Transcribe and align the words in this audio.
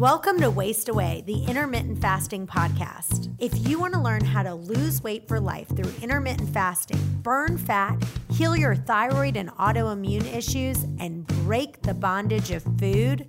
Welcome 0.00 0.40
to 0.40 0.50
Waist 0.50 0.88
Away, 0.88 1.24
the 1.26 1.44
intermittent 1.44 2.00
fasting 2.00 2.46
podcast. 2.46 3.30
If 3.38 3.68
you 3.68 3.78
want 3.78 3.92
to 3.92 4.00
learn 4.00 4.24
how 4.24 4.42
to 4.42 4.54
lose 4.54 5.02
weight 5.02 5.28
for 5.28 5.38
life 5.38 5.68
through 5.68 5.92
intermittent 6.00 6.48
fasting, 6.54 6.98
burn 7.20 7.58
fat, 7.58 8.02
heal 8.30 8.56
your 8.56 8.74
thyroid 8.74 9.36
and 9.36 9.50
autoimmune 9.56 10.24
issues, 10.34 10.84
and 10.98 11.26
break 11.44 11.82
the 11.82 11.92
bondage 11.92 12.50
of 12.50 12.62
food, 12.78 13.28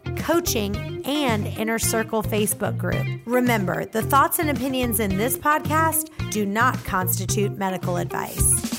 coaching, 0.17 1.01
and 1.05 1.47
Inner 1.47 1.79
Circle 1.79 2.23
Facebook 2.23 2.77
group. 2.77 3.05
Remember, 3.25 3.85
the 3.85 4.01
thoughts 4.01 4.39
and 4.39 4.49
opinions 4.49 4.99
in 4.99 5.17
this 5.17 5.37
podcast 5.37 6.09
do 6.31 6.45
not 6.45 6.83
constitute 6.85 7.57
medical 7.57 7.97
advice. 7.97 8.70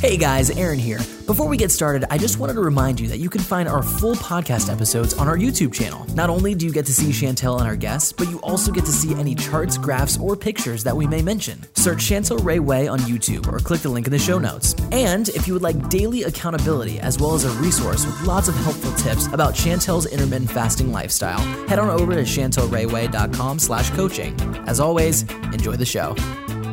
Hey 0.00 0.16
guys, 0.16 0.48
Aaron 0.48 0.78
here. 0.78 0.96
Before 1.26 1.46
we 1.46 1.58
get 1.58 1.70
started, 1.70 2.10
I 2.10 2.16
just 2.16 2.38
wanted 2.38 2.54
to 2.54 2.62
remind 2.62 2.98
you 2.98 3.06
that 3.08 3.18
you 3.18 3.28
can 3.28 3.42
find 3.42 3.68
our 3.68 3.82
full 3.82 4.14
podcast 4.14 4.72
episodes 4.72 5.12
on 5.12 5.28
our 5.28 5.36
YouTube 5.36 5.74
channel. 5.74 6.06
Not 6.14 6.30
only 6.30 6.54
do 6.54 6.64
you 6.64 6.72
get 6.72 6.86
to 6.86 6.92
see 6.94 7.10
Chantel 7.10 7.58
and 7.58 7.68
our 7.68 7.76
guests, 7.76 8.10
but 8.10 8.30
you 8.30 8.40
also 8.40 8.72
get 8.72 8.86
to 8.86 8.92
see 8.92 9.14
any 9.14 9.34
charts, 9.34 9.76
graphs, 9.76 10.18
or 10.18 10.36
pictures 10.36 10.82
that 10.84 10.96
we 10.96 11.06
may 11.06 11.20
mention. 11.20 11.62
Search 11.74 11.98
Chantel 11.98 12.42
Ray 12.42 12.60
Way 12.60 12.88
on 12.88 13.00
YouTube 13.00 13.46
or 13.46 13.58
click 13.58 13.82
the 13.82 13.90
link 13.90 14.06
in 14.06 14.10
the 14.10 14.18
show 14.18 14.38
notes. 14.38 14.74
And 14.90 15.28
if 15.28 15.46
you 15.46 15.52
would 15.52 15.62
like 15.62 15.90
daily 15.90 16.22
accountability 16.22 16.98
as 16.98 17.18
well 17.18 17.34
as 17.34 17.44
a 17.44 17.50
resource 17.60 18.06
with 18.06 18.22
lots 18.22 18.48
of 18.48 18.54
helpful 18.54 18.92
tips 18.92 19.26
about 19.34 19.52
Chantel's 19.52 20.06
intermittent 20.06 20.50
fasting 20.50 20.92
lifestyle, 20.92 21.40
head 21.68 21.78
on 21.78 21.90
over 21.90 22.14
to 22.14 22.22
chantelrayway.com 22.22 23.58
slash 23.58 23.90
coaching. 23.90 24.34
As 24.66 24.80
always, 24.80 25.24
enjoy 25.52 25.76
the 25.76 25.84
show. 25.84 26.16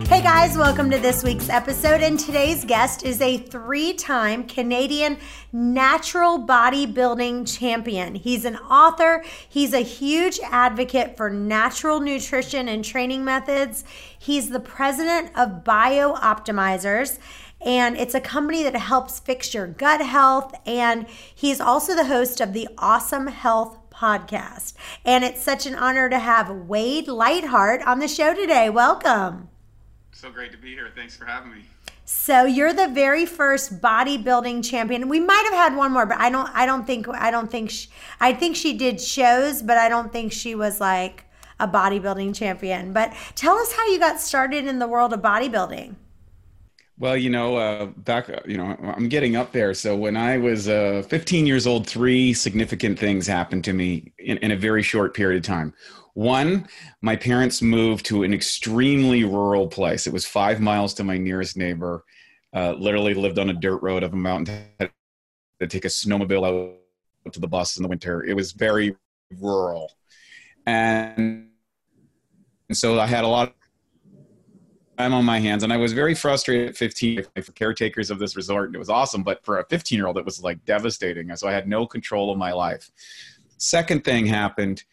Hey 0.07 0.21
guys, 0.21 0.57
welcome 0.57 0.89
to 0.91 0.97
this 0.99 1.21
week's 1.21 1.49
episode. 1.49 1.99
And 1.99 2.17
today's 2.17 2.63
guest 2.63 3.03
is 3.03 3.19
a 3.19 3.39
three 3.39 3.91
time 3.91 4.47
Canadian 4.47 5.17
natural 5.51 6.39
bodybuilding 6.39 7.45
champion. 7.59 8.15
He's 8.15 8.45
an 8.45 8.55
author, 8.55 9.21
he's 9.49 9.73
a 9.73 9.81
huge 9.81 10.39
advocate 10.45 11.17
for 11.17 11.29
natural 11.29 11.99
nutrition 11.99 12.69
and 12.69 12.85
training 12.85 13.25
methods. 13.25 13.83
He's 14.17 14.49
the 14.49 14.61
president 14.61 15.37
of 15.37 15.65
BiOptimizers 15.65 17.19
and 17.59 17.97
it's 17.97 18.15
a 18.15 18.21
company 18.21 18.63
that 18.63 18.77
helps 18.77 19.19
fix 19.19 19.53
your 19.53 19.67
gut 19.67 19.99
health. 19.99 20.55
And 20.65 21.05
he's 21.35 21.59
also 21.59 21.93
the 21.93 22.05
host 22.05 22.39
of 22.39 22.53
the 22.53 22.69
Awesome 22.77 23.27
Health 23.27 23.77
podcast. 23.89 24.73
And 25.03 25.25
it's 25.25 25.43
such 25.43 25.65
an 25.65 25.75
honor 25.75 26.09
to 26.09 26.19
have 26.19 26.49
Wade 26.49 27.09
Lightheart 27.09 27.81
on 27.85 27.99
the 27.99 28.07
show 28.07 28.33
today. 28.33 28.69
Welcome. 28.69 29.49
So 30.17 30.31
great 30.31 30.51
to 30.51 30.57
be 30.57 30.73
here. 30.73 30.89
Thanks 30.95 31.15
for 31.15 31.25
having 31.25 31.51
me. 31.51 31.61
So 32.05 32.45
you're 32.45 32.73
the 32.73 32.87
very 32.87 33.27
first 33.27 33.79
bodybuilding 33.79 34.67
champion. 34.67 35.09
We 35.09 35.19
might 35.19 35.47
have 35.51 35.53
had 35.53 35.77
one 35.77 35.91
more, 35.91 36.07
but 36.07 36.17
I 36.17 36.31
don't. 36.31 36.49
I 36.55 36.65
don't 36.65 36.87
think. 36.87 37.07
I 37.07 37.29
don't 37.29 37.51
think. 37.51 37.69
She, 37.69 37.87
I 38.19 38.33
think 38.33 38.55
she 38.55 38.75
did 38.75 38.99
shows, 38.99 39.61
but 39.61 39.77
I 39.77 39.89
don't 39.89 40.11
think 40.11 40.33
she 40.33 40.55
was 40.55 40.81
like 40.81 41.25
a 41.59 41.67
bodybuilding 41.67 42.33
champion. 42.33 42.93
But 42.93 43.13
tell 43.35 43.57
us 43.57 43.71
how 43.73 43.85
you 43.89 43.99
got 43.99 44.19
started 44.19 44.65
in 44.65 44.79
the 44.79 44.87
world 44.87 45.13
of 45.13 45.21
bodybuilding. 45.21 45.93
Well, 46.99 47.15
you 47.15 47.29
know, 47.29 47.57
uh, 47.57 47.85
back, 47.85 48.27
you 48.47 48.57
know, 48.57 48.75
I'm 48.81 49.07
getting 49.07 49.35
up 49.35 49.51
there. 49.51 49.75
So 49.75 49.95
when 49.95 50.17
I 50.17 50.39
was 50.39 50.67
uh, 50.67 51.03
15 51.07 51.45
years 51.45 51.67
old, 51.67 51.85
three 51.85 52.33
significant 52.33 52.97
things 52.97 53.27
happened 53.27 53.63
to 53.65 53.73
me 53.73 54.13
in, 54.17 54.37
in 54.37 54.49
a 54.49 54.55
very 54.55 54.81
short 54.81 55.13
period 55.13 55.37
of 55.37 55.43
time. 55.45 55.75
One, 56.17 56.67
my 56.99 57.15
parents 57.15 57.61
moved 57.61 58.07
to 58.07 58.23
an 58.23 58.33
extremely 58.33 59.23
rural 59.23 59.67
place. 59.67 60.07
It 60.07 60.13
was 60.13 60.25
five 60.25 60.59
miles 60.59 60.95
to 60.95 61.03
my 61.03 61.19
nearest 61.19 61.55
neighbor. 61.55 62.03
Uh, 62.51 62.71
literally 62.71 63.13
lived 63.13 63.37
on 63.37 63.51
a 63.51 63.53
dirt 63.53 63.83
road 63.83 64.01
of 64.01 64.13
a 64.13 64.15
mountain 64.15 64.65
to 64.79 65.67
take 65.67 65.85
a 65.85 65.89
snowmobile 65.89 66.73
out 67.23 67.33
to 67.33 67.39
the 67.39 67.47
bus 67.47 67.77
in 67.77 67.83
the 67.83 67.87
winter. 67.87 68.23
It 68.23 68.33
was 68.33 68.51
very 68.51 68.95
rural, 69.39 69.91
and, 70.65 71.49
and 72.67 72.75
so 72.75 72.99
I 72.99 73.05
had 73.05 73.23
a 73.23 73.27
lot 73.27 73.49
of 73.49 73.53
time 74.97 75.13
on 75.13 75.23
my 75.23 75.37
hands, 75.37 75.61
and 75.61 75.71
I 75.71 75.77
was 75.77 75.93
very 75.93 76.15
frustrated 76.15 76.69
at 76.69 76.77
15 76.77 77.25
for 77.43 77.51
caretakers 77.51 78.09
of 78.09 78.17
this 78.17 78.35
resort. 78.35 78.69
And 78.69 78.75
it 78.75 78.79
was 78.79 78.89
awesome, 78.89 79.21
but 79.21 79.45
for 79.45 79.59
a 79.59 79.65
15 79.65 79.95
year 79.95 80.07
old, 80.07 80.17
it 80.17 80.25
was 80.25 80.41
like 80.41 80.65
devastating. 80.65 81.35
So 81.35 81.47
I 81.47 81.51
had 81.51 81.67
no 81.67 81.85
control 81.85 82.31
of 82.31 82.39
my 82.39 82.53
life. 82.53 82.89
Second 83.59 84.03
thing 84.03 84.25
happened 84.25 84.83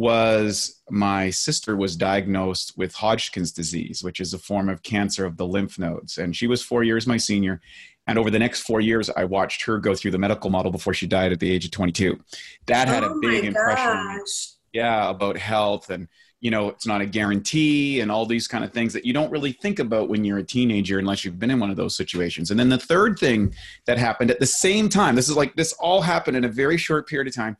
was 0.00 0.80
my 0.88 1.28
sister 1.28 1.76
was 1.76 1.94
diagnosed 1.94 2.72
with 2.78 2.94
Hodgkin's 2.94 3.52
disease, 3.52 4.02
which 4.02 4.18
is 4.18 4.32
a 4.32 4.38
form 4.38 4.70
of 4.70 4.82
cancer 4.82 5.26
of 5.26 5.36
the 5.36 5.46
lymph 5.46 5.78
nodes. 5.78 6.16
And 6.16 6.34
she 6.34 6.46
was 6.46 6.62
four 6.62 6.82
years 6.82 7.06
my 7.06 7.18
senior. 7.18 7.60
And 8.06 8.18
over 8.18 8.30
the 8.30 8.38
next 8.38 8.60
four 8.60 8.80
years, 8.80 9.10
I 9.10 9.24
watched 9.24 9.62
her 9.66 9.76
go 9.76 9.94
through 9.94 10.12
the 10.12 10.18
medical 10.18 10.48
model 10.48 10.72
before 10.72 10.94
she 10.94 11.06
died 11.06 11.32
at 11.32 11.38
the 11.38 11.50
age 11.50 11.66
of 11.66 11.70
22. 11.72 12.18
That 12.64 12.88
had 12.88 13.04
oh 13.04 13.12
a 13.12 13.20
big 13.20 13.44
impression. 13.44 14.24
Yeah, 14.72 15.10
about 15.10 15.36
health 15.36 15.90
and 15.90 16.08
you 16.40 16.50
know 16.50 16.70
it's 16.70 16.86
not 16.86 17.02
a 17.02 17.06
guarantee 17.06 18.00
and 18.00 18.10
all 18.10 18.24
these 18.24 18.48
kind 18.48 18.64
of 18.64 18.72
things 18.72 18.94
that 18.94 19.04
you 19.04 19.12
don't 19.12 19.30
really 19.30 19.52
think 19.52 19.80
about 19.80 20.08
when 20.08 20.24
you're 20.24 20.38
a 20.38 20.42
teenager 20.42 20.98
unless 20.98 21.22
you've 21.22 21.38
been 21.38 21.50
in 21.50 21.60
one 21.60 21.68
of 21.68 21.76
those 21.76 21.94
situations 21.94 22.50
and 22.50 22.58
then 22.58 22.70
the 22.70 22.78
third 22.78 23.18
thing 23.18 23.54
that 23.84 23.98
happened 23.98 24.30
at 24.30 24.40
the 24.40 24.46
same 24.46 24.88
time 24.88 25.14
this 25.14 25.28
is 25.28 25.36
like 25.36 25.54
this 25.54 25.74
all 25.74 26.00
happened 26.00 26.38
in 26.38 26.44
a 26.44 26.48
very 26.48 26.78
short 26.78 27.06
period 27.06 27.28
of 27.28 27.34
time 27.34 27.58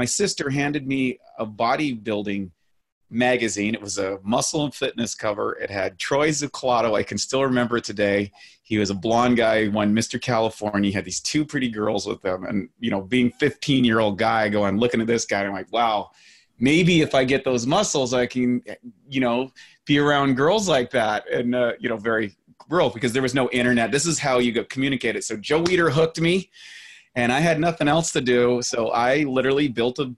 my 0.00 0.06
sister 0.06 0.48
handed 0.48 0.86
me 0.86 1.18
a 1.38 1.44
bodybuilding 1.44 2.50
magazine. 3.10 3.74
It 3.74 3.82
was 3.82 3.98
a 3.98 4.18
muscle 4.22 4.64
and 4.64 4.74
fitness 4.74 5.14
cover. 5.14 5.58
It 5.58 5.68
had 5.68 5.98
Troy 5.98 6.30
Zuccolotto. 6.30 6.96
I 6.96 7.02
can 7.02 7.18
still 7.18 7.44
remember 7.44 7.76
it 7.76 7.84
today. 7.84 8.32
He 8.62 8.78
was 8.78 8.88
a 8.88 8.94
blonde 8.94 9.36
guy, 9.36 9.68
won 9.68 9.94
Mr. 9.94 10.18
California. 10.18 10.88
He 10.88 10.94
had 10.94 11.04
these 11.04 11.20
two 11.20 11.44
pretty 11.44 11.68
girls 11.68 12.06
with 12.06 12.24
him. 12.24 12.44
And, 12.44 12.70
you 12.78 12.90
know, 12.90 13.02
being 13.02 13.30
15 13.32 13.84
year 13.84 14.00
old 14.00 14.16
guy 14.16 14.48
going, 14.48 14.78
looking 14.78 15.02
at 15.02 15.06
this 15.06 15.26
guy, 15.26 15.44
I'm 15.44 15.52
like, 15.52 15.70
wow, 15.70 16.12
maybe 16.58 17.02
if 17.02 17.14
I 17.14 17.24
get 17.24 17.44
those 17.44 17.66
muscles, 17.66 18.14
I 18.14 18.24
can, 18.24 18.62
you 19.06 19.20
know, 19.20 19.52
be 19.84 19.98
around 19.98 20.34
girls 20.34 20.66
like 20.66 20.90
that. 20.92 21.30
And, 21.30 21.54
uh, 21.54 21.72
you 21.78 21.90
know, 21.90 21.98
very 21.98 22.34
rural 22.70 22.88
because 22.88 23.12
there 23.12 23.20
was 23.20 23.34
no 23.34 23.50
internet. 23.50 23.92
This 23.92 24.06
is 24.06 24.18
how 24.18 24.38
you 24.38 24.50
got 24.50 24.70
communicated. 24.70 25.24
So 25.24 25.36
Joe 25.36 25.62
Weider 25.62 25.92
hooked 25.92 26.22
me 26.22 26.48
and 27.14 27.32
I 27.32 27.40
had 27.40 27.60
nothing 27.60 27.88
else 27.88 28.12
to 28.12 28.20
do. 28.20 28.62
So 28.62 28.88
I 28.88 29.24
literally 29.24 29.68
built 29.68 29.98
a, 29.98 30.14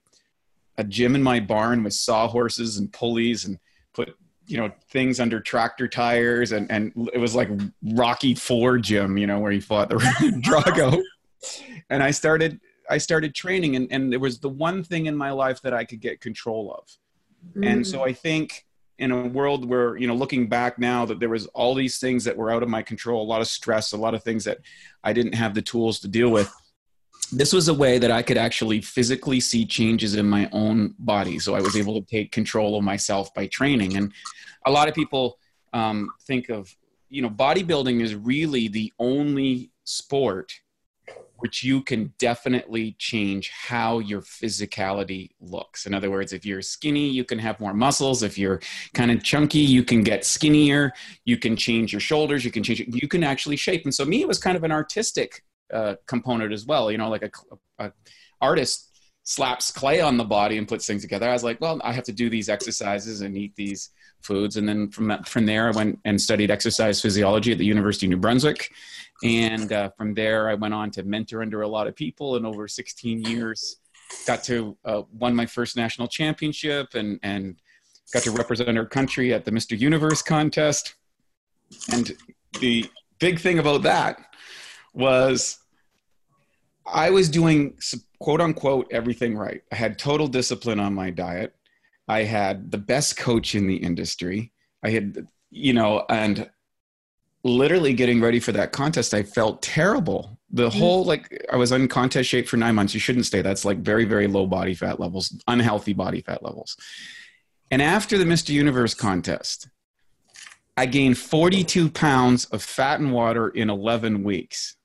a 0.77 0.85
gym 0.85 1.15
in 1.15 1.23
my 1.23 1.41
barn 1.41 1.83
with 1.83 1.95
sawhorses 1.95 2.79
and 2.79 2.93
pulleys 2.93 3.45
and 3.45 3.59
put, 3.95 4.15
you 4.47 4.59
know, 4.59 4.71
things 4.91 5.21
under 5.21 5.41
tractor 5.41 5.89
tires. 5.89 6.53
And, 6.53 6.71
and 6.71 6.93
it 7.13 7.19
was 7.19 7.35
like 7.35 7.49
Rocky 7.95 8.35
Four 8.35 8.79
gym, 8.79 9.17
you 9.17 9.27
know, 9.27 9.39
where 9.39 9.53
he 9.53 9.61
fought 9.61 9.89
the 9.89 9.97
Drago. 10.45 11.03
And 11.89 12.03
I 12.03 12.11
started, 12.11 12.61
I 12.91 12.99
started 12.99 13.35
training 13.35 13.77
and, 13.77 13.91
and 13.91 14.13
there 14.13 14.21
was 14.21 14.39
the 14.39 14.49
one 14.49 14.85
thing 14.85 15.07
in 15.07 15.17
my 15.17 15.31
life 15.31 15.63
that 15.63 15.73
I 15.73 15.85
could 15.85 16.01
get 16.01 16.21
control 16.21 16.75
of. 16.75 17.59
Mm. 17.59 17.73
And 17.73 17.87
so 17.87 18.05
I 18.05 18.13
think 18.13 18.67
in 18.99 19.11
a 19.11 19.27
world 19.27 19.65
where 19.65 19.97
you 19.97 20.07
know 20.07 20.15
looking 20.15 20.47
back 20.47 20.79
now 20.79 21.05
that 21.07 21.19
there 21.19 21.31
was 21.31 21.47
all 21.49 21.75
these 21.75 21.99
things 21.99 22.23
that 22.25 22.37
were 22.37 22.53
out 22.53 22.63
of 22.63 22.69
my 22.69 22.83
control 22.83 23.23
a 23.23 23.25
lot 23.25 23.41
of 23.41 23.49
stress 23.49 23.93
a 23.93 23.97
lot 23.97 24.15
of 24.15 24.23
things 24.23 24.45
that 24.45 24.59
i 25.03 25.15
didn't 25.15 25.33
have 25.33 25.55
the 25.55 25.63
tools 25.63 25.99
to 25.99 26.07
deal 26.07 26.29
with 26.29 26.53
this 27.33 27.53
was 27.53 27.69
a 27.69 27.75
way 27.75 27.99
that 27.99 28.11
I 28.11 28.23
could 28.23 28.37
actually 28.37 28.81
physically 28.81 29.41
see 29.41 29.65
changes 29.65 30.15
in 30.15 30.29
my 30.29 30.49
own 30.53 30.95
body. 30.99 31.39
So 31.39 31.55
I 31.55 31.61
was 31.61 31.77
able 31.77 32.01
to 32.01 32.07
take 32.07 32.31
control 32.31 32.77
of 32.77 32.85
myself 32.85 33.33
by 33.35 33.47
training. 33.47 33.97
And 33.97 34.13
a 34.67 34.71
lot 34.71 34.89
of 34.89 34.95
people 34.95 35.39
um, 35.73 36.11
think 36.27 36.51
of, 36.51 36.75
you 37.09 37.23
know, 37.23 37.31
bodybuilding 37.31 38.03
is 38.03 38.15
really 38.15 38.69
the 38.69 38.93
only 38.99 39.71
sport 39.85 40.53
which 41.43 41.65
you 41.65 41.83
can 41.83 42.13
definitely 42.19 42.95
change 43.01 43.51
how 43.51 43.99
your 43.99 44.21
physicality 44.21 45.31
looks. 45.41 45.87
In 45.87 45.93
other 45.93 46.09
words, 46.09 46.33
if 46.33 46.47
you're 46.47 46.63
skinny, 46.63 47.09
you 47.09 47.25
can 47.25 47.41
have 47.41 47.59
more 47.59 47.75
muscles. 47.75 48.23
If 48.23 48.39
you're 48.39 48.61
kind 48.95 49.11
of 49.11 49.25
chunky, 49.25 49.59
you 49.59 49.83
can 49.83 50.05
get 50.05 50.25
skinnier. 50.25 50.93
You 51.25 51.37
can 51.37 51.57
change 51.57 51.93
your 51.93 52.01
shoulders. 52.01 52.45
You 52.45 52.53
can 52.53 52.63
change. 52.63 52.85
You 52.87 53.09
can 53.09 53.25
actually 53.25 53.57
shape. 53.57 53.83
And 53.83 53.93
so, 53.93 54.05
me, 54.05 54.23
it 54.23 54.29
was 54.29 54.39
kind 54.39 54.57
of 54.57 54.63
an 54.63 54.71
artistic 54.71 55.43
uh, 55.73 55.95
component 56.07 56.53
as 56.53 56.67
well. 56.67 56.91
You 56.91 56.99
know, 56.99 57.09
like 57.09 57.23
a, 57.23 57.31
a, 57.85 57.93
artist 58.41 58.91
slaps 59.25 59.71
clay 59.71 60.01
on 60.01 60.17
the 60.17 60.25
body 60.25 60.59
and 60.59 60.67
puts 60.67 60.87
things 60.87 61.03
together. 61.03 61.29
I 61.29 61.33
was 61.33 61.45
like, 61.45 61.61
well, 61.61 61.81
I 61.85 61.93
have 61.93 62.05
to 62.05 62.13
do 62.13 62.29
these 62.29 62.49
exercises 62.49 63.21
and 63.21 63.37
eat 63.37 63.55
these 63.55 63.91
foods. 64.21 64.57
And 64.57 64.69
then 64.69 64.91
from 64.91 65.23
from 65.25 65.47
there, 65.47 65.69
I 65.69 65.71
went 65.71 65.99
and 66.05 66.21
studied 66.21 66.51
exercise 66.51 67.01
physiology 67.01 67.53
at 67.53 67.59
the 67.59 67.65
University 67.65 68.07
of 68.07 68.11
New 68.11 68.17
Brunswick. 68.17 68.71
And 69.23 69.73
uh, 69.73 69.91
from 69.97 70.15
there, 70.15 70.49
I 70.49 70.55
went 70.55 70.75
on 70.75 70.91
to 70.93 71.05
mentor 71.05 71.43
under 71.43 71.63
a 71.63 71.69
lot 71.69 71.87
of 71.87 71.95
people. 71.95 72.37
And 72.37 72.45
over 72.45 72.67
16 72.67 73.23
years, 73.23 73.77
got 74.27 74.43
to 74.45 74.77
uh, 74.85 75.03
won 75.13 75.35
my 75.35 75.47
first 75.47 75.77
national 75.77 76.09
championship 76.09 76.95
and 76.95 77.19
and 77.23 77.57
got 78.13 78.23
to 78.25 78.31
represent 78.31 78.77
our 78.77 78.87
country 78.87 79.33
at 79.33 79.45
the 79.45 79.51
Mr. 79.51 79.79
Universe 79.79 80.23
contest. 80.23 80.95
And 81.93 82.13
the 82.61 82.91
big 83.19 83.41
thing 83.41 83.59
about 83.59 83.83
that 83.83 84.19
was 84.95 85.59
I 86.87 87.11
was 87.11 87.29
doing 87.29 87.79
quote 88.19 88.41
unquote 88.41 88.89
everything 88.91 89.37
right. 89.37 89.63
I 89.71 89.77
had 89.77 89.99
total 89.99 90.29
discipline 90.29 90.81
on 90.81 90.95
my 90.95 91.11
diet. 91.11 91.55
I 92.09 92.25
had 92.25 92.71
the 92.71 92.79
best 92.79 93.17
coach 93.17 93.55
in 93.55 93.67
the 93.67 93.77
industry. 93.77 94.53
I 94.83 94.91
had, 94.91 95.27
you 95.51 95.73
know, 95.73 96.05
and 96.09 96.51
literally 97.45 97.93
getting 97.95 98.21
ready 98.21 98.41
for 98.41 98.53
that 98.53 98.73
contest, 98.73 99.15
I 99.15 99.23
felt 99.23 99.63
terrible. 99.63 100.39
The 100.51 100.69
mm-hmm. 100.69 100.79
whole, 100.79 101.05
like, 101.05 101.45
I 101.51 101.57
was 101.57 101.73
in 101.73 101.89
contest 101.89 102.29
shape 102.29 102.49
for 102.49 102.57
nine 102.57 102.75
months. 102.75 102.95
You 102.95 103.01
shouldn't 103.01 103.27
stay. 103.27 103.43
That's 103.43 103.65
like 103.65 103.79
very, 103.79 104.05
very 104.05 104.27
low 104.27 104.47
body 104.47 104.75
fat 104.75 105.01
levels, 105.01 105.35
unhealthy 105.49 105.93
body 105.93 106.21
fat 106.21 106.43
levels. 106.43 106.77
And 107.71 107.81
after 107.81 108.19
the 108.19 108.25
Mr. 108.25 108.51
Universe 108.51 108.95
contest, 108.95 109.69
I 110.77 110.87
gained 110.87 111.19
42 111.19 111.91
pounds 111.91 112.45
of 112.47 112.63
fat 112.63 113.01
and 113.01 113.13
water 113.13 113.49
in 113.49 113.71
11 113.71 114.25
weeks. 114.25 114.77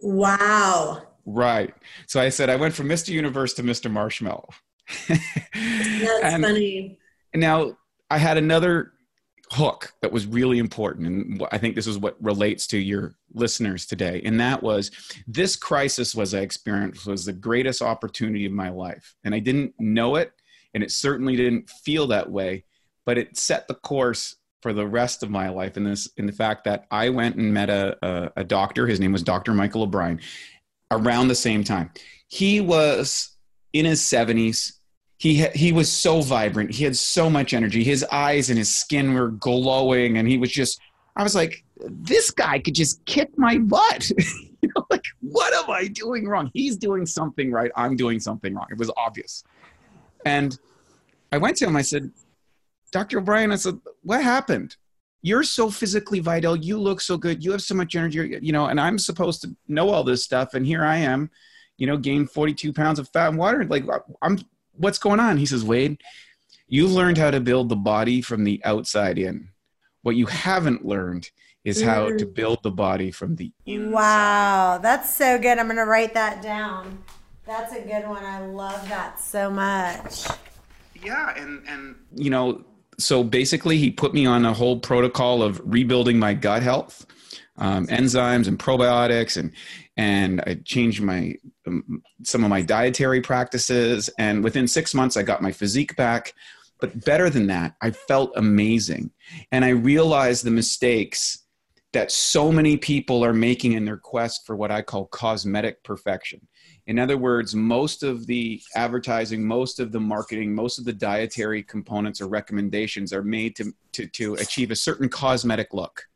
Wow. 0.00 1.02
Right. 1.26 1.74
So 2.06 2.20
I 2.20 2.30
said 2.30 2.48
I 2.48 2.56
went 2.56 2.74
from 2.74 2.88
Mr. 2.88 3.08
Universe 3.08 3.52
to 3.54 3.62
Mr. 3.62 3.90
Marshmallow. 3.90 4.48
That's 5.08 5.20
and 6.22 6.42
funny. 6.42 6.98
Now 7.34 7.76
I 8.10 8.18
had 8.18 8.38
another 8.38 8.92
hook 9.52 9.92
that 10.02 10.12
was 10.12 10.26
really 10.26 10.58
important, 10.58 11.06
and 11.06 11.42
I 11.52 11.58
think 11.58 11.74
this 11.74 11.86
is 11.86 11.98
what 11.98 12.16
relates 12.22 12.66
to 12.68 12.78
your 12.78 13.14
listeners 13.34 13.86
today. 13.86 14.22
And 14.24 14.40
that 14.40 14.62
was 14.62 14.90
this 15.26 15.56
crisis 15.56 16.14
was 16.14 16.34
I 16.34 16.40
experienced 16.40 17.06
was 17.06 17.24
the 17.24 17.32
greatest 17.32 17.82
opportunity 17.82 18.46
of 18.46 18.52
my 18.52 18.70
life, 18.70 19.14
and 19.24 19.34
I 19.34 19.38
didn't 19.38 19.74
know 19.78 20.16
it, 20.16 20.32
and 20.72 20.82
it 20.82 20.90
certainly 20.90 21.36
didn't 21.36 21.68
feel 21.68 22.06
that 22.08 22.30
way, 22.30 22.64
but 23.04 23.18
it 23.18 23.36
set 23.36 23.68
the 23.68 23.74
course 23.74 24.36
for 24.60 24.72
the 24.72 24.86
rest 24.86 25.22
of 25.22 25.30
my 25.30 25.48
life 25.48 25.76
in 25.76 25.84
this 25.84 26.08
in 26.16 26.26
the 26.26 26.32
fact 26.32 26.64
that 26.64 26.86
I 26.90 27.10
went 27.10 27.36
and 27.36 27.52
met 27.52 27.70
a, 27.70 27.96
a, 28.02 28.32
a 28.38 28.44
doctor. 28.44 28.86
His 28.86 29.00
name 29.00 29.12
was 29.12 29.22
Dr. 29.22 29.54
Michael 29.54 29.82
O'Brien, 29.82 30.20
around 30.90 31.28
the 31.28 31.34
same 31.34 31.64
time. 31.64 31.90
He 32.28 32.60
was 32.60 33.36
in 33.72 33.84
his 33.84 34.00
70s. 34.00 34.72
He, 35.18 35.46
he 35.54 35.72
was 35.72 35.90
so 35.90 36.20
vibrant. 36.20 36.70
He 36.70 36.84
had 36.84 36.96
so 36.96 37.28
much 37.28 37.52
energy. 37.52 37.82
His 37.82 38.04
eyes 38.12 38.50
and 38.50 38.58
his 38.58 38.74
skin 38.74 39.14
were 39.14 39.28
glowing. 39.28 40.18
And 40.18 40.28
he 40.28 40.38
was 40.38 40.50
just, 40.50 40.80
I 41.16 41.22
was 41.22 41.34
like, 41.34 41.64
this 41.76 42.30
guy 42.30 42.60
could 42.60 42.74
just 42.74 43.04
kick 43.04 43.36
my 43.36 43.58
butt. 43.58 44.10
you 44.62 44.70
know, 44.76 44.86
like, 44.90 45.04
what 45.20 45.52
am 45.54 45.70
I 45.70 45.88
doing 45.88 46.26
wrong? 46.28 46.50
He's 46.54 46.76
doing 46.76 47.04
something 47.04 47.50
right. 47.50 47.70
I'm 47.74 47.96
doing 47.96 48.20
something 48.20 48.54
wrong. 48.54 48.66
It 48.70 48.78
was 48.78 48.90
obvious. 48.96 49.42
And 50.24 50.56
I 51.32 51.38
went 51.38 51.56
to 51.58 51.66
him. 51.66 51.76
I 51.76 51.82
said, 51.82 52.10
Dr. 52.92 53.18
O'Brien, 53.18 53.52
I 53.52 53.56
said, 53.56 53.78
what 54.02 54.22
happened? 54.22 54.76
you're 55.22 55.42
so 55.42 55.70
physically 55.70 56.20
vital. 56.20 56.56
You 56.56 56.78
look 56.78 57.00
so 57.00 57.16
good. 57.16 57.44
You 57.44 57.52
have 57.52 57.62
so 57.62 57.74
much 57.74 57.94
energy. 57.94 58.38
You 58.40 58.52
know 58.52 58.66
and 58.66 58.80
i'm 58.80 58.98
supposed 58.98 59.42
to 59.42 59.54
know 59.66 59.90
all 59.90 60.04
this 60.04 60.24
stuff 60.24 60.54
and 60.54 60.64
here 60.64 60.84
i 60.84 60.96
am 60.96 61.30
you 61.76 61.86
know 61.86 61.96
gained 61.96 62.30
42 62.30 62.72
pounds 62.72 62.98
of 62.98 63.08
fat 63.08 63.28
and 63.28 63.38
water. 63.38 63.64
Like 63.64 63.84
i'm 64.22 64.38
what's 64.72 64.98
going 64.98 65.20
on? 65.20 65.36
He 65.36 65.46
says 65.46 65.64
wade 65.64 66.00
you 66.68 66.86
learned 66.86 67.16
how 67.16 67.30
to 67.30 67.40
build 67.40 67.70
the 67.70 67.76
body 67.76 68.20
from 68.20 68.44
the 68.44 68.60
outside 68.64 69.18
in. 69.18 69.48
What 70.02 70.16
you 70.16 70.26
haven't 70.26 70.84
learned 70.84 71.30
is 71.64 71.82
how 71.82 72.06
to 72.08 72.26
mm. 72.26 72.34
build 72.34 72.62
the 72.62 72.70
body 72.70 73.10
from 73.10 73.36
the 73.36 73.50
inside. 73.64 73.90
Wow. 73.90 74.78
That's 74.80 75.14
so 75.14 75.38
good. 75.38 75.58
I'm 75.58 75.66
going 75.66 75.78
to 75.78 75.84
write 75.84 76.14
that 76.14 76.42
down. 76.42 77.02
That's 77.46 77.72
a 77.72 77.80
good 77.80 78.06
one. 78.06 78.22
I 78.22 78.40
love 78.40 78.86
that 78.90 79.18
so 79.18 79.50
much. 79.50 80.26
Yeah 81.02 81.34
and 81.36 81.66
and 81.66 81.96
you 82.14 82.28
know 82.28 82.64
so 82.98 83.22
basically, 83.22 83.78
he 83.78 83.90
put 83.90 84.12
me 84.12 84.26
on 84.26 84.44
a 84.44 84.52
whole 84.52 84.78
protocol 84.80 85.42
of 85.42 85.60
rebuilding 85.64 86.18
my 86.18 86.34
gut 86.34 86.62
health, 86.62 87.06
um, 87.56 87.86
enzymes 87.86 88.48
and 88.48 88.58
probiotics, 88.58 89.36
and 89.36 89.52
and 89.96 90.40
I 90.42 90.54
changed 90.64 91.00
my 91.00 91.34
um, 91.66 92.02
some 92.24 92.42
of 92.42 92.50
my 92.50 92.62
dietary 92.62 93.20
practices. 93.20 94.10
And 94.18 94.42
within 94.42 94.66
six 94.66 94.94
months, 94.94 95.16
I 95.16 95.22
got 95.22 95.42
my 95.42 95.52
physique 95.52 95.94
back. 95.96 96.34
But 96.80 97.04
better 97.04 97.28
than 97.28 97.48
that, 97.48 97.74
I 97.82 97.90
felt 97.90 98.32
amazing, 98.36 99.10
and 99.52 99.64
I 99.64 99.70
realized 99.70 100.44
the 100.44 100.50
mistakes 100.50 101.44
that 101.92 102.12
so 102.12 102.52
many 102.52 102.76
people 102.76 103.24
are 103.24 103.32
making 103.32 103.72
in 103.72 103.84
their 103.84 103.96
quest 103.96 104.46
for 104.46 104.54
what 104.54 104.70
I 104.70 104.82
call 104.82 105.06
cosmetic 105.06 105.82
perfection. 105.82 106.46
In 106.88 106.98
other 106.98 107.18
words, 107.18 107.54
most 107.54 108.02
of 108.02 108.26
the 108.26 108.62
advertising, 108.74 109.46
most 109.46 109.78
of 109.78 109.92
the 109.92 110.00
marketing, 110.00 110.54
most 110.54 110.78
of 110.78 110.86
the 110.86 110.92
dietary 110.92 111.62
components 111.62 112.18
or 112.22 112.28
recommendations 112.28 113.12
are 113.12 113.22
made 113.22 113.54
to, 113.56 113.74
to, 113.92 114.06
to 114.06 114.34
achieve 114.34 114.70
a 114.70 114.76
certain 114.76 115.10
cosmetic 115.10 115.74
look. 115.74 116.06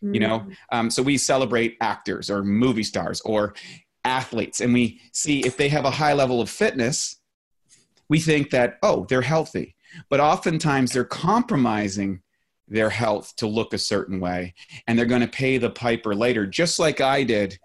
Mm. 0.00 0.14
You 0.14 0.20
know, 0.20 0.40
mm. 0.40 0.56
um, 0.70 0.88
so 0.88 1.02
we 1.02 1.18
celebrate 1.18 1.76
actors 1.80 2.30
or 2.30 2.44
movie 2.44 2.84
stars 2.84 3.20
or 3.22 3.54
athletes, 4.04 4.60
and 4.60 4.72
we 4.72 5.00
see 5.10 5.40
if 5.40 5.56
they 5.56 5.68
have 5.68 5.84
a 5.84 5.90
high 5.90 6.12
level 6.12 6.40
of 6.40 6.48
fitness, 6.48 7.16
we 8.08 8.20
think 8.20 8.50
that, 8.50 8.78
oh, 8.84 9.06
they're 9.08 9.20
healthy. 9.20 9.74
But 10.10 10.20
oftentimes 10.20 10.92
they're 10.92 11.04
compromising 11.04 12.20
their 12.68 12.90
health 12.90 13.34
to 13.38 13.48
look 13.48 13.74
a 13.74 13.78
certain 13.78 14.20
way, 14.20 14.54
and 14.86 14.96
they're 14.96 15.06
going 15.06 15.22
to 15.22 15.26
pay 15.26 15.58
the 15.58 15.70
piper 15.70 16.14
later, 16.14 16.46
just 16.46 16.78
like 16.78 17.00
I 17.00 17.24
did 17.24 17.58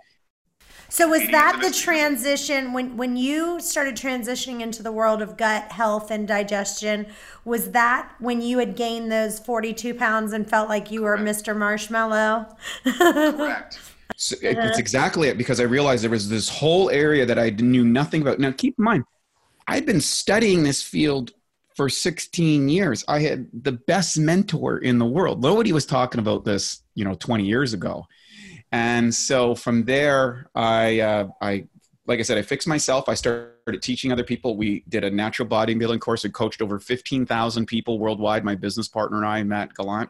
so 0.90 1.08
was 1.10 1.28
that 1.30 1.60
the 1.62 1.72
transition 1.72 2.74
when 2.74 2.98
when 2.98 3.16
you 3.16 3.60
started 3.60 3.96
transitioning 3.96 4.62
into 4.62 4.84
the 4.84 4.92
world 4.92 5.22
of 5.22 5.38
gut 5.38 5.72
health 5.72 6.12
and 6.12 6.28
digestion? 6.28 7.08
Was 7.46 7.72
that 7.72 8.12
when 8.20 8.42
you 8.42 8.60
had 8.60 8.76
gained 8.76 9.12
those 9.12 9.40
42 9.40 9.94
pounds 9.94 10.34
and 10.34 10.50
felt 10.50 10.70
like 10.70 10.92
you 10.92 11.04
were 11.04 11.18
Correct. 11.18 11.46
Mr. 11.46 11.58
Marshmallow? 11.58 12.56
Correct. 12.84 13.80
So 14.22 14.36
it's 14.42 14.78
exactly 14.78 15.30
it 15.30 15.38
because 15.38 15.62
I 15.62 15.64
realized 15.64 16.04
there 16.04 16.10
was 16.10 16.28
this 16.28 16.50
whole 16.50 16.90
area 16.90 17.26
that 17.26 17.40
I 17.40 17.52
knew 17.52 17.86
nothing 17.86 18.22
about. 18.22 18.38
Now, 18.38 18.52
keep 18.52 18.76
in 18.78 18.84
mind, 18.84 19.06
I'd 19.66 19.86
been 19.86 20.02
studying 20.02 20.64
this 20.64 20.84
field 20.84 21.32
for 21.80 21.88
16 21.88 22.68
years. 22.68 23.06
I 23.08 23.20
had 23.20 23.48
the 23.54 23.72
best 23.72 24.18
mentor 24.20 24.80
in 24.80 25.00
the 25.00 25.06
world. 25.06 25.42
Nobody 25.42 25.72
was 25.72 25.86
talking 25.86 26.20
about 26.20 26.44
this, 26.44 26.82
you 26.96 27.06
know, 27.06 27.14
20 27.14 27.46
years 27.46 27.72
ago. 27.72 28.06
And 28.72 29.14
so 29.14 29.56
from 29.56 29.86
there, 29.86 30.50
I, 30.54 31.00
uh, 31.00 31.28
I, 31.42 31.68
like 32.06 32.20
I 32.20 32.24
said, 32.24 32.38
I 32.38 32.42
fixed 32.42 32.68
myself. 32.68 33.08
I 33.08 33.14
started 33.14 33.82
teaching 33.82 34.12
other 34.12 34.24
people. 34.24 34.58
We 34.58 34.84
did 34.90 35.04
a 35.04 35.12
natural 35.12 35.48
bodybuilding 35.48 36.00
course 36.00 36.26
and 36.26 36.34
coached 36.34 36.62
over 36.62 36.80
15,000 36.80 37.66
people 37.66 38.00
worldwide. 38.00 38.44
My 38.44 38.56
business 38.56 38.88
partner 38.88 39.18
and 39.18 39.26
I, 39.26 39.44
Matt 39.44 39.74
Gallant. 39.76 40.10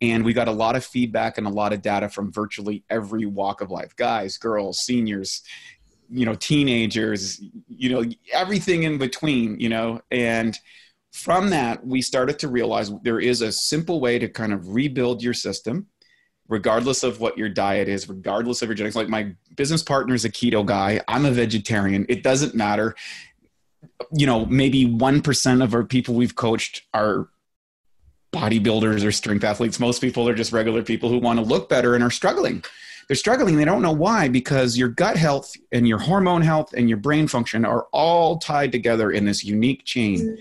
And 0.00 0.24
we 0.24 0.32
got 0.32 0.46
a 0.46 0.52
lot 0.52 0.76
of 0.76 0.84
feedback 0.84 1.38
and 1.38 1.46
a 1.46 1.50
lot 1.50 1.72
of 1.72 1.82
data 1.82 2.08
from 2.08 2.32
virtually 2.32 2.84
every 2.88 3.26
walk 3.26 3.60
of 3.60 3.70
life 3.70 3.96
guys, 3.96 4.36
girls, 4.36 4.78
seniors, 4.78 5.42
you 6.08 6.24
know, 6.24 6.34
teenagers, 6.34 7.40
you 7.68 7.90
know, 7.90 8.04
everything 8.32 8.84
in 8.84 8.98
between, 8.98 9.58
you 9.58 9.68
know. 9.68 10.00
And 10.12 10.56
from 11.12 11.50
that, 11.50 11.84
we 11.84 12.00
started 12.00 12.38
to 12.40 12.48
realize 12.48 12.92
there 13.02 13.18
is 13.18 13.42
a 13.42 13.50
simple 13.50 14.00
way 14.00 14.20
to 14.20 14.28
kind 14.28 14.52
of 14.52 14.72
rebuild 14.74 15.22
your 15.22 15.34
system 15.34 15.86
regardless 16.48 17.02
of 17.02 17.20
what 17.20 17.36
your 17.36 17.48
diet 17.48 17.88
is, 17.88 18.08
regardless 18.08 18.62
of 18.62 18.68
your 18.68 18.74
genetics. 18.74 18.96
Like 18.96 19.08
my 19.08 19.34
business 19.54 19.82
partner 19.82 20.14
is 20.14 20.24
a 20.24 20.30
keto 20.30 20.64
guy. 20.64 21.00
I'm 21.06 21.26
a 21.26 21.30
vegetarian. 21.30 22.06
It 22.08 22.22
doesn't 22.22 22.54
matter. 22.54 22.94
You 24.12 24.26
know, 24.26 24.46
maybe 24.46 24.86
1% 24.86 25.62
of 25.62 25.74
our 25.74 25.84
people 25.84 26.14
we've 26.14 26.34
coached 26.34 26.82
are 26.94 27.28
bodybuilders 28.32 29.04
or 29.04 29.12
strength 29.12 29.44
athletes. 29.44 29.78
Most 29.78 30.00
people 30.00 30.28
are 30.28 30.34
just 30.34 30.52
regular 30.52 30.82
people 30.82 31.08
who 31.08 31.18
want 31.18 31.38
to 31.38 31.44
look 31.44 31.68
better 31.68 31.94
and 31.94 32.02
are 32.02 32.10
struggling. 32.10 32.64
They're 33.08 33.16
struggling. 33.16 33.56
They 33.56 33.64
don't 33.64 33.80
know 33.80 33.92
why 33.92 34.28
because 34.28 34.76
your 34.76 34.88
gut 34.88 35.16
health 35.16 35.54
and 35.72 35.88
your 35.88 35.98
hormone 35.98 36.42
health 36.42 36.74
and 36.74 36.88
your 36.88 36.98
brain 36.98 37.26
function 37.26 37.64
are 37.64 37.86
all 37.92 38.38
tied 38.38 38.70
together 38.70 39.10
in 39.10 39.24
this 39.24 39.44
unique 39.44 39.84
chain. 39.84 40.38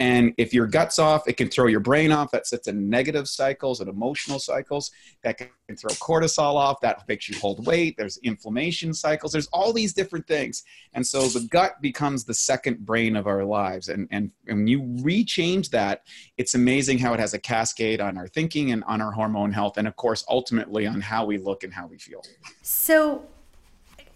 And 0.00 0.32
if 0.38 0.54
your 0.54 0.66
gut's 0.66 0.98
off, 0.98 1.28
it 1.28 1.36
can 1.36 1.48
throw 1.48 1.66
your 1.66 1.80
brain 1.80 2.10
off. 2.10 2.30
That 2.30 2.46
sets 2.46 2.68
in 2.68 2.88
negative 2.88 3.28
cycles 3.28 3.80
and 3.80 3.88
emotional 3.88 4.38
cycles. 4.38 4.90
That 5.22 5.36
can 5.36 5.76
throw 5.76 5.90
cortisol 5.90 6.54
off. 6.54 6.80
That 6.80 7.06
makes 7.06 7.28
you 7.28 7.38
hold 7.38 7.66
weight. 7.66 7.98
There's 7.98 8.16
inflammation 8.22 8.94
cycles. 8.94 9.30
There's 9.30 9.48
all 9.48 9.74
these 9.74 9.92
different 9.92 10.26
things. 10.26 10.62
And 10.94 11.06
so 11.06 11.28
the 11.28 11.46
gut 11.50 11.82
becomes 11.82 12.24
the 12.24 12.32
second 12.32 12.86
brain 12.86 13.14
of 13.14 13.26
our 13.26 13.44
lives. 13.44 13.88
And, 13.88 14.08
and, 14.10 14.30
and 14.48 14.60
when 14.60 14.66
you 14.66 14.80
rechange 14.80 15.68
that, 15.70 16.04
it's 16.38 16.54
amazing 16.54 16.96
how 16.98 17.12
it 17.12 17.20
has 17.20 17.34
a 17.34 17.38
cascade 17.38 18.00
on 18.00 18.16
our 18.16 18.26
thinking 18.26 18.72
and 18.72 18.82
on 18.84 19.02
our 19.02 19.12
hormone 19.12 19.52
health. 19.52 19.76
And 19.76 19.86
of 19.86 19.96
course, 19.96 20.24
ultimately 20.30 20.86
on 20.86 21.02
how 21.02 21.26
we 21.26 21.36
look 21.36 21.62
and 21.62 21.74
how 21.74 21.86
we 21.86 21.98
feel. 21.98 22.24
So 22.62 23.26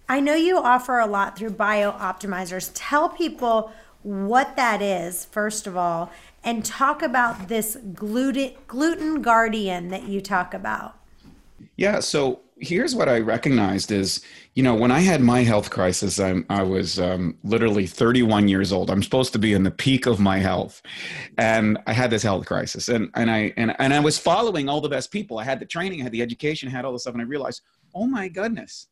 I 0.09 0.21
know 0.21 0.35
you 0.35 0.59
offer 0.59 0.99
a 0.99 1.07
lot 1.07 1.37
through 1.37 1.51
BiOptimizers. 1.51 2.71
Tell 2.73 3.11
people 3.11 3.71
what 4.05 4.55
that 4.57 4.81
is, 4.81 5.25
first 5.25 5.67
of 5.67 5.77
all, 5.77 6.13
and 6.45 6.65
talk 6.65 7.03
about 7.03 7.49
this 7.49 7.77
gluten, 7.95 8.53
gluten 8.69 9.23
guardian 9.23 9.89
that 9.89 10.05
you 10.05 10.21
talk 10.21 10.55
about. 10.55 10.97
Yeah. 11.77 12.01
So 12.01 12.41
here's 12.59 12.95
what 12.95 13.09
I 13.09 13.19
recognized 13.19 13.91
is, 13.91 14.21
you 14.55 14.63
know, 14.63 14.75
when 14.75 14.91
I 14.91 15.01
had 15.01 15.21
my 15.21 15.43
health 15.43 15.71
crisis, 15.71 16.21
I'm, 16.21 16.45
I 16.49 16.63
was 16.63 17.01
um, 17.01 17.37
literally 17.43 17.87
31 17.87 18.47
years 18.49 18.73
old. 18.73 18.91
I'm 18.91 19.03
supposed 19.03 19.33
to 19.33 19.39
be 19.39 19.55
in 19.55 19.63
the 19.63 19.71
peak 19.71 20.07
of 20.07 20.21
my 20.21 20.39
health, 20.39 20.83
and 21.39 21.79
I 21.87 21.93
had 21.95 22.11
this 22.11 22.23
health 22.23 22.47
crisis, 22.47 22.89
and 22.89 23.11
and 23.15 23.31
I 23.31 23.53
and 23.57 23.75
and 23.79 23.93
I 23.93 24.01
was 24.01 24.19
following 24.19 24.69
all 24.69 24.81
the 24.81 24.89
best 24.89 25.11
people. 25.11 25.39
I 25.39 25.45
had 25.45 25.61
the 25.61 25.67
training, 25.67 26.01
I 26.01 26.05
had 26.05 26.13
the 26.13 26.23
education, 26.23 26.69
I 26.69 26.73
had 26.73 26.85
all 26.85 26.93
the 26.93 26.99
stuff, 26.99 27.15
and 27.15 27.23
I 27.23 27.25
realized, 27.25 27.63
oh 27.95 28.07
my 28.07 28.29
goodness, 28.29 28.87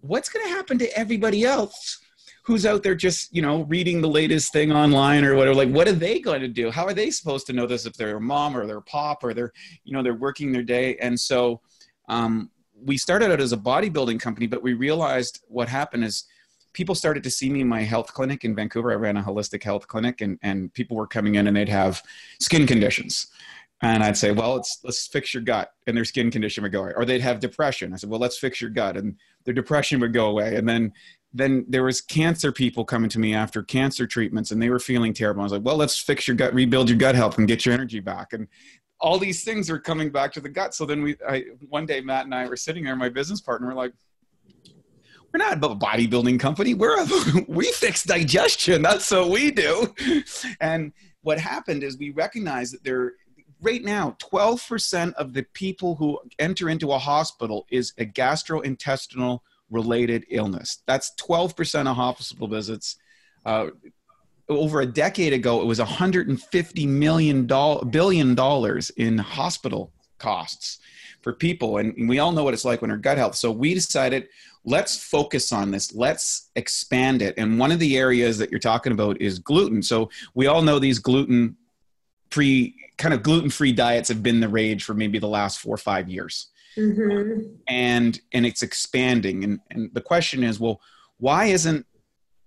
what's 0.00 0.28
going 0.28 0.44
to 0.46 0.50
happen 0.50 0.78
to 0.78 0.98
everybody 0.98 1.44
else? 1.44 2.00
Who's 2.48 2.64
out 2.64 2.82
there 2.82 2.94
just 2.94 3.34
you 3.34 3.42
know 3.42 3.64
reading 3.64 4.00
the 4.00 4.08
latest 4.08 4.54
thing 4.54 4.72
online 4.72 5.22
or 5.22 5.34
whatever? 5.34 5.54
Like, 5.54 5.68
what 5.68 5.86
are 5.86 5.92
they 5.92 6.18
going 6.18 6.40
to 6.40 6.48
do? 6.48 6.70
How 6.70 6.86
are 6.86 6.94
they 6.94 7.10
supposed 7.10 7.46
to 7.48 7.52
know 7.52 7.66
this 7.66 7.84
if 7.84 7.92
they're 7.92 8.16
a 8.16 8.20
mom 8.20 8.56
or 8.56 8.66
their 8.66 8.80
pop 8.80 9.22
or 9.22 9.34
they're 9.34 9.52
you 9.84 9.92
know 9.92 10.02
they're 10.02 10.14
working 10.14 10.50
their 10.50 10.62
day? 10.62 10.96
And 10.96 11.20
so 11.20 11.60
um, 12.08 12.50
we 12.82 12.96
started 12.96 13.30
out 13.30 13.40
as 13.40 13.52
a 13.52 13.56
bodybuilding 13.58 14.18
company, 14.18 14.46
but 14.46 14.62
we 14.62 14.72
realized 14.72 15.42
what 15.48 15.68
happened 15.68 16.04
is 16.04 16.24
people 16.72 16.94
started 16.94 17.22
to 17.24 17.30
see 17.30 17.50
me 17.50 17.60
in 17.60 17.68
my 17.68 17.82
health 17.82 18.14
clinic 18.14 18.44
in 18.44 18.54
Vancouver. 18.54 18.92
I 18.92 18.94
ran 18.94 19.18
a 19.18 19.22
holistic 19.22 19.62
health 19.62 19.86
clinic, 19.86 20.22
and, 20.22 20.38
and 20.42 20.72
people 20.72 20.96
were 20.96 21.06
coming 21.06 21.34
in 21.34 21.48
and 21.48 21.56
they'd 21.56 21.68
have 21.68 22.02
skin 22.40 22.66
conditions. 22.66 23.26
And 23.80 24.02
I'd 24.02 24.16
say, 24.16 24.32
well, 24.32 24.56
let's, 24.56 24.78
let's 24.82 25.06
fix 25.06 25.32
your 25.32 25.42
gut. 25.42 25.70
And 25.86 25.96
their 25.96 26.04
skin 26.04 26.32
condition 26.32 26.62
would 26.62 26.72
go 26.72 26.82
away. 26.82 26.92
Or 26.96 27.04
they'd 27.04 27.20
have 27.20 27.38
depression. 27.38 27.92
I 27.92 27.96
said, 27.96 28.10
well, 28.10 28.18
let's 28.18 28.38
fix 28.38 28.60
your 28.60 28.70
gut. 28.70 28.96
And 28.96 29.16
their 29.44 29.54
depression 29.54 30.00
would 30.00 30.12
go 30.12 30.26
away. 30.26 30.56
And 30.56 30.68
then, 30.68 30.92
then 31.32 31.64
there 31.68 31.84
was 31.84 32.00
cancer 32.00 32.52
people 32.52 32.84
coming 32.84 33.10
to 33.10 33.18
me 33.18 33.34
after 33.34 33.62
cancer 33.62 34.06
treatments 34.06 34.50
and 34.50 34.62
they 34.62 34.70
were 34.70 34.78
feeling 34.78 35.12
terrible. 35.12 35.42
I 35.42 35.44
was 35.44 35.52
like, 35.52 35.64
well, 35.64 35.76
let's 35.76 35.98
fix 35.98 36.26
your 36.26 36.36
gut, 36.36 36.54
rebuild 36.54 36.88
your 36.88 36.98
gut 36.98 37.14
health 37.14 37.38
and 37.38 37.46
get 37.46 37.66
your 37.66 37.74
energy 37.74 38.00
back. 38.00 38.32
And 38.32 38.48
all 39.00 39.18
these 39.18 39.44
things 39.44 39.70
are 39.70 39.78
coming 39.78 40.10
back 40.10 40.32
to 40.32 40.40
the 40.40 40.48
gut. 40.48 40.74
So 40.74 40.86
then 40.86 41.02
we, 41.02 41.16
I, 41.28 41.44
one 41.68 41.86
day, 41.86 42.00
Matt 42.00 42.24
and 42.24 42.34
I 42.34 42.48
were 42.48 42.56
sitting 42.56 42.84
there, 42.84 42.96
my 42.96 43.08
business 43.08 43.40
partner, 43.40 43.68
we're 43.68 43.74
like, 43.74 43.92
we're 45.32 45.38
not 45.38 45.52
a 45.52 45.56
bodybuilding 45.56 46.40
company. 46.40 46.74
We're 46.74 47.02
a, 47.02 47.06
we 47.48 47.70
fix 47.72 48.04
digestion. 48.04 48.82
That's 48.82 49.10
what 49.10 49.28
we 49.28 49.50
do. 49.50 49.94
And 50.60 50.92
what 51.20 51.38
happened 51.38 51.84
is 51.84 51.98
we 51.98 52.10
recognized 52.10 52.74
that 52.74 52.84
there, 52.84 53.12
right 53.60 53.84
now, 53.84 54.16
12% 54.18 55.12
of 55.14 55.34
the 55.34 55.44
people 55.52 55.96
who 55.96 56.18
enter 56.38 56.70
into 56.70 56.92
a 56.92 56.98
hospital 56.98 57.66
is 57.70 57.92
a 57.98 58.06
gastrointestinal 58.06 59.40
related 59.70 60.24
illness. 60.30 60.82
That's 60.86 61.12
12% 61.16 61.86
of 61.86 61.96
hospital 61.96 62.48
visits. 62.48 62.96
Uh, 63.44 63.68
over 64.48 64.80
a 64.80 64.86
decade 64.86 65.32
ago, 65.32 65.60
it 65.60 65.66
was 65.66 65.78
150 65.78 66.86
million 66.86 67.46
billion 67.90 68.34
dollars 68.34 68.90
in 68.90 69.18
hospital 69.18 69.92
costs 70.18 70.78
for 71.22 71.32
people, 71.32 71.78
and 71.78 72.08
we 72.08 72.18
all 72.18 72.32
know 72.32 72.44
what 72.44 72.54
it's 72.54 72.64
like 72.64 72.80
when 72.80 72.90
our 72.90 72.96
gut 72.96 73.18
health. 73.18 73.34
So 73.34 73.50
we 73.52 73.74
decided, 73.74 74.28
let's 74.64 74.96
focus 74.96 75.52
on 75.52 75.70
this. 75.70 75.94
Let's 75.94 76.50
expand 76.56 77.20
it. 77.22 77.34
And 77.36 77.58
one 77.58 77.72
of 77.72 77.78
the 77.78 77.98
areas 77.98 78.38
that 78.38 78.50
you're 78.50 78.60
talking 78.60 78.92
about 78.92 79.20
is 79.20 79.38
gluten. 79.38 79.82
So 79.82 80.10
we 80.34 80.46
all 80.46 80.62
know 80.62 80.78
these 80.78 80.98
gluten 80.98 81.56
free 82.30 82.74
kind 82.98 83.14
of 83.14 83.22
gluten 83.22 83.48
free 83.48 83.72
diets 83.72 84.08
have 84.08 84.22
been 84.22 84.40
the 84.40 84.48
rage 84.48 84.84
for 84.84 84.92
maybe 84.92 85.18
the 85.18 85.28
last 85.28 85.60
four 85.60 85.74
or 85.74 85.78
five 85.78 86.08
years. 86.08 86.48
Mm-hmm. 86.78 87.40
and 87.66 88.20
and 88.32 88.46
it's 88.46 88.62
expanding 88.62 89.42
and 89.42 89.60
and 89.70 89.90
the 89.94 90.00
question 90.00 90.44
is 90.44 90.60
well 90.60 90.80
why 91.18 91.46
isn't 91.46 91.84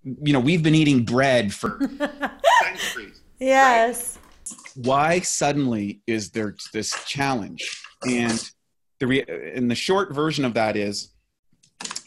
you 0.03 0.33
know, 0.33 0.39
we've 0.39 0.63
been 0.63 0.75
eating 0.75 1.03
bread 1.03 1.53
for 1.53 1.79
centuries. 2.63 3.21
Yes. 3.39 4.17
Right? 4.17 4.85
Why 4.85 5.19
suddenly 5.19 6.01
is 6.07 6.31
there 6.31 6.55
this 6.73 6.95
challenge? 7.05 7.83
And 8.07 8.51
the 8.99 9.07
re- 9.07 9.25
and 9.55 9.69
the 9.69 9.75
short 9.75 10.13
version 10.13 10.45
of 10.45 10.53
that 10.55 10.75
is 10.75 11.09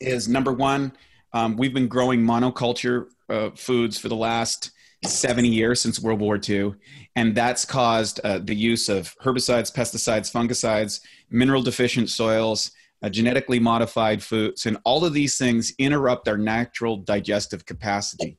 is 0.01 0.29
number 0.29 0.53
one, 0.53 0.93
um, 1.33 1.57
we've 1.57 1.75
been 1.75 1.89
growing 1.89 2.21
monoculture 2.21 3.07
uh, 3.29 3.51
foods 3.51 3.99
for 3.99 4.09
the 4.09 4.17
last 4.17 4.71
70 5.05 5.49
years 5.49 5.81
since 5.81 6.01
World 6.01 6.21
War 6.21 6.39
II, 6.49 6.75
and 7.17 7.35
that's 7.35 7.65
caused 7.65 8.21
uh, 8.25 8.39
the 8.39 8.55
use 8.55 8.89
of 8.89 9.15
herbicides, 9.23 9.73
pesticides, 9.73 10.31
fungicides, 10.31 11.01
mineral 11.31 11.63
deficient 11.63 12.11
soils, 12.11 12.71
uh, 13.03 13.09
genetically 13.09 13.61
modified 13.61 14.23
foods, 14.23 14.67
and 14.67 14.79
all 14.85 15.05
of 15.05 15.13
these 15.13 15.37
things 15.37 15.73
interrupt 15.79 16.29
our 16.29 16.39
natural 16.39 16.97
digestive 16.97 17.67
capacity. 17.67 18.39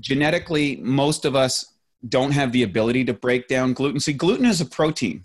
Genetically, 0.00 0.76
most 0.76 1.24
of 1.24 1.36
us 1.36 1.74
don't 2.08 2.32
have 2.32 2.52
the 2.52 2.62
ability 2.62 3.04
to 3.04 3.14
break 3.14 3.48
down 3.48 3.72
gluten. 3.72 4.00
See, 4.00 4.12
gluten 4.12 4.46
is 4.46 4.60
a 4.60 4.66
protein. 4.66 5.22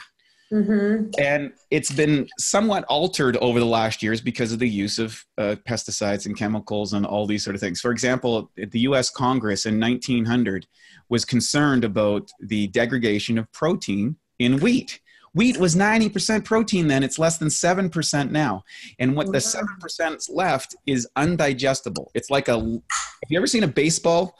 Mm-hmm. 0.51 1.12
And 1.17 1.53
it's 1.70 1.91
been 1.91 2.27
somewhat 2.38 2.84
altered 2.86 3.38
over 3.38 3.60
the 3.60 3.65
last 3.65 4.03
years 4.03 4.20
because 4.20 4.51
of 4.51 4.60
the 4.60 4.67
use 4.67 5.00
of 5.00 5.24
uh, 5.38 5.55
pesticides 5.67 6.25
and 6.25 6.38
chemicals 6.38 6.91
and 6.93 7.05
all 7.05 7.25
these 7.25 7.43
sort 7.43 7.55
of 7.55 7.62
things. 7.62 7.79
For 7.79 7.91
example, 7.91 8.51
the 8.58 8.79
US 8.81 9.10
Congress 9.10 9.65
in 9.65 9.79
1900 9.79 10.67
was 11.08 11.24
concerned 11.24 11.86
about 11.86 12.29
the 12.41 12.67
degradation 12.67 13.38
of 13.38 13.51
protein 13.53 14.17
in 14.39 14.60
wheat. 14.60 15.00
Wheat 15.34 15.58
was 15.58 15.77
90% 15.77 16.43
protein 16.43 16.88
then, 16.88 17.03
it's 17.03 17.17
less 17.17 17.38
than 17.38 17.48
7% 17.48 18.31
now. 18.31 18.63
And 19.00 19.15
what 19.15 19.31
the 19.31 19.38
7% 19.38 20.29
left 20.29 20.75
is 20.86 21.08
undigestible. 21.17 22.08
It's 22.13 22.29
like 22.29 22.50
a, 22.50 22.60
have 22.60 23.29
you 23.29 23.38
ever 23.38 23.48
seen 23.48 23.63
a 23.63 23.67
baseball 23.70 24.36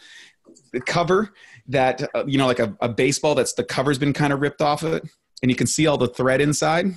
cover 0.86 1.32
that, 1.68 2.04
uh, 2.14 2.26
you 2.28 2.38
know, 2.38 2.48
like 2.48 2.60
a, 2.60 2.76
a 2.82 2.90
baseball 2.90 3.36
that's 3.36 3.54
the 3.54 3.64
cover's 3.64 3.98
been 3.98 4.12
kind 4.12 4.34
of 4.34 4.42
ripped 4.42 4.62
off 4.62 4.84
of 4.84 4.92
it 4.92 5.04
and 5.42 5.52
you 5.52 5.56
can 5.56 5.68
see 5.68 5.88
all 5.88 5.98
the 5.98 6.08
thread 6.08 6.42
inside? 6.42 6.94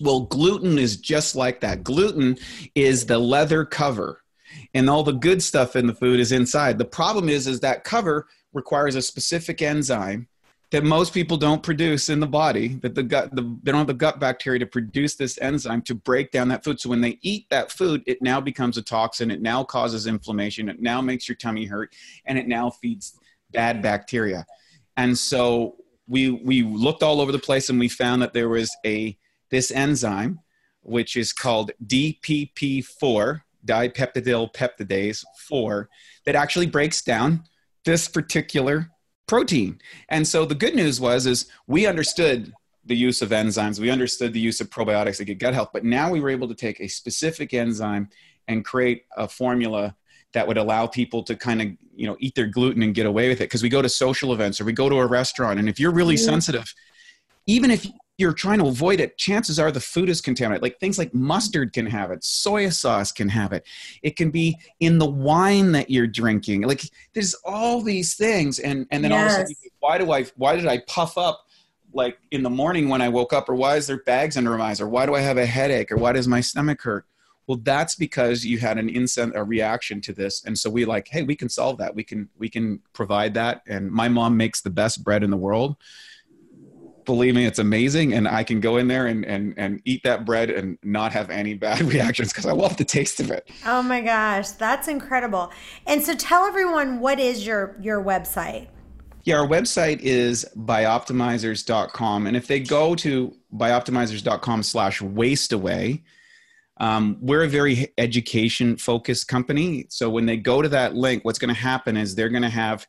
Well, 0.00 0.20
gluten 0.20 0.78
is 0.78 0.96
just 0.96 1.36
like 1.36 1.60
that. 1.60 1.84
Gluten 1.84 2.38
is 2.74 3.06
the 3.06 3.18
leather 3.18 3.64
cover 3.64 4.22
and 4.72 4.90
all 4.90 5.02
the 5.02 5.12
good 5.12 5.42
stuff 5.42 5.76
in 5.76 5.86
the 5.86 5.94
food 5.94 6.20
is 6.20 6.32
inside. 6.32 6.78
The 6.78 6.84
problem 6.84 7.28
is, 7.28 7.46
is 7.46 7.60
that 7.60 7.84
cover 7.84 8.26
requires 8.52 8.94
a 8.94 9.02
specific 9.02 9.62
enzyme 9.62 10.28
that 10.70 10.82
most 10.82 11.14
people 11.14 11.36
don't 11.36 11.62
produce 11.62 12.08
in 12.08 12.18
the 12.18 12.26
body 12.26 12.68
that 12.82 12.96
the 12.96 13.02
gut 13.02 13.34
the, 13.34 13.42
they 13.62 13.70
don't 13.70 13.78
have 13.78 13.86
the 13.86 13.94
gut 13.94 14.18
bacteria 14.18 14.58
to 14.58 14.66
produce 14.66 15.14
this 15.14 15.38
enzyme 15.40 15.82
to 15.82 15.94
break 15.94 16.32
down 16.32 16.48
that 16.48 16.64
food 16.64 16.80
so 16.80 16.88
when 16.88 17.00
they 17.00 17.18
eat 17.22 17.48
that 17.50 17.70
food 17.70 18.02
it 18.06 18.20
now 18.20 18.40
becomes 18.40 18.76
a 18.76 18.82
toxin 18.82 19.30
it 19.30 19.40
now 19.40 19.62
causes 19.62 20.08
inflammation 20.08 20.68
it 20.68 20.80
now 20.80 21.00
makes 21.00 21.28
your 21.28 21.36
tummy 21.36 21.64
hurt 21.64 21.94
and 22.24 22.38
it 22.38 22.48
now 22.48 22.70
feeds 22.70 23.18
bad 23.52 23.82
bacteria 23.82 24.44
and 24.96 25.16
so 25.16 25.76
we 26.06 26.30
we 26.30 26.62
looked 26.62 27.02
all 27.02 27.20
over 27.20 27.32
the 27.32 27.38
place 27.38 27.68
and 27.70 27.78
we 27.78 27.88
found 27.88 28.22
that 28.22 28.32
there 28.32 28.48
was 28.48 28.74
a 28.84 29.16
this 29.50 29.70
enzyme 29.70 30.40
which 30.82 31.16
is 31.16 31.32
called 31.32 31.70
DPP4 31.86 33.40
dipeptidyl 33.64 34.52
peptidase 34.52 35.24
4 35.48 35.88
that 36.26 36.34
actually 36.34 36.66
breaks 36.66 37.02
down 37.02 37.42
this 37.84 38.06
particular 38.08 38.90
protein. 39.26 39.78
And 40.10 40.26
so 40.26 40.44
the 40.44 40.54
good 40.54 40.74
news 40.74 41.00
was 41.00 41.26
is 41.26 41.46
we 41.66 41.86
understood 41.86 42.52
the 42.84 42.96
use 42.96 43.22
of 43.22 43.30
enzymes, 43.30 43.80
we 43.80 43.90
understood 43.90 44.34
the 44.34 44.40
use 44.40 44.60
of 44.60 44.68
probiotics 44.68 45.16
to 45.16 45.24
get 45.24 45.38
gut 45.38 45.54
health, 45.54 45.70
but 45.72 45.84
now 45.84 46.10
we 46.10 46.20
were 46.20 46.28
able 46.28 46.48
to 46.48 46.54
take 46.54 46.80
a 46.80 46.88
specific 46.88 47.54
enzyme 47.54 48.10
and 48.46 48.64
create 48.64 49.04
a 49.16 49.26
formula 49.26 49.96
that 50.34 50.46
would 50.46 50.58
allow 50.58 50.86
people 50.86 51.22
to 51.22 51.34
kind 51.34 51.62
of 51.62 51.68
you 51.94 52.06
know 52.06 52.16
eat 52.20 52.34
their 52.34 52.46
gluten 52.46 52.82
and 52.82 52.94
get 52.94 53.06
away 53.06 53.28
with 53.28 53.40
it 53.40 53.44
because 53.44 53.62
we 53.62 53.68
go 53.68 53.80
to 53.80 53.88
social 53.88 54.32
events 54.32 54.60
or 54.60 54.64
we 54.64 54.72
go 54.72 54.88
to 54.88 54.96
a 54.98 55.06
restaurant 55.06 55.58
and 55.58 55.68
if 55.68 55.80
you're 55.80 55.92
really 55.92 56.16
sensitive 56.16 56.72
even 57.46 57.70
if 57.70 57.86
you're 58.16 58.32
trying 58.32 58.58
to 58.58 58.66
avoid 58.66 59.00
it, 59.00 59.18
chances 59.18 59.58
are 59.58 59.72
the 59.72 59.80
food 59.80 60.08
is 60.08 60.20
contaminated. 60.20 60.62
Like 60.62 60.78
things 60.78 60.98
like 60.98 61.12
mustard 61.12 61.72
can 61.72 61.86
have 61.86 62.10
it, 62.10 62.22
soy 62.22 62.68
sauce 62.68 63.10
can 63.10 63.28
have 63.28 63.52
it. 63.52 63.66
It 64.02 64.16
can 64.16 64.30
be 64.30 64.56
in 64.80 64.98
the 64.98 65.08
wine 65.08 65.72
that 65.72 65.90
you're 65.90 66.06
drinking. 66.06 66.62
Like 66.62 66.82
there's 67.12 67.34
all 67.44 67.82
these 67.82 68.14
things, 68.14 68.60
and 68.60 68.86
and 68.90 69.02
then 69.02 69.10
yes. 69.10 69.20
all 69.20 69.26
of 69.26 69.32
a 69.32 69.46
sudden, 69.46 69.70
why 69.80 69.98
do 69.98 70.12
I? 70.12 70.24
Why 70.36 70.56
did 70.56 70.66
I 70.66 70.78
puff 70.86 71.18
up? 71.18 71.40
Like 71.92 72.18
in 72.30 72.42
the 72.42 72.50
morning 72.50 72.88
when 72.88 73.00
I 73.02 73.08
woke 73.08 73.32
up, 73.32 73.48
or 73.48 73.54
why 73.54 73.76
is 73.76 73.86
there 73.86 74.02
bags 74.02 74.36
under 74.36 74.56
my 74.56 74.70
eyes, 74.70 74.80
or 74.80 74.88
why 74.88 75.06
do 75.06 75.14
I 75.14 75.20
have 75.20 75.36
a 75.36 75.46
headache, 75.46 75.90
or 75.90 75.96
why 75.96 76.12
does 76.12 76.28
my 76.28 76.40
stomach 76.40 76.82
hurt? 76.82 77.06
Well, 77.46 77.58
that's 77.62 77.94
because 77.94 78.44
you 78.44 78.58
had 78.58 78.78
an 78.78 78.88
instant 78.88 79.36
a 79.36 79.44
reaction 79.44 80.00
to 80.02 80.12
this, 80.12 80.44
and 80.44 80.58
so 80.58 80.70
we 80.70 80.84
like, 80.84 81.08
hey, 81.08 81.22
we 81.22 81.36
can 81.36 81.48
solve 81.48 81.78
that. 81.78 81.94
We 81.94 82.04
can 82.04 82.28
we 82.38 82.48
can 82.48 82.80
provide 82.92 83.34
that. 83.34 83.62
And 83.66 83.90
my 83.90 84.08
mom 84.08 84.36
makes 84.36 84.62
the 84.62 84.70
best 84.70 85.04
bread 85.04 85.22
in 85.22 85.30
the 85.30 85.36
world 85.36 85.76
believe 87.04 87.34
me, 87.34 87.46
it's 87.46 87.58
amazing. 87.58 88.14
And 88.14 88.26
I 88.26 88.44
can 88.44 88.60
go 88.60 88.76
in 88.76 88.88
there 88.88 89.06
and, 89.06 89.24
and, 89.24 89.54
and 89.56 89.80
eat 89.84 90.02
that 90.04 90.24
bread 90.24 90.50
and 90.50 90.78
not 90.82 91.12
have 91.12 91.30
any 91.30 91.54
bad 91.54 91.80
reactions 91.92 92.32
because 92.32 92.46
I 92.46 92.52
love 92.52 92.76
the 92.76 92.84
taste 92.84 93.20
of 93.20 93.30
it. 93.30 93.48
Oh 93.66 93.82
my 93.82 94.00
gosh, 94.00 94.50
that's 94.50 94.88
incredible. 94.88 95.52
And 95.86 96.02
so 96.02 96.14
tell 96.14 96.44
everyone 96.44 97.00
what 97.00 97.20
is 97.20 97.46
your, 97.46 97.76
your 97.80 98.02
website? 98.02 98.68
Yeah, 99.24 99.40
our 99.40 99.46
website 99.46 100.00
is 100.00 100.44
bioptimizers.com. 100.56 102.26
And 102.26 102.36
if 102.36 102.46
they 102.46 102.60
go 102.60 102.94
to 102.96 103.34
bioptimizers.com 103.56 104.62
slash 104.62 105.00
waist 105.00 105.52
away, 105.52 106.02
um, 106.78 107.18
we're 107.20 107.44
a 107.44 107.48
very 107.48 107.92
education 107.98 108.76
focused 108.76 109.28
company. 109.28 109.86
So 109.90 110.10
when 110.10 110.26
they 110.26 110.36
go 110.36 110.60
to 110.60 110.68
that 110.70 110.94
link, 110.94 111.24
what's 111.24 111.38
going 111.38 111.54
to 111.54 111.60
happen 111.60 111.96
is 111.96 112.14
they're 112.14 112.28
going 112.28 112.42
to 112.42 112.48
have 112.48 112.86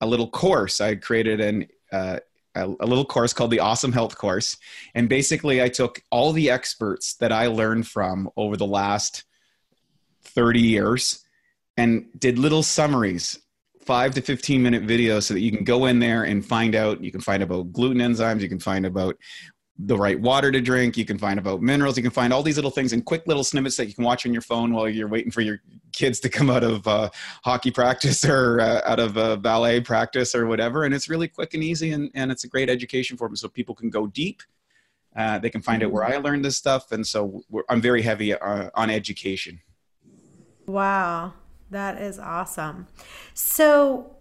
a 0.00 0.06
little 0.06 0.28
course. 0.28 0.80
I 0.80 0.96
created 0.96 1.40
an 1.40 1.66
uh, 1.92 2.18
a, 2.56 2.66
a 2.66 2.86
little 2.86 3.04
course 3.04 3.32
called 3.32 3.50
the 3.50 3.60
Awesome 3.60 3.92
Health 3.92 4.16
Course, 4.16 4.56
and 4.94 5.08
basically 5.08 5.62
I 5.62 5.68
took 5.68 6.00
all 6.10 6.32
the 6.32 6.50
experts 6.50 7.14
that 7.16 7.32
I 7.32 7.46
learned 7.46 7.88
from 7.88 8.30
over 8.36 8.56
the 8.56 8.66
last 8.66 9.24
thirty 10.22 10.60
years 10.60 11.24
and 11.76 12.06
did 12.18 12.38
little 12.38 12.62
summaries 12.62 13.38
five 13.84 14.14
to 14.14 14.22
15 14.22 14.62
minute 14.62 14.86
videos 14.86 15.24
so 15.24 15.34
that 15.34 15.40
you 15.40 15.50
can 15.50 15.64
go 15.64 15.86
in 15.86 15.98
there 15.98 16.24
and 16.24 16.44
find 16.44 16.74
out 16.74 17.02
you 17.04 17.12
can 17.12 17.20
find 17.20 17.42
about 17.42 17.70
gluten 17.72 17.98
enzymes 17.98 18.40
you 18.40 18.48
can 18.48 18.58
find 18.58 18.86
about 18.86 19.16
the 19.78 19.96
right 19.96 20.20
water 20.20 20.52
to 20.52 20.60
drink 20.60 20.96
you 20.96 21.04
can 21.04 21.18
find 21.18 21.36
about 21.36 21.60
minerals 21.60 21.96
you 21.96 22.02
can 22.02 22.12
find 22.12 22.32
all 22.32 22.44
these 22.44 22.54
little 22.56 22.70
things 22.70 22.92
in 22.92 23.02
quick 23.02 23.26
little 23.26 23.42
snippets 23.42 23.76
that 23.76 23.86
you 23.86 23.94
can 23.94 24.04
watch 24.04 24.24
on 24.24 24.32
your 24.32 24.42
phone 24.42 24.72
while 24.72 24.88
you're 24.88 25.08
waiting 25.08 25.32
for 25.32 25.40
your 25.40 25.60
kids 25.94 26.20
to 26.20 26.28
come 26.28 26.50
out 26.50 26.62
of 26.62 26.86
uh, 26.86 27.08
hockey 27.44 27.70
practice 27.70 28.24
or 28.28 28.60
uh, 28.60 28.82
out 28.84 29.00
of 29.00 29.16
uh, 29.16 29.36
ballet 29.36 29.80
practice 29.80 30.34
or 30.34 30.46
whatever. 30.46 30.84
And 30.84 30.94
it's 30.94 31.08
really 31.08 31.28
quick 31.28 31.54
and 31.54 31.64
easy 31.64 31.92
and, 31.92 32.10
and 32.14 32.30
it's 32.30 32.44
a 32.44 32.48
great 32.48 32.68
education 32.68 33.16
for 33.16 33.28
them 33.28 33.36
so 33.36 33.48
people 33.48 33.74
can 33.74 33.90
go 33.90 34.06
deep. 34.06 34.42
Uh, 35.16 35.38
they 35.38 35.48
can 35.48 35.62
find 35.62 35.82
out 35.84 35.92
where 35.92 36.02
i 36.02 36.16
learned 36.16 36.44
this 36.44 36.56
stuff. 36.56 36.90
And 36.92 37.06
so 37.06 37.42
i'm 37.68 37.80
very 37.80 38.02
heavy 38.02 38.34
uh, 38.34 38.70
on 38.74 38.90
education. 38.90 39.60
Wow. 40.66 41.34
That 41.70 42.00
is 42.00 42.18
awesome. 42.18 42.86
So 43.32 44.13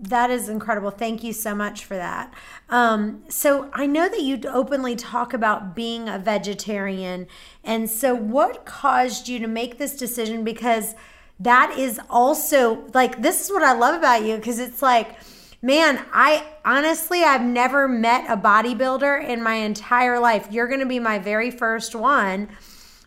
that 0.00 0.30
is 0.30 0.48
incredible. 0.48 0.90
Thank 0.90 1.24
you 1.24 1.32
so 1.32 1.54
much 1.54 1.84
for 1.84 1.96
that. 1.96 2.32
Um, 2.68 3.22
so 3.28 3.70
I 3.72 3.86
know 3.86 4.08
that 4.08 4.22
you 4.22 4.40
openly 4.48 4.94
talk 4.96 5.32
about 5.32 5.74
being 5.74 6.08
a 6.08 6.18
vegetarian. 6.18 7.26
And 7.64 7.88
so 7.88 8.14
what 8.14 8.66
caused 8.66 9.28
you 9.28 9.38
to 9.38 9.46
make 9.46 9.78
this 9.78 9.96
decision? 9.96 10.44
Because 10.44 10.94
that 11.40 11.76
is 11.78 12.00
also 12.10 12.84
like, 12.94 13.22
this 13.22 13.44
is 13.44 13.50
what 13.50 13.62
I 13.62 13.72
love 13.72 13.94
about 13.94 14.24
you 14.24 14.36
because 14.36 14.58
it's 14.58 14.82
like, 14.82 15.16
man, 15.62 16.04
I 16.12 16.44
honestly, 16.64 17.24
I've 17.24 17.42
never 17.42 17.88
met 17.88 18.30
a 18.30 18.36
bodybuilder 18.36 19.26
in 19.26 19.42
my 19.42 19.54
entire 19.54 20.18
life. 20.18 20.48
You're 20.50 20.68
going 20.68 20.80
to 20.80 20.86
be 20.86 20.98
my 20.98 21.18
very 21.18 21.50
first 21.50 21.94
one 21.94 22.48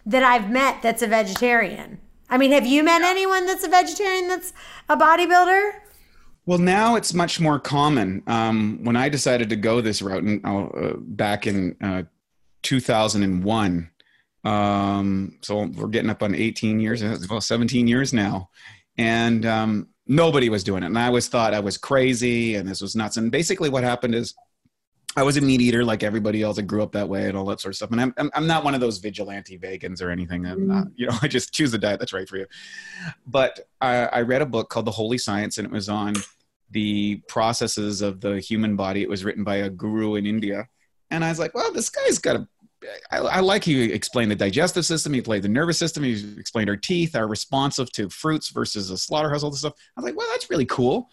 that 0.06 0.24
I've 0.24 0.50
met 0.50 0.82
that's 0.82 1.02
a 1.02 1.08
vegetarian. 1.08 2.00
I 2.30 2.38
mean, 2.38 2.52
have 2.52 2.66
you 2.66 2.84
met 2.84 3.02
anyone 3.02 3.46
that's 3.46 3.64
a 3.64 3.70
vegetarian 3.70 4.28
that's 4.28 4.54
a 4.88 4.96
bodybuilder? 4.96 5.72
Well, 6.50 6.58
now 6.58 6.96
it's 6.96 7.14
much 7.14 7.40
more 7.40 7.60
common. 7.60 8.24
Um, 8.26 8.80
when 8.82 8.96
I 8.96 9.08
decided 9.08 9.50
to 9.50 9.56
go 9.56 9.82
this 9.82 10.02
route, 10.02 10.24
and 10.24 10.44
uh, 10.44 10.94
back 10.98 11.46
in 11.46 11.76
uh, 11.80 12.02
2001, 12.64 13.92
um, 14.46 15.38
so 15.44 15.66
we're 15.68 15.88
getting 15.90 16.10
up 16.10 16.24
on 16.24 16.34
18 16.34 16.80
years, 16.80 17.04
well, 17.30 17.40
17 17.40 17.88
years 17.88 18.14
now, 18.14 18.50
and 18.98 19.46
um, 19.46 19.90
nobody 20.08 20.50
was 20.50 20.64
doing 20.64 20.82
it. 20.82 20.88
And 20.88 20.98
I 20.98 21.06
always 21.06 21.28
thought 21.28 21.54
I 21.54 21.60
was 21.60 21.78
crazy, 21.78 22.56
and 22.56 22.68
this 22.68 22.82
was 22.82 22.96
nuts. 22.96 23.18
And 23.18 23.32
basically, 23.32 23.70
what 23.70 23.84
happened 23.84 24.16
is 24.16 24.34
I 25.16 25.22
was 25.22 25.38
a 25.38 25.42
meat 25.42 25.62
eater 25.62 25.86
like 25.86 26.02
everybody 26.02 26.42
else. 26.42 26.58
I 26.58 26.64
grew 26.64 26.82
up 26.82 26.94
that 26.94 27.08
way 27.08 27.28
and 27.28 27.38
all 27.38 27.46
that 27.46 27.62
sort 27.62 27.74
of 27.74 27.76
stuff. 27.76 27.92
And 27.92 28.02
I'm, 28.02 28.14
I'm, 28.18 28.32
I'm 28.34 28.48
not 28.48 28.64
one 28.64 28.74
of 28.74 28.82
those 28.82 28.98
vigilante 28.98 29.60
vegans 29.60 30.02
or 30.02 30.10
anything. 30.10 30.48
I'm 30.48 30.66
not, 30.66 30.88
mm. 30.88 30.94
you 30.96 31.06
know, 31.06 31.18
I 31.22 31.28
just 31.28 31.54
choose 31.54 31.72
the 31.72 31.78
diet 31.78 32.00
that's 32.00 32.14
right 32.14 32.28
for 32.28 32.38
you. 32.38 32.48
But 33.28 33.68
I, 33.82 34.06
I 34.06 34.22
read 34.22 34.42
a 34.42 34.48
book 34.48 34.70
called 34.70 34.86
The 34.86 34.92
Holy 34.92 35.20
Science, 35.20 35.60
and 35.60 35.68
it 35.68 35.72
was 35.72 35.90
on 35.90 36.16
the 36.72 37.18
processes 37.28 38.02
of 38.02 38.22
the 38.22 38.40
human 38.40 38.76
body. 38.76 39.02
It 39.02 39.10
was 39.10 39.24
written 39.24 39.44
by 39.44 39.58
a 39.58 39.70
guru 39.70 40.16
in 40.16 40.26
India. 40.26 40.68
And 41.12 41.26
I 41.26 41.30
was 41.30 41.40
like, 41.40 41.56
well, 41.56 41.74
this 41.74 41.90
guy's 41.90 42.20
got 42.20 42.36
a 42.36 42.48
I, 43.12 43.18
I 43.18 43.40
like 43.42 43.64
he 43.64 43.92
explained 43.92 44.32
the 44.32 44.36
digestive 44.36 44.86
system. 44.86 45.14
He 45.14 45.22
played 45.22 45.42
the 45.42 45.50
nervous 45.50 45.78
system. 45.78 46.04
He 46.04 46.36
explained 46.38 46.70
our 46.70 46.78
teeth 46.78 47.16
are 47.16 47.28
responsive 47.28 47.92
to 47.94 48.10
fruits 48.10 48.50
versus 48.50 48.90
a 48.90 48.98
slaughterhouse, 48.98 49.44
all 49.44 49.52
this 49.52 49.60
stuff. 49.60 49.74
I 49.98 50.02
was 50.02 50.06
like, 50.06 50.18
well, 50.18 50.28
that's 50.32 50.50
really 50.50 50.66
cool. 50.66 51.10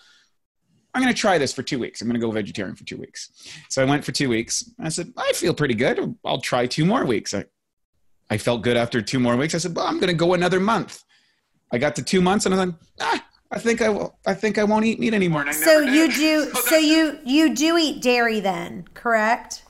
I'm 0.95 1.03
going 1.03 1.13
to 1.13 1.21
try 1.21 1.37
this 1.37 1.53
for 1.53 1.63
two 1.63 1.79
weeks. 1.79 2.01
I'm 2.01 2.09
going 2.09 2.19
to 2.19 2.25
go 2.25 2.31
vegetarian 2.31 2.75
for 2.75 2.85
two 2.85 2.97
weeks. 2.97 3.31
So 3.69 3.83
I 3.83 3.85
went 3.85 4.05
for 4.05 4.13
two 4.13 4.31
weeks. 4.31 4.71
I 4.81 4.89
said, 4.89 5.13
I 5.17 5.33
feel 5.35 5.53
pretty 5.53 5.75
good. 5.75 6.17
I'll 6.25 6.41
try 6.41 6.67
two 6.67 6.87
more 6.87 7.05
weeks. 7.05 7.35
I, 7.35 7.45
I 8.31 8.39
felt 8.39 8.63
good 8.63 8.77
after 8.77 9.03
two 9.03 9.21
more 9.21 9.37
weeks. 9.37 9.55
I 9.55 9.59
said, 9.59 9.77
well, 9.77 9.87
I'm 9.87 10.01
going 10.01 10.09
to 10.09 10.15
go 10.15 10.35
another 10.35 10.59
month. 10.59 11.03
I 11.71 11.79
got 11.79 11.97
to 11.97 12.03
two 12.03 12.23
months 12.23 12.47
and 12.47 12.55
I 12.55 12.65
thought, 12.65 12.75
ah, 13.01 13.27
I 13.51 13.59
think 13.59 13.81
I 13.81 13.89
will. 13.89 14.19
I 14.27 14.35
think 14.35 14.59
I 14.59 14.65
won't 14.65 14.85
eat 14.85 14.99
meat 14.99 15.15
anymore. 15.15 15.51
so 15.53 15.81
you 15.81 16.13
do. 16.13 16.51
So, 16.55 16.61
so 16.67 16.77
you 16.77 17.19
you 17.25 17.55
do 17.55 17.77
eat 17.79 18.03
dairy 18.03 18.41
then, 18.41 18.87
correct? 18.95 19.63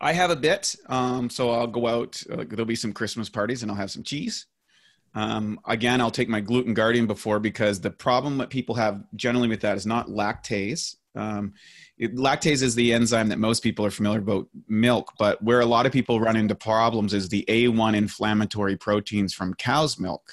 I 0.00 0.12
have 0.12 0.30
a 0.30 0.36
bit. 0.36 0.76
Um, 0.86 1.30
so 1.30 1.50
I'll 1.50 1.66
go 1.66 1.86
out. 1.86 2.22
Uh, 2.30 2.44
there'll 2.46 2.66
be 2.66 2.76
some 2.76 2.92
Christmas 2.92 3.28
parties, 3.28 3.62
and 3.62 3.70
I'll 3.70 3.76
have 3.76 3.90
some 3.90 4.02
cheese. 4.02 4.46
Um, 5.14 5.60
again, 5.66 6.00
I'll 6.00 6.10
take 6.10 6.28
my 6.28 6.40
gluten 6.40 6.74
guardian 6.74 7.06
before 7.06 7.38
because 7.38 7.80
the 7.80 7.90
problem 7.90 8.38
that 8.38 8.50
people 8.50 8.74
have 8.74 9.04
generally 9.14 9.48
with 9.48 9.60
that 9.60 9.76
is 9.76 9.86
not 9.86 10.08
lactase. 10.08 10.96
Um, 11.14 11.54
it, 11.98 12.16
lactase 12.16 12.62
is 12.62 12.74
the 12.74 12.92
enzyme 12.92 13.28
that 13.28 13.38
most 13.38 13.62
people 13.62 13.86
are 13.86 13.90
familiar 13.90 14.18
about 14.18 14.48
milk, 14.68 15.12
but 15.18 15.42
where 15.42 15.60
a 15.60 15.66
lot 15.66 15.86
of 15.86 15.92
people 15.92 16.20
run 16.20 16.36
into 16.36 16.54
problems 16.54 17.14
is 17.14 17.28
the 17.28 17.44
A1 17.48 17.96
inflammatory 17.96 18.76
proteins 18.76 19.32
from 19.32 19.54
cow's 19.54 19.98
milk. 19.98 20.32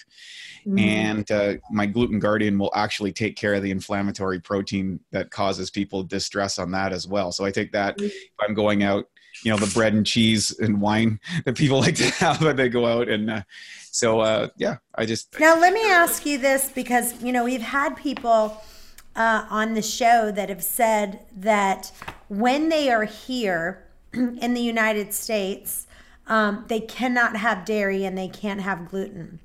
Mm. 0.66 0.80
And 0.80 1.32
uh, 1.32 1.54
my 1.72 1.86
gluten 1.86 2.20
guardian 2.20 2.58
will 2.58 2.72
actually 2.76 3.12
take 3.12 3.36
care 3.36 3.54
of 3.54 3.64
the 3.64 3.72
inflammatory 3.72 4.40
protein 4.40 5.00
that 5.12 5.32
causes 5.32 5.72
people 5.72 6.04
distress 6.04 6.60
on 6.60 6.72
that 6.72 6.94
as 6.94 7.08
well. 7.08 7.32
So 7.32 7.46
I 7.46 7.52
take 7.52 7.72
that 7.72 7.98
mm. 7.98 8.06
if 8.06 8.14
I'm 8.40 8.54
going 8.54 8.84
out 8.84 9.06
you 9.44 9.52
know 9.52 9.58
the 9.58 9.72
bread 9.74 9.94
and 9.94 10.06
cheese 10.06 10.58
and 10.60 10.82
wine 10.82 11.20
that 11.46 11.56
people 11.56 11.80
like 11.80 11.96
to 11.96 12.10
have 12.12 12.42
when 12.42 12.56
they 12.56 12.70
go 12.70 12.86
out 12.86 13.08
and 13.10 13.30
uh, 13.30 13.42
so 13.92 14.20
uh, 14.20 14.48
yeah 14.58 14.78
i 14.96 15.06
just 15.06 15.40
now 15.40 15.58
let 15.60 15.74
me 15.74 15.90
ask 15.90 16.26
you 16.26 16.38
this 16.38 16.70
because 16.70 17.22
you 17.24 17.32
know 17.32 17.44
we've 17.44 17.62
had 17.62 17.96
people 17.96 18.62
uh, 19.16 19.46
on 19.50 19.74
the 19.74 19.82
show 19.82 20.32
that 20.32 20.50
have 20.50 20.64
said 20.64 21.20
that 21.36 21.92
when 22.28 22.70
they 22.70 22.90
are 22.90 23.06
here 23.06 23.88
in 24.14 24.54
the 24.54 24.62
united 24.62 25.14
states 25.14 25.88
um, 26.28 26.66
they 26.68 26.80
cannot 26.80 27.36
have 27.36 27.66
dairy 27.66 28.06
and 28.06 28.18
they 28.18 28.28
can't 28.28 28.62
have 28.62 28.90
gluten 28.90 29.40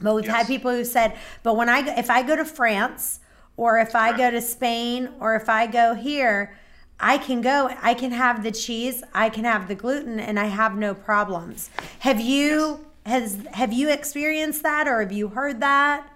but 0.00 0.14
we've 0.14 0.26
yes. 0.26 0.36
had 0.36 0.46
people 0.46 0.70
who 0.70 0.84
said 0.84 1.16
but 1.42 1.56
when 1.56 1.68
i 1.68 1.80
if 1.98 2.10
i 2.10 2.22
go 2.22 2.36
to 2.36 2.44
france 2.44 3.20
or 3.56 3.78
if 3.78 3.94
i 3.94 4.16
go 4.16 4.30
to 4.30 4.40
spain 4.40 5.08
or 5.18 5.34
if 5.34 5.48
i 5.48 5.66
go 5.66 5.94
here 5.94 6.56
I 7.00 7.18
can 7.18 7.40
go, 7.40 7.70
I 7.80 7.94
can 7.94 8.12
have 8.12 8.42
the 8.42 8.52
cheese, 8.52 9.02
I 9.14 9.30
can 9.30 9.44
have 9.44 9.68
the 9.68 9.74
gluten, 9.74 10.20
and 10.20 10.38
I 10.38 10.46
have 10.46 10.76
no 10.76 10.94
problems. 10.94 11.70
Have 12.00 12.20
you 12.20 12.80
yes. 13.06 13.36
has 13.36 13.46
have 13.52 13.72
you 13.72 13.90
experienced 13.90 14.62
that, 14.62 14.86
or 14.86 15.00
have 15.00 15.12
you 15.12 15.28
heard 15.28 15.60
that? 15.60 16.06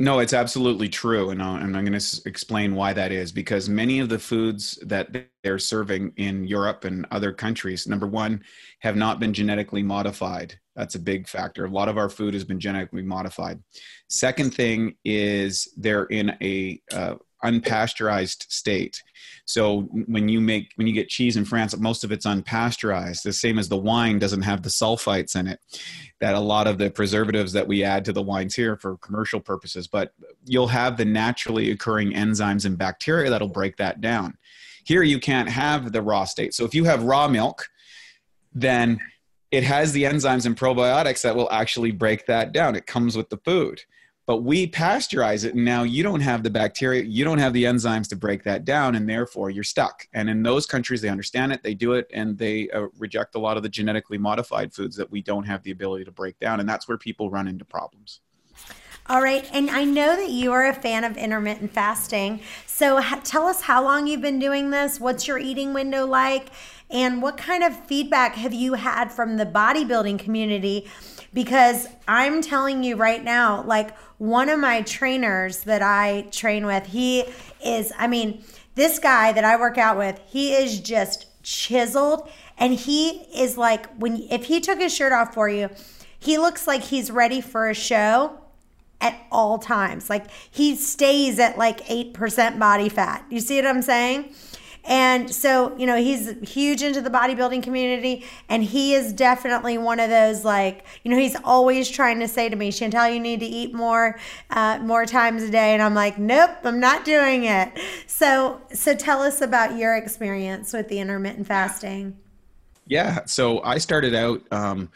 No, 0.00 0.20
it's 0.20 0.32
absolutely 0.32 0.88
true, 0.88 1.28
and, 1.28 1.42
i 1.42 1.60
am 1.60 1.72
going 1.72 1.92
to 1.92 2.22
explain 2.24 2.74
why 2.74 2.94
that 2.94 3.12
is. 3.12 3.30
Because 3.30 3.68
many 3.68 3.98
of 3.98 4.08
the 4.08 4.18
foods 4.18 4.78
that 4.86 5.14
they're 5.44 5.58
serving 5.58 6.14
in 6.16 6.46
Europe 6.46 6.86
and 6.86 7.04
other 7.10 7.34
countries, 7.34 7.86
number 7.86 8.06
one, 8.06 8.42
have 8.78 8.96
not 8.96 9.20
been 9.20 9.34
genetically 9.34 9.82
modified. 9.82 10.58
That's 10.74 10.94
a 10.94 10.98
big 10.98 11.28
factor. 11.28 11.66
A 11.66 11.70
lot 11.70 11.90
of 11.90 11.98
our 11.98 12.08
food 12.08 12.32
has 12.32 12.44
been 12.44 12.58
genetically 12.58 13.02
modified. 13.02 13.62
Second 14.08 14.54
thing 14.54 14.94
is 15.04 15.68
they're 15.76 16.06
in 16.06 16.34
a 16.40 16.80
uh, 16.94 17.16
unpasteurized 17.44 18.50
state. 18.50 19.02
So 19.44 19.82
when 20.06 20.28
you 20.28 20.40
make 20.40 20.72
when 20.76 20.86
you 20.86 20.92
get 20.92 21.08
cheese 21.08 21.36
in 21.36 21.44
France, 21.44 21.76
most 21.76 22.04
of 22.04 22.12
it's 22.12 22.26
unpasteurized. 22.26 23.22
The 23.22 23.32
same 23.32 23.58
as 23.58 23.68
the 23.68 23.76
wine 23.76 24.18
doesn't 24.18 24.42
have 24.42 24.62
the 24.62 24.68
sulfites 24.68 25.34
in 25.34 25.46
it. 25.46 25.60
That 26.20 26.34
a 26.34 26.40
lot 26.40 26.66
of 26.66 26.78
the 26.78 26.90
preservatives 26.90 27.52
that 27.52 27.66
we 27.66 27.82
add 27.82 28.04
to 28.04 28.12
the 28.12 28.22
wines 28.22 28.54
here 28.54 28.76
for 28.76 28.96
commercial 28.98 29.40
purposes, 29.40 29.88
but 29.88 30.12
you'll 30.44 30.68
have 30.68 30.96
the 30.96 31.04
naturally 31.04 31.70
occurring 31.70 32.12
enzymes 32.12 32.64
and 32.64 32.78
bacteria 32.78 33.30
that'll 33.30 33.48
break 33.48 33.76
that 33.78 34.00
down. 34.00 34.36
Here 34.84 35.02
you 35.02 35.18
can't 35.18 35.48
have 35.48 35.92
the 35.92 36.02
raw 36.02 36.24
state. 36.24 36.54
So 36.54 36.64
if 36.64 36.74
you 36.74 36.84
have 36.84 37.02
raw 37.02 37.28
milk, 37.28 37.68
then 38.52 39.00
it 39.50 39.64
has 39.64 39.92
the 39.92 40.04
enzymes 40.04 40.46
and 40.46 40.56
probiotics 40.56 41.22
that 41.22 41.34
will 41.34 41.50
actually 41.50 41.90
break 41.90 42.26
that 42.26 42.52
down. 42.52 42.76
It 42.76 42.86
comes 42.86 43.16
with 43.16 43.30
the 43.30 43.38
food 43.38 43.82
but 44.30 44.44
we 44.44 44.64
pasteurize 44.64 45.44
it 45.44 45.56
and 45.56 45.64
now 45.64 45.82
you 45.82 46.04
don't 46.04 46.20
have 46.20 46.44
the 46.44 46.50
bacteria 46.50 47.02
you 47.02 47.24
don't 47.24 47.38
have 47.38 47.52
the 47.52 47.64
enzymes 47.64 48.08
to 48.08 48.14
break 48.14 48.44
that 48.44 48.64
down 48.64 48.94
and 48.94 49.08
therefore 49.08 49.50
you're 49.50 49.64
stuck 49.64 50.06
and 50.12 50.30
in 50.30 50.40
those 50.44 50.66
countries 50.66 51.00
they 51.00 51.08
understand 51.08 51.50
it 51.52 51.64
they 51.64 51.74
do 51.74 51.94
it 51.94 52.08
and 52.14 52.38
they 52.38 52.70
uh, 52.70 52.86
reject 52.96 53.34
a 53.34 53.38
lot 53.40 53.56
of 53.56 53.64
the 53.64 53.68
genetically 53.68 54.16
modified 54.16 54.72
foods 54.72 54.94
that 54.94 55.10
we 55.10 55.20
don't 55.20 55.42
have 55.42 55.64
the 55.64 55.72
ability 55.72 56.04
to 56.04 56.12
break 56.12 56.38
down 56.38 56.60
and 56.60 56.68
that's 56.68 56.86
where 56.86 56.96
people 56.96 57.28
run 57.28 57.48
into 57.48 57.64
problems 57.64 58.20
all 59.08 59.20
right. 59.20 59.44
And 59.52 59.70
I 59.70 59.82
know 59.82 60.14
that 60.14 60.30
you 60.30 60.52
are 60.52 60.68
a 60.68 60.74
fan 60.74 61.02
of 61.02 61.16
intermittent 61.16 61.72
fasting. 61.72 62.42
So 62.66 63.00
ha- 63.00 63.20
tell 63.24 63.48
us 63.48 63.60
how 63.60 63.82
long 63.82 64.06
you've 64.06 64.20
been 64.20 64.38
doing 64.38 64.70
this. 64.70 65.00
What's 65.00 65.26
your 65.26 65.36
eating 65.36 65.74
window 65.74 66.06
like? 66.06 66.50
And 66.90 67.22
what 67.22 67.36
kind 67.36 67.62
of 67.62 67.76
feedback 67.86 68.34
have 68.34 68.52
you 68.52 68.74
had 68.74 69.12
from 69.12 69.36
the 69.36 69.46
bodybuilding 69.46 70.18
community? 70.18 70.90
Because 71.32 71.86
I'm 72.08 72.42
telling 72.42 72.82
you 72.82 72.96
right 72.96 73.22
now, 73.22 73.62
like 73.62 73.96
one 74.18 74.48
of 74.48 74.58
my 74.58 74.82
trainers 74.82 75.62
that 75.64 75.82
I 75.82 76.26
train 76.32 76.66
with, 76.66 76.86
he 76.86 77.24
is, 77.64 77.92
I 77.96 78.08
mean, 78.08 78.42
this 78.74 78.98
guy 78.98 79.32
that 79.32 79.44
I 79.44 79.56
work 79.56 79.78
out 79.78 79.96
with, 79.96 80.20
he 80.26 80.52
is 80.52 80.80
just 80.80 81.26
chiseled 81.42 82.28
and 82.58 82.74
he 82.74 83.10
is 83.34 83.56
like 83.56 83.92
when 83.96 84.26
if 84.30 84.44
he 84.44 84.60
took 84.60 84.78
his 84.78 84.94
shirt 84.94 85.12
off 85.12 85.32
for 85.32 85.48
you, 85.48 85.70
he 86.18 86.38
looks 86.38 86.66
like 86.66 86.82
he's 86.82 87.10
ready 87.10 87.40
for 87.40 87.70
a 87.70 87.74
show 87.74 88.38
at 89.00 89.18
all 89.32 89.58
times. 89.58 90.10
Like 90.10 90.26
he 90.50 90.76
stays 90.76 91.38
at 91.38 91.56
like 91.56 91.84
8% 91.86 92.58
body 92.58 92.88
fat. 92.88 93.24
You 93.30 93.40
see 93.40 93.56
what 93.56 93.66
I'm 93.66 93.82
saying? 93.82 94.34
And 94.84 95.32
so, 95.32 95.76
you 95.76 95.86
know, 95.86 95.96
he's 95.96 96.34
huge 96.42 96.82
into 96.82 97.00
the 97.00 97.10
bodybuilding 97.10 97.62
community 97.62 98.24
and 98.48 98.64
he 98.64 98.94
is 98.94 99.12
definitely 99.12 99.78
one 99.78 100.00
of 100.00 100.10
those 100.10 100.44
like, 100.44 100.84
you 101.04 101.10
know, 101.10 101.18
he's 101.18 101.36
always 101.44 101.88
trying 101.88 102.20
to 102.20 102.28
say 102.28 102.48
to 102.48 102.56
me, 102.56 102.70
Chantel, 102.70 103.12
you 103.12 103.20
need 103.20 103.40
to 103.40 103.46
eat 103.46 103.74
more, 103.74 104.18
uh, 104.50 104.78
more 104.82 105.06
times 105.06 105.42
a 105.42 105.50
day. 105.50 105.74
And 105.74 105.82
I'm 105.82 105.94
like, 105.94 106.18
nope, 106.18 106.50
I'm 106.64 106.80
not 106.80 107.04
doing 107.04 107.44
it. 107.44 107.78
So, 108.06 108.60
so 108.72 108.94
tell 108.94 109.22
us 109.22 109.40
about 109.40 109.76
your 109.76 109.96
experience 109.96 110.72
with 110.72 110.88
the 110.88 110.98
intermittent 110.98 111.46
fasting. 111.46 112.16
Yeah. 112.86 113.20
So 113.26 113.62
I 113.62 113.78
started 113.78 114.14
out, 114.14 114.42
um, 114.50 114.90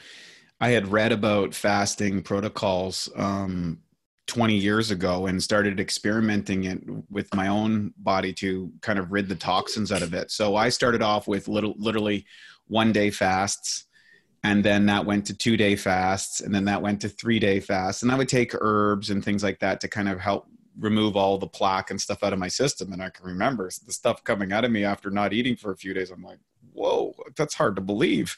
I 0.60 0.70
had 0.70 0.90
read 0.90 1.12
about 1.12 1.54
fasting 1.54 2.22
protocols 2.22 3.08
um, 3.16 3.80
20 4.26 4.54
years 4.54 4.90
ago 4.90 5.26
and 5.26 5.42
started 5.42 5.78
experimenting 5.78 6.64
it 6.64 6.80
with 7.10 7.32
my 7.34 7.48
own 7.48 7.92
body 7.98 8.32
to 8.32 8.72
kind 8.80 8.98
of 8.98 9.12
rid 9.12 9.28
the 9.28 9.34
toxins 9.34 9.92
out 9.92 10.02
of 10.02 10.14
it. 10.14 10.30
So 10.30 10.56
I 10.56 10.70
started 10.70 11.02
off 11.02 11.28
with 11.28 11.48
little, 11.48 11.74
literally 11.76 12.24
one 12.66 12.92
day 12.92 13.10
fasts. 13.10 13.86
And 14.42 14.64
then 14.64 14.86
that 14.86 15.06
went 15.06 15.26
to 15.26 15.36
two 15.36 15.56
day 15.56 15.76
fasts. 15.76 16.40
And 16.40 16.54
then 16.54 16.64
that 16.66 16.82
went 16.82 17.00
to 17.02 17.08
three 17.08 17.38
day 17.38 17.60
fasts. 17.60 18.02
And 18.02 18.10
I 18.10 18.16
would 18.16 18.28
take 18.28 18.54
herbs 18.58 19.10
and 19.10 19.24
things 19.24 19.42
like 19.42 19.60
that 19.60 19.80
to 19.82 19.88
kind 19.88 20.08
of 20.08 20.20
help 20.20 20.46
remove 20.78 21.16
all 21.16 21.38
the 21.38 21.46
plaque 21.46 21.90
and 21.90 22.00
stuff 22.00 22.22
out 22.22 22.32
of 22.32 22.38
my 22.38 22.48
system. 22.48 22.92
And 22.92 23.02
I 23.02 23.10
can 23.10 23.26
remember 23.26 23.70
the 23.86 23.92
stuff 23.92 24.24
coming 24.24 24.52
out 24.52 24.64
of 24.64 24.70
me 24.70 24.84
after 24.84 25.10
not 25.10 25.32
eating 25.32 25.56
for 25.56 25.70
a 25.70 25.76
few 25.76 25.94
days. 25.94 26.10
I'm 26.10 26.22
like, 26.22 26.38
whoa, 26.72 27.14
that's 27.36 27.54
hard 27.54 27.76
to 27.76 27.82
believe 27.82 28.36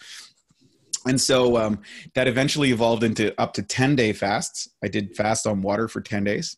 and 1.07 1.21
so 1.21 1.57
um, 1.57 1.81
that 2.15 2.29
eventually 2.29 2.71
evolved 2.71 3.05
into 3.05 3.39
up 3.41 3.55
to 3.55 3.63
10 3.63 3.97
day 3.97 4.13
fasts. 4.13 4.69
I 4.83 4.89
did 4.89 5.17
fast 5.17 5.47
on 5.47 5.63
water 5.63 5.89
for 5.89 6.01
10 6.01 6.25
days. 6.25 6.57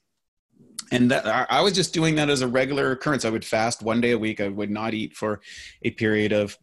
And 0.91 1.11
that, 1.11 1.27
I, 1.51 1.61
was 1.61 1.75
just 1.75 1.93
doing 1.93 2.15
that 2.15 2.31
as 2.31 2.41
a 2.41 2.49
regular 2.49 2.93
occurrence. 2.93 3.27
I 3.27 3.31
would 3.31 3.45
fast 3.45 3.83
one 3.83 4.01
day 4.01 4.13
a 4.13 4.19
week. 4.19 4.41
I 4.41 4.49
would 4.49 4.71
not 4.71 4.95
eat 4.95 5.15
for 5.15 5.41
a 5.83 5.91
period 5.91 6.33
of 6.33 6.57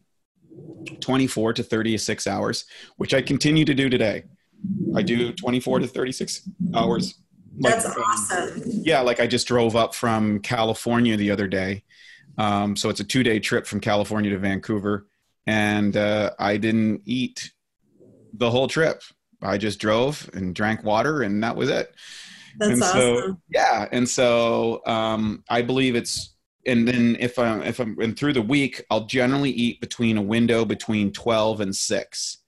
24 1.00 1.52
to 1.54 1.62
36 1.62 2.26
hours 2.26 2.64
which 2.96 3.12
i 3.12 3.20
continue 3.20 3.64
to 3.64 3.74
do 3.74 3.90
today. 3.90 4.24
I 4.94 5.02
do 5.02 5.32
24 5.32 5.80
to 5.80 5.86
36 5.86 6.48
hours. 6.74 7.20
That's 7.58 7.84
like, 7.84 7.98
awesome. 7.98 8.62
yeah 8.64 9.00
like 9.00 9.20
i 9.20 9.26
just 9.26 9.46
drove 9.46 9.76
up 9.76 9.94
from 9.94 10.40
california 10.40 11.16
the 11.16 11.30
other 11.30 11.46
day. 11.46 11.84
Um, 12.38 12.76
so 12.76 12.88
it's 12.88 13.00
a 13.00 13.04
two 13.04 13.22
day 13.22 13.38
trip 13.38 13.66
from 13.66 13.80
california 13.80 14.30
to 14.30 14.38
vancouver. 14.38 15.06
And 15.46 15.96
uh, 15.96 16.32
i 16.38 16.56
didn't 16.56 17.02
eat 17.04 17.52
the 18.38 18.50
whole 18.50 18.68
trip. 18.68 19.02
I 19.42 19.58
just 19.58 19.78
drove 19.78 20.28
and 20.32 20.54
drank 20.54 20.82
water, 20.82 21.22
and 21.22 21.42
that 21.42 21.56
was 21.56 21.68
it. 21.68 21.94
That's 22.58 22.72
and 22.72 22.82
so, 22.82 23.16
awesome. 23.16 23.42
Yeah, 23.50 23.88
and 23.92 24.08
so 24.08 24.82
um, 24.86 25.44
I 25.48 25.62
believe 25.62 25.94
it's. 25.94 26.34
And 26.66 26.88
then 26.88 27.16
if 27.20 27.38
I'm 27.38 27.62
if 27.62 27.78
I'm 27.78 27.96
and 28.00 28.18
through 28.18 28.32
the 28.32 28.42
week, 28.42 28.84
I'll 28.90 29.06
generally 29.06 29.50
eat 29.50 29.80
between 29.80 30.16
a 30.16 30.22
window 30.22 30.64
between 30.64 31.12
twelve 31.12 31.60
and 31.60 31.74
six. 31.74 32.38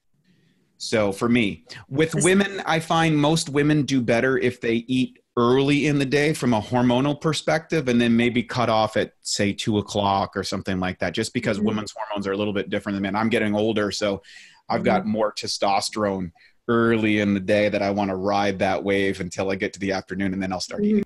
So 0.76 1.12
for 1.12 1.28
me, 1.28 1.64
with 1.88 2.14
women, 2.16 2.62
I 2.64 2.80
find 2.80 3.16
most 3.16 3.48
women 3.48 3.82
do 3.82 4.00
better 4.00 4.38
if 4.38 4.60
they 4.60 4.76
eat 4.86 5.18
early 5.38 5.86
in 5.86 6.00
the 6.00 6.04
day 6.04 6.32
from 6.32 6.52
a 6.52 6.60
hormonal 6.60 7.18
perspective 7.20 7.86
and 7.86 8.00
then 8.00 8.16
maybe 8.16 8.42
cut 8.42 8.68
off 8.68 8.96
at 8.96 9.12
say 9.22 9.52
two 9.52 9.78
o'clock 9.78 10.36
or 10.36 10.42
something 10.42 10.80
like 10.80 10.98
that 10.98 11.14
just 11.14 11.32
because 11.32 11.58
mm-hmm. 11.58 11.68
women's 11.68 11.94
hormones 11.96 12.26
are 12.26 12.32
a 12.32 12.36
little 12.36 12.52
bit 12.52 12.70
different 12.70 12.96
than 12.96 13.02
men 13.04 13.14
i'm 13.14 13.28
getting 13.28 13.54
older 13.54 13.92
so 13.92 14.20
I've 14.68 14.84
got 14.84 15.02
mm-hmm. 15.02 15.10
more 15.10 15.32
testosterone 15.32 16.32
early 16.68 17.20
in 17.20 17.34
the 17.34 17.40
day 17.40 17.68
that 17.68 17.82
I 17.82 17.90
want 17.90 18.10
to 18.10 18.16
ride 18.16 18.58
that 18.58 18.84
wave 18.84 19.20
until 19.20 19.50
I 19.50 19.56
get 19.56 19.72
to 19.72 19.80
the 19.80 19.92
afternoon 19.92 20.34
and 20.34 20.42
then 20.42 20.52
I'll 20.52 20.60
start 20.60 20.84
eating. 20.84 21.04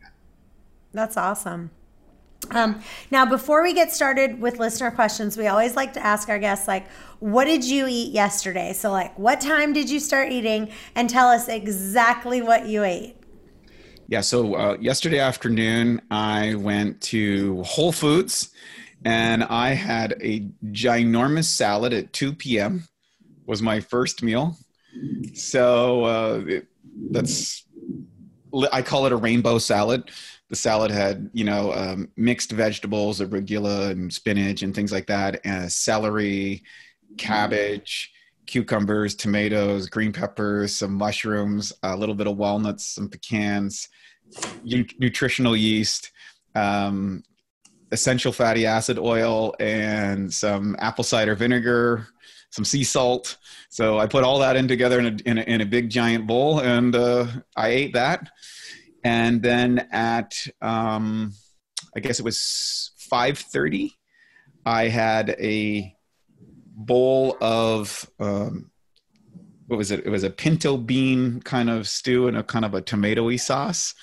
That's 0.92 1.16
awesome. 1.16 1.70
Um, 2.51 2.83
now, 3.12 3.25
before 3.25 3.62
we 3.62 3.72
get 3.72 3.92
started 3.92 4.40
with 4.40 4.59
listener 4.59 4.90
questions, 4.90 5.37
we 5.38 5.46
always 5.46 5.77
like 5.77 5.92
to 5.92 6.05
ask 6.05 6.29
our 6.29 6.40
guests, 6.40 6.66
like, 6.66 6.90
what 7.20 7.44
did 7.44 7.62
you 7.64 7.87
eat 7.88 8.12
yesterday? 8.12 8.72
So, 8.72 8.90
like, 8.90 9.16
what 9.16 9.40
time 9.40 9.72
did 9.72 9.88
you 9.88 10.01
start 10.01 10.33
eating? 10.33 10.72
And 10.96 11.09
tell 11.09 11.29
us 11.29 11.46
exactly 11.46 12.42
what 12.42 12.66
you 12.66 12.83
ate. 12.83 13.16
Yeah, 14.09 14.20
so 14.22 14.55
uh, 14.57 14.77
yesterday 14.81 15.20
afternoon, 15.20 16.03
I 16.11 16.57
went 16.57 17.01
to 17.03 17.62
Whole 17.62 17.92
Foods 17.92 18.51
and 19.05 19.44
I 19.44 19.70
had 19.70 20.16
a 20.20 20.40
ginormous 20.66 21.44
salad 21.44 21.92
at 21.92 22.12
2 22.12 22.35
p.m 22.35 22.88
was 23.46 23.62
my 23.62 23.81
first 23.81 24.22
meal. 24.22 24.57
So 25.35 26.05
uh, 26.05 26.44
it, 26.46 26.66
that's 27.11 27.64
I 28.72 28.83
call 28.83 29.07
it 29.07 29.12
a 29.12 29.16
rainbow 29.16 29.59
salad. 29.59 30.11
The 30.50 30.57
salad 30.57 30.90
had 30.90 31.31
you 31.33 31.44
know 31.44 31.72
um, 31.72 32.09
mixed 32.16 32.52
vegetables, 32.52 33.20
arugula 33.20 33.90
and 33.90 34.12
spinach 34.12 34.62
and 34.62 34.74
things 34.74 34.92
like 34.92 35.07
that, 35.07 35.40
and 35.44 35.72
celery, 35.72 36.62
cabbage, 37.16 38.12
cucumbers, 38.46 39.14
tomatoes, 39.14 39.88
green 39.88 40.12
peppers, 40.12 40.76
some 40.76 40.92
mushrooms, 40.92 41.72
a 41.83 41.96
little 41.96 42.14
bit 42.14 42.26
of 42.26 42.37
walnuts, 42.37 42.87
some 42.87 43.09
pecans, 43.09 43.88
nutritional 44.64 45.57
yeast. 45.57 46.11
Um, 46.55 47.22
essential 47.92 48.33
fatty 48.33 48.64
acid 48.64 48.98
oil 48.98 49.55
and 49.61 50.33
some 50.33 50.74
apple 50.78 51.05
cider 51.05 51.35
vinegar 51.35 52.09
some 52.53 52.65
sea 52.65 52.85
salt. 52.85 53.38
So 53.71 53.99
I 53.99 54.07
put 54.07 54.25
all 54.25 54.38
that 54.41 54.57
in 54.57 54.69
together 54.69 55.01
in 55.01 55.07
a, 55.07 55.29
in 55.29 55.38
a, 55.38 55.43
in 55.43 55.61
a 55.62 55.67
big 55.67 55.88
giant 55.88 56.27
bowl 56.27 56.61
and 56.61 56.95
uh, 56.95 57.27
I 57.57 57.69
ate 57.69 57.95
that. 57.95 58.31
And 59.03 59.43
then 59.43 59.88
at, 59.91 60.35
um, 60.61 61.33
I 61.97 62.01
guess 62.01 62.21
it 62.21 62.25
was 62.25 62.93
5.30, 63.11 63.93
I 64.65 64.88
had 64.88 65.31
a 65.41 65.97
bowl 66.77 67.37
of, 67.41 68.09
um, 68.21 68.71
what 69.67 69.79
was 69.79 69.91
it? 69.91 70.05
It 70.05 70.11
was 70.11 70.23
a 70.23 70.31
pinto 70.31 70.77
bean 70.77 71.41
kind 71.41 71.71
of 71.71 71.88
stew 71.88 72.29
and 72.29 72.37
a 72.37 72.43
kind 72.43 72.67
of 72.67 72.75
a 72.75 72.83
tomatoey 72.83 73.41
sauce, 73.41 73.95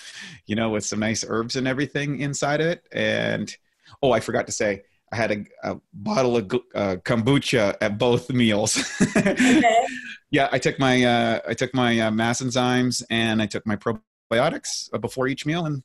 you 0.47 0.55
know, 0.55 0.71
with 0.71 0.83
some 0.83 0.99
nice 0.99 1.23
herbs 1.27 1.55
and 1.55 1.67
everything 1.67 2.19
inside 2.19 2.61
it. 2.61 2.81
And, 2.91 3.55
oh, 4.01 4.11
I 4.11 4.19
forgot 4.19 4.47
to 4.47 4.51
say, 4.51 4.81
I 5.11 5.15
had 5.15 5.31
a, 5.31 5.71
a 5.71 5.81
bottle 5.93 6.37
of 6.37 6.51
uh, 6.75 6.95
kombucha 7.03 7.75
at 7.81 7.97
both 7.97 8.29
meals. 8.29 8.77
okay. 9.17 9.85
Yeah, 10.31 10.47
I 10.51 10.59
took 10.59 10.77
my 10.77 11.03
uh, 11.03 11.39
I 11.47 11.55
took 11.55 11.73
my 11.73 11.99
uh, 11.99 12.11
MassZymes 12.11 13.03
and 13.09 13.41
I 13.41 13.47
took 13.47 13.65
my 13.65 13.75
probiotics 13.75 14.89
before 15.01 15.27
each 15.27 15.45
meal, 15.45 15.65
and 15.65 15.81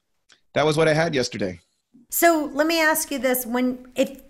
that 0.53 0.67
was 0.67 0.77
what 0.77 0.87
I 0.87 0.93
had 0.93 1.15
yesterday. 1.15 1.61
So 2.11 2.51
let 2.53 2.67
me 2.67 2.79
ask 2.81 3.11
you 3.11 3.19
this: 3.19 3.47
When 3.47 3.87
if 3.97 4.21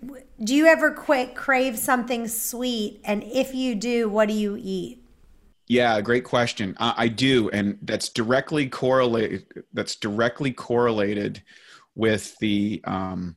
do 0.41 0.55
you 0.55 0.67
ever 0.67 0.91
quit 0.91 1.35
crave 1.35 1.77
something 1.77 2.29
sweet, 2.29 3.01
and 3.03 3.23
if 3.23 3.53
you 3.53 3.75
do, 3.75 4.07
what 4.07 4.29
do 4.29 4.33
you 4.33 4.57
eat? 4.57 5.03
Yeah, 5.67 5.99
great 5.99 6.23
question. 6.23 6.77
I, 6.79 6.93
I 6.97 7.07
do, 7.09 7.49
and 7.49 7.77
that's 7.81 8.07
directly 8.07 8.69
correlated. 8.69 9.65
That's 9.73 9.97
directly 9.97 10.53
correlated 10.53 11.43
with 11.95 12.37
the 12.39 12.81
um, 12.85 13.35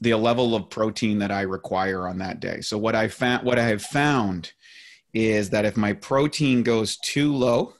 the 0.00 0.14
level 0.14 0.54
of 0.54 0.70
protein 0.70 1.18
that 1.18 1.30
I 1.30 1.42
require 1.42 2.06
on 2.06 2.18
that 2.18 2.40
day. 2.40 2.60
So 2.60 2.78
what 2.78 2.94
I 2.94 3.08
found 3.08 3.44
what 3.44 3.58
I 3.58 3.64
have 3.64 3.82
found 3.82 4.52
is 5.12 5.50
that 5.50 5.64
if 5.64 5.76
my 5.76 5.92
protein 5.92 6.62
goes 6.62 6.96
too 6.98 7.34
low, 7.34 7.74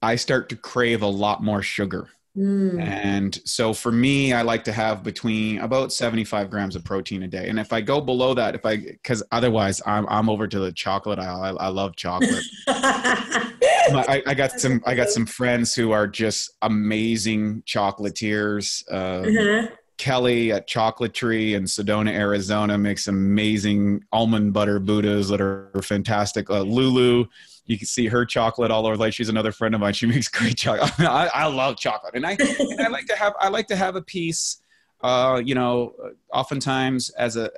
I 0.00 0.16
start 0.16 0.48
to 0.50 0.56
crave 0.56 1.02
a 1.02 1.06
lot 1.06 1.42
more 1.42 1.62
sugar. 1.62 2.08
Mm. 2.36 2.80
And 2.80 3.40
so 3.44 3.74
for 3.74 3.92
me, 3.92 4.32
I 4.32 4.42
like 4.42 4.64
to 4.64 4.72
have 4.72 5.02
between 5.02 5.60
about 5.60 5.92
75 5.92 6.50
grams 6.50 6.74
of 6.74 6.84
protein 6.84 7.22
a 7.24 7.28
day. 7.28 7.48
And 7.48 7.58
if 7.58 7.72
I 7.72 7.82
go 7.82 8.00
below 8.00 8.32
that, 8.34 8.54
if 8.54 8.64
I, 8.64 8.76
because 8.76 9.22
otherwise 9.30 9.82
I'm, 9.84 10.06
I'm 10.08 10.30
over 10.30 10.48
to 10.48 10.58
the 10.58 10.72
chocolate 10.72 11.18
aisle. 11.18 11.42
I, 11.42 11.66
I 11.66 11.68
love 11.68 11.94
chocolate. 11.94 12.44
I, 12.68 14.22
I, 14.26 14.34
got 14.34 14.52
some, 14.58 14.82
I 14.86 14.94
got 14.94 15.10
some 15.10 15.26
friends 15.26 15.74
who 15.74 15.92
are 15.92 16.06
just 16.06 16.52
amazing 16.62 17.62
chocolatiers. 17.62 18.82
Uh, 18.90 19.26
mm-hmm. 19.26 19.74
Kelly 19.98 20.52
at 20.52 20.68
Chocolatree 20.68 21.54
in 21.54 21.64
Sedona, 21.64 22.10
Arizona 22.10 22.76
makes 22.76 23.06
amazing 23.06 24.02
almond 24.12 24.52
butter 24.52 24.78
Buddhas 24.78 25.28
that 25.28 25.40
are 25.40 25.70
fantastic. 25.82 26.50
Uh, 26.50 26.62
Lulu, 26.62 27.26
you 27.66 27.78
can 27.78 27.86
see 27.86 28.06
her 28.06 28.24
chocolate 28.24 28.70
all 28.70 28.86
over. 28.86 28.96
Like 28.96 29.12
she's 29.12 29.28
another 29.28 29.52
friend 29.52 29.74
of 29.74 29.80
mine. 29.80 29.92
She 29.92 30.06
makes 30.14 30.28
great 30.28 30.56
chocolate. 30.56 30.92
I, 31.00 31.30
I 31.32 31.46
love 31.46 31.76
chocolate, 31.76 32.14
and 32.14 32.26
I 32.26 32.32
and 32.32 32.80
I 32.80 32.88
like 32.88 33.06
to 33.06 33.16
have 33.16 33.34
I 33.38 33.48
like 33.48 33.68
to 33.68 33.76
have 33.76 33.96
a 33.96 34.02
piece. 34.02 34.62
Uh, 35.02 35.42
you 35.44 35.54
know, 35.54 35.94
oftentimes 36.32 37.10
as 37.10 37.36
a 37.36 37.50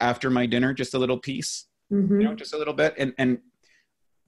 after 0.00 0.30
my 0.30 0.46
dinner, 0.46 0.74
just 0.74 0.94
a 0.94 0.98
little 0.98 1.18
piece. 1.18 1.66
Mm-hmm. 1.92 2.20
You 2.20 2.28
know, 2.28 2.34
just 2.34 2.54
a 2.54 2.58
little 2.58 2.74
bit, 2.74 2.94
and 2.96 3.12
and 3.18 3.38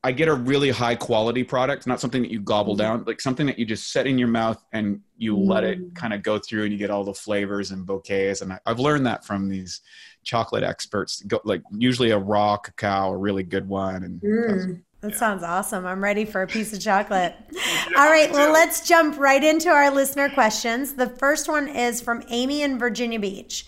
I 0.04 0.12
get 0.12 0.28
a 0.28 0.34
really 0.34 0.68
high 0.68 0.94
quality 0.94 1.42
product, 1.42 1.86
not 1.86 1.98
something 1.98 2.20
that 2.20 2.30
you 2.30 2.38
gobble 2.38 2.74
mm-hmm. 2.74 2.82
down, 2.82 3.04
like 3.06 3.22
something 3.22 3.46
that 3.46 3.58
you 3.58 3.64
just 3.64 3.90
set 3.90 4.06
in 4.06 4.18
your 4.18 4.28
mouth 4.28 4.62
and 4.72 5.00
you 5.16 5.34
mm. 5.34 5.48
let 5.48 5.64
it 5.64 5.80
mm. 5.80 5.94
kind 5.94 6.12
of 6.12 6.22
go 6.22 6.38
through 6.38 6.64
and 6.64 6.72
you 6.72 6.78
get 6.78 6.90
all 6.90 7.04
the 7.04 7.14
flavors 7.14 7.70
and 7.70 7.86
bouquets. 7.86 8.42
And 8.42 8.52
I, 8.52 8.58
have 8.66 8.78
learned 8.78 9.06
that 9.06 9.24
from 9.24 9.48
these 9.48 9.80
chocolate 10.22 10.62
experts, 10.62 11.22
go, 11.22 11.40
like 11.44 11.62
usually 11.70 12.10
a 12.10 12.18
raw 12.18 12.58
cacao, 12.58 13.12
a 13.12 13.16
really 13.16 13.44
good 13.44 13.66
one. 13.66 14.04
And 14.04 14.20
mm, 14.20 14.82
that 15.00 15.12
yeah. 15.12 15.16
sounds 15.16 15.42
awesome. 15.42 15.86
I'm 15.86 16.04
ready 16.04 16.26
for 16.26 16.42
a 16.42 16.46
piece 16.46 16.74
of 16.74 16.82
chocolate. 16.82 17.34
all 17.96 18.10
right. 18.10 18.30
Well, 18.30 18.52
let's 18.52 18.86
jump 18.86 19.18
right 19.18 19.42
into 19.42 19.70
our 19.70 19.90
listener 19.90 20.28
questions. 20.28 20.92
The 20.92 21.08
first 21.08 21.48
one 21.48 21.66
is 21.66 22.02
from 22.02 22.22
Amy 22.28 22.60
in 22.60 22.78
Virginia 22.78 23.18
Beach. 23.18 23.64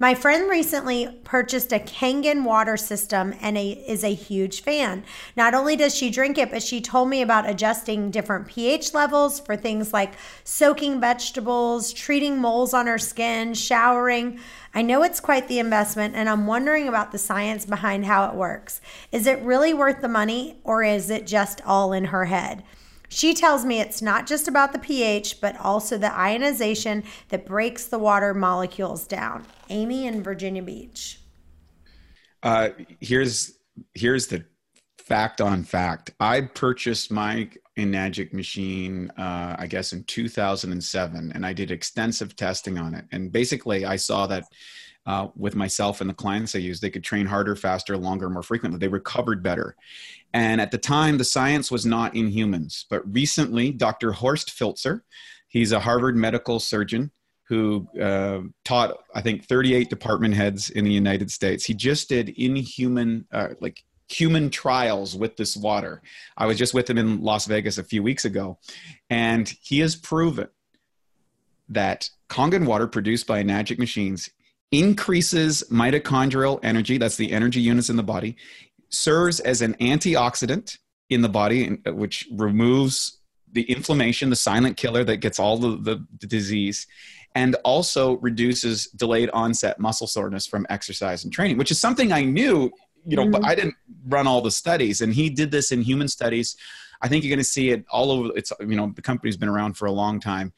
My 0.00 0.14
friend 0.14 0.48
recently 0.48 1.08
purchased 1.24 1.72
a 1.72 1.80
Kangen 1.80 2.44
water 2.44 2.76
system 2.76 3.34
and 3.40 3.58
a, 3.58 3.70
is 3.70 4.04
a 4.04 4.14
huge 4.14 4.60
fan. 4.62 5.02
Not 5.36 5.54
only 5.54 5.74
does 5.74 5.92
she 5.92 6.08
drink 6.08 6.38
it, 6.38 6.52
but 6.52 6.62
she 6.62 6.80
told 6.80 7.08
me 7.08 7.20
about 7.20 7.50
adjusting 7.50 8.12
different 8.12 8.46
pH 8.46 8.94
levels 8.94 9.40
for 9.40 9.56
things 9.56 9.92
like 9.92 10.14
soaking 10.44 11.00
vegetables, 11.00 11.92
treating 11.92 12.38
moles 12.38 12.74
on 12.74 12.86
her 12.86 12.98
skin, 12.98 13.54
showering. 13.54 14.38
I 14.72 14.82
know 14.82 15.02
it's 15.02 15.18
quite 15.18 15.48
the 15.48 15.58
investment, 15.58 16.14
and 16.14 16.28
I'm 16.28 16.46
wondering 16.46 16.86
about 16.86 17.10
the 17.10 17.18
science 17.18 17.66
behind 17.66 18.04
how 18.04 18.30
it 18.30 18.36
works. 18.36 18.80
Is 19.10 19.26
it 19.26 19.42
really 19.42 19.74
worth 19.74 20.00
the 20.00 20.06
money, 20.06 20.60
or 20.62 20.84
is 20.84 21.10
it 21.10 21.26
just 21.26 21.60
all 21.66 21.92
in 21.92 22.04
her 22.04 22.26
head? 22.26 22.62
She 23.08 23.34
tells 23.34 23.64
me 23.64 23.80
it's 23.80 24.02
not 24.02 24.26
just 24.26 24.48
about 24.48 24.72
the 24.72 24.78
pH, 24.78 25.40
but 25.40 25.56
also 25.58 25.96
the 25.96 26.12
ionization 26.12 27.04
that 27.30 27.46
breaks 27.46 27.86
the 27.86 27.98
water 27.98 28.34
molecules 28.34 29.06
down. 29.06 29.46
Amy 29.70 30.06
in 30.06 30.22
Virginia 30.22 30.62
Beach. 30.62 31.20
Uh, 32.42 32.70
here's 33.00 33.58
here's 33.94 34.26
the 34.26 34.44
fact 34.98 35.40
on 35.40 35.64
fact. 35.64 36.10
I 36.20 36.42
purchased 36.42 37.10
my 37.10 37.48
Enagic 37.78 38.32
machine, 38.32 39.10
uh, 39.16 39.56
I 39.58 39.66
guess, 39.66 39.92
in 39.92 40.04
2007, 40.04 41.32
and 41.34 41.46
I 41.46 41.52
did 41.52 41.70
extensive 41.70 42.36
testing 42.36 42.76
on 42.76 42.94
it. 42.94 43.06
And 43.12 43.32
basically, 43.32 43.86
I 43.86 43.96
saw 43.96 44.26
that 44.26 44.44
uh, 45.08 45.28
with 45.34 45.56
myself 45.56 46.02
and 46.02 46.10
the 46.10 46.14
clients 46.14 46.54
I 46.54 46.58
used, 46.58 46.82
they 46.82 46.90
could 46.90 47.02
train 47.02 47.24
harder, 47.24 47.56
faster, 47.56 47.96
longer, 47.96 48.28
more 48.28 48.42
frequently. 48.42 48.78
They 48.78 48.88
recovered 48.88 49.42
better. 49.42 49.74
And 50.34 50.60
at 50.60 50.70
the 50.70 50.76
time, 50.76 51.16
the 51.16 51.24
science 51.24 51.70
was 51.70 51.86
not 51.86 52.14
in 52.14 52.28
humans. 52.28 52.84
But 52.90 53.10
recently, 53.10 53.72
Dr. 53.72 54.12
Horst 54.12 54.50
Filtzer, 54.50 55.00
he's 55.48 55.72
a 55.72 55.80
Harvard 55.80 56.14
medical 56.14 56.60
surgeon 56.60 57.10
who 57.44 57.88
uh, 57.98 58.40
taught, 58.66 58.98
I 59.14 59.22
think, 59.22 59.46
38 59.46 59.88
department 59.88 60.34
heads 60.34 60.68
in 60.68 60.84
the 60.84 60.92
United 60.92 61.30
States. 61.30 61.64
He 61.64 61.72
just 61.72 62.10
did 62.10 62.28
inhuman, 62.36 63.24
uh, 63.32 63.48
like 63.62 63.82
human 64.10 64.50
trials 64.50 65.16
with 65.16 65.38
this 65.38 65.56
water. 65.56 66.02
I 66.36 66.44
was 66.44 66.58
just 66.58 66.74
with 66.74 66.90
him 66.90 66.98
in 66.98 67.22
Las 67.22 67.46
Vegas 67.46 67.78
a 67.78 67.84
few 67.84 68.02
weeks 68.02 68.26
ago, 68.26 68.58
and 69.08 69.48
he 69.62 69.78
has 69.78 69.96
proven 69.96 70.48
that 71.70 72.10
Kangen 72.28 72.66
water 72.66 72.86
produced 72.86 73.26
by 73.26 73.42
Enagic 73.42 73.78
machines 73.78 74.28
increases 74.70 75.64
mitochondrial 75.70 76.60
energy, 76.62 76.98
that's 76.98 77.16
the 77.16 77.32
energy 77.32 77.60
units 77.60 77.90
in 77.90 77.96
the 77.96 78.02
body, 78.02 78.36
serves 78.90 79.40
as 79.40 79.62
an 79.62 79.74
antioxidant 79.74 80.78
in 81.10 81.22
the 81.22 81.28
body, 81.28 81.78
uh, 81.86 81.92
which 81.92 82.28
removes 82.32 83.18
the 83.52 83.62
inflammation, 83.62 84.28
the 84.30 84.36
silent 84.36 84.76
killer 84.76 85.04
that 85.04 85.18
gets 85.18 85.38
all 85.38 85.56
the, 85.56 85.76
the, 85.76 86.06
the 86.20 86.26
disease, 86.26 86.86
and 87.34 87.54
also 87.64 88.18
reduces 88.18 88.88
delayed 88.88 89.30
onset 89.30 89.78
muscle 89.78 90.06
soreness 90.06 90.46
from 90.46 90.66
exercise 90.68 91.24
and 91.24 91.32
training, 91.32 91.56
which 91.56 91.70
is 91.70 91.80
something 91.80 92.12
I 92.12 92.24
knew, 92.24 92.70
you 93.06 93.16
know, 93.16 93.22
mm-hmm. 93.22 93.32
but 93.32 93.44
I 93.44 93.54
didn't 93.54 93.74
run 94.06 94.26
all 94.26 94.42
the 94.42 94.50
studies. 94.50 95.00
And 95.00 95.14
he 95.14 95.30
did 95.30 95.50
this 95.50 95.72
in 95.72 95.80
human 95.80 96.08
studies. 96.08 96.56
I 97.00 97.08
think 97.08 97.24
you're 97.24 97.30
going 97.30 97.38
to 97.38 97.44
see 97.44 97.70
it 97.70 97.84
all 97.90 98.10
over. 98.10 98.30
It's, 98.36 98.52
you 98.60 98.76
know, 98.76 98.92
the 98.94 99.02
company's 99.02 99.36
been 99.36 99.48
around 99.48 99.74
for 99.74 99.86
a 99.86 99.92
long 99.92 100.20
time. 100.20 100.52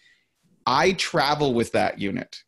I 0.66 0.92
travel 0.92 1.54
with 1.54 1.72
that 1.72 1.98
unit 1.98 2.42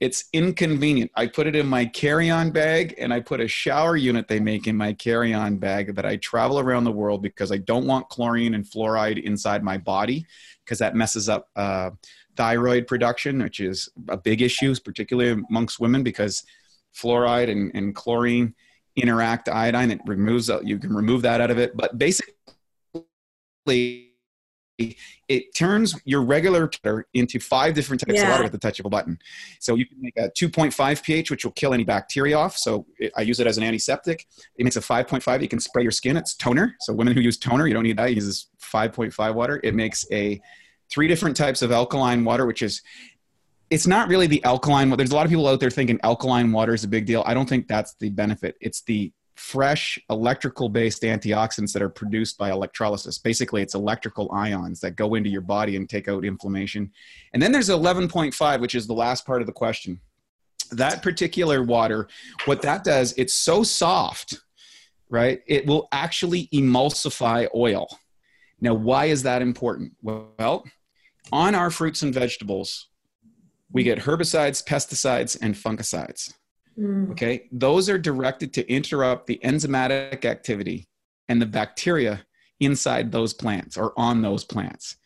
it's 0.00 0.26
inconvenient. 0.32 1.10
I 1.16 1.26
put 1.26 1.46
it 1.48 1.56
in 1.56 1.66
my 1.66 1.84
carry 1.84 2.30
on 2.30 2.50
bag 2.50 2.94
and 2.98 3.12
I 3.12 3.20
put 3.20 3.40
a 3.40 3.48
shower 3.48 3.96
unit 3.96 4.28
they 4.28 4.38
make 4.38 4.68
in 4.68 4.76
my 4.76 4.92
carry 4.92 5.34
on 5.34 5.56
bag 5.56 5.94
that 5.96 6.06
I 6.06 6.16
travel 6.16 6.60
around 6.60 6.84
the 6.84 6.92
world 6.92 7.20
because 7.20 7.50
I 7.50 7.58
don't 7.58 7.86
want 7.86 8.08
chlorine 8.08 8.54
and 8.54 8.64
fluoride 8.64 9.20
inside 9.22 9.64
my 9.64 9.76
body 9.76 10.24
because 10.64 10.78
that 10.78 10.94
messes 10.94 11.28
up 11.28 11.48
uh, 11.56 11.90
thyroid 12.36 12.86
production, 12.86 13.42
which 13.42 13.58
is 13.58 13.88
a 14.08 14.16
big 14.16 14.40
issue, 14.40 14.72
particularly 14.84 15.42
amongst 15.50 15.80
women 15.80 16.04
because 16.04 16.44
fluoride 16.94 17.50
and, 17.50 17.72
and 17.74 17.94
chlorine 17.94 18.54
interact 18.94 19.48
iodine. 19.48 19.90
It 19.90 20.00
removes, 20.06 20.48
you 20.62 20.78
can 20.78 20.94
remove 20.94 21.22
that 21.22 21.40
out 21.40 21.50
of 21.50 21.58
it. 21.58 21.76
But 21.76 21.98
basically, 21.98 22.34
it 24.78 25.54
turns 25.54 25.94
your 26.04 26.22
regular 26.22 26.70
water 26.84 27.06
into 27.12 27.40
five 27.40 27.74
different 27.74 28.00
types 28.00 28.18
yeah. 28.18 28.24
of 28.24 28.30
water 28.30 28.44
at 28.44 28.52
the 28.52 28.58
touch 28.58 28.78
of 28.78 28.86
a 28.86 28.88
button. 28.88 29.18
So 29.60 29.74
you 29.74 29.86
can 29.86 30.00
make 30.00 30.16
a 30.16 30.30
2.5 30.30 31.02
pH, 31.02 31.30
which 31.30 31.44
will 31.44 31.52
kill 31.52 31.74
any 31.74 31.84
bacteria 31.84 32.36
off. 32.38 32.56
So 32.56 32.86
it, 32.98 33.12
I 33.16 33.22
use 33.22 33.40
it 33.40 33.46
as 33.46 33.58
an 33.58 33.64
antiseptic. 33.64 34.26
It 34.56 34.64
makes 34.64 34.76
a 34.76 34.80
5.5. 34.80 35.42
You 35.42 35.48
can 35.48 35.60
spray 35.60 35.82
your 35.82 35.92
skin. 35.92 36.16
It's 36.16 36.34
toner. 36.34 36.76
So 36.80 36.92
women 36.92 37.14
who 37.14 37.20
use 37.20 37.38
toner, 37.38 37.66
you 37.66 37.74
don't 37.74 37.82
need 37.82 37.98
that. 37.98 38.14
Uses 38.14 38.48
5.5 38.60 39.34
water. 39.34 39.60
It 39.64 39.74
makes 39.74 40.06
a 40.12 40.40
three 40.90 41.08
different 41.08 41.36
types 41.36 41.60
of 41.60 41.72
alkaline 41.72 42.24
water, 42.24 42.46
which 42.46 42.62
is 42.62 42.82
it's 43.70 43.86
not 43.86 44.08
really 44.08 44.26
the 44.26 44.42
alkaline. 44.44 44.88
There's 44.90 45.10
a 45.10 45.14
lot 45.14 45.26
of 45.26 45.30
people 45.30 45.46
out 45.46 45.60
there 45.60 45.70
thinking 45.70 45.98
alkaline 46.02 46.52
water 46.52 46.72
is 46.72 46.84
a 46.84 46.88
big 46.88 47.04
deal. 47.04 47.22
I 47.26 47.34
don't 47.34 47.48
think 47.48 47.68
that's 47.68 47.94
the 48.00 48.10
benefit. 48.10 48.56
It's 48.60 48.82
the 48.82 49.12
fresh 49.38 49.98
electrical 50.10 50.68
based 50.68 51.02
antioxidants 51.02 51.72
that 51.72 51.82
are 51.82 51.88
produced 51.88 52.36
by 52.38 52.50
electrolysis. 52.50 53.18
Basically, 53.18 53.62
it's 53.62 53.74
electrical 53.74 54.30
ions 54.32 54.80
that 54.80 54.96
go 54.96 55.14
into 55.14 55.30
your 55.30 55.40
body 55.40 55.76
and 55.76 55.88
take 55.88 56.08
out 56.08 56.24
inflammation. 56.24 56.90
And 57.32 57.42
then 57.42 57.52
there's 57.52 57.68
11.5, 57.68 58.60
which 58.60 58.74
is 58.74 58.86
the 58.86 58.94
last 58.94 59.24
part 59.24 59.40
of 59.40 59.46
the 59.46 59.52
question. 59.52 60.00
That 60.72 61.02
particular 61.02 61.62
water, 61.62 62.08
what 62.44 62.62
that 62.62 62.84
does, 62.84 63.14
it's 63.16 63.32
so 63.32 63.62
soft, 63.62 64.40
right? 65.08 65.40
It 65.46 65.66
will 65.66 65.88
actually 65.92 66.48
emulsify 66.52 67.48
oil. 67.54 67.86
Now, 68.60 68.74
why 68.74 69.06
is 69.06 69.22
that 69.22 69.40
important? 69.40 69.92
Well, 70.02 70.64
on 71.30 71.54
our 71.54 71.70
fruits 71.70 72.02
and 72.02 72.12
vegetables, 72.12 72.88
we 73.70 73.84
get 73.84 74.00
herbicides, 74.00 74.64
pesticides, 74.64 75.38
and 75.40 75.54
fungicides. 75.54 76.34
Mm. 76.78 77.10
Okay, 77.10 77.48
those 77.50 77.88
are 77.88 77.98
directed 77.98 78.52
to 78.54 78.70
interrupt 78.70 79.26
the 79.26 79.40
enzymatic 79.42 80.24
activity 80.24 80.88
and 81.28 81.42
the 81.42 81.46
bacteria 81.46 82.24
inside 82.60 83.10
those 83.10 83.34
plants 83.34 83.76
or 83.76 83.92
on 83.96 84.22
those 84.22 84.44
plants. 84.44 84.96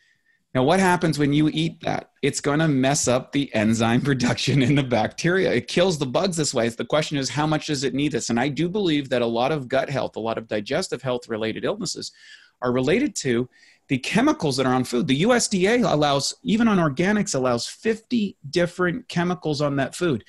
Now, 0.53 0.63
what 0.63 0.79
happens 0.79 1.17
when 1.17 1.33
you 1.33 1.49
eat 1.51 1.81
that? 1.81 2.11
It's 2.21 2.39
going 2.39 2.59
to 2.59 2.67
mess 2.67 3.07
up 3.07 3.31
the 3.31 3.53
enzyme 3.55 4.01
production 4.09 4.61
in 4.61 4.75
the 4.75 4.83
bacteria. 4.83 5.51
It 5.51 5.67
kills 5.67 5.97
the 5.97 6.05
bugs 6.05 6.37
this 6.37 6.53
way. 6.53 6.69
The 6.69 6.85
question 6.85 7.17
is, 7.17 7.29
how 7.29 7.47
much 7.47 7.67
does 7.67 7.83
it 7.83 7.95
need 7.95 8.11
this? 8.11 8.29
And 8.29 8.39
I 8.39 8.49
do 8.49 8.69
believe 8.69 9.09
that 9.09 9.23
a 9.23 9.27
lot 9.27 9.51
of 9.51 9.67
gut 9.67 9.89
health, 9.89 10.15
a 10.15 10.19
lot 10.19 10.37
of 10.37 10.47
digestive 10.47 11.01
health 11.01 11.27
related 11.27 11.65
illnesses 11.65 12.11
are 12.61 12.71
related 12.71 13.15
to 13.15 13.49
the 13.87 13.97
chemicals 13.97 14.57
that 14.57 14.65
are 14.65 14.73
on 14.73 14.83
food. 14.83 15.07
The 15.07 15.23
USDA 15.23 15.91
allows, 15.91 16.35
even 16.43 16.67
on 16.67 16.77
organics, 16.77 17.35
allows 17.35 17.67
50 17.67 18.37
different 18.49 19.09
chemicals 19.09 19.59
on 19.59 19.75
that 19.77 19.95
food 19.95 20.23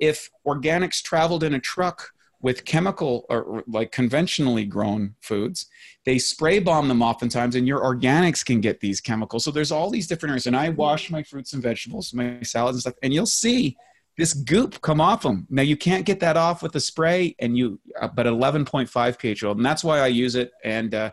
if 0.00 0.30
organics 0.46 1.02
traveled 1.02 1.44
in 1.44 1.54
a 1.54 1.60
truck 1.60 2.10
with 2.42 2.64
chemical 2.64 3.26
or 3.28 3.62
like 3.66 3.92
conventionally 3.92 4.64
grown 4.64 5.14
foods, 5.20 5.66
they 6.04 6.18
spray 6.18 6.58
bomb 6.58 6.88
them 6.88 7.02
oftentimes, 7.02 7.54
and 7.54 7.68
your 7.68 7.80
organics 7.80 8.44
can 8.44 8.60
get 8.60 8.80
these 8.80 9.00
chemicals. 9.00 9.44
So 9.44 9.50
there's 9.50 9.70
all 9.70 9.90
these 9.90 10.06
different 10.06 10.30
areas. 10.30 10.46
And 10.46 10.56
I 10.56 10.70
wash 10.70 11.10
my 11.10 11.22
fruits 11.22 11.52
and 11.52 11.62
vegetables, 11.62 12.14
my 12.14 12.40
salads 12.42 12.76
and 12.76 12.80
stuff, 12.80 12.94
and 13.02 13.12
you'll 13.12 13.26
see 13.26 13.76
this 14.16 14.32
goop 14.32 14.80
come 14.80 15.00
off 15.00 15.22
them. 15.22 15.46
Now 15.50 15.62
you 15.62 15.76
can't 15.76 16.04
get 16.04 16.20
that 16.20 16.36
off 16.36 16.62
with 16.62 16.74
a 16.76 16.80
spray, 16.80 17.36
and 17.38 17.56
you 17.56 17.78
uh, 18.00 18.08
but 18.08 18.26
11.5 18.26 19.18
pH 19.18 19.44
oil, 19.44 19.52
and 19.52 19.64
that's 19.64 19.84
why 19.84 20.00
I 20.00 20.06
use 20.06 20.34
it. 20.34 20.52
And 20.64 20.94
uh, 20.94 21.10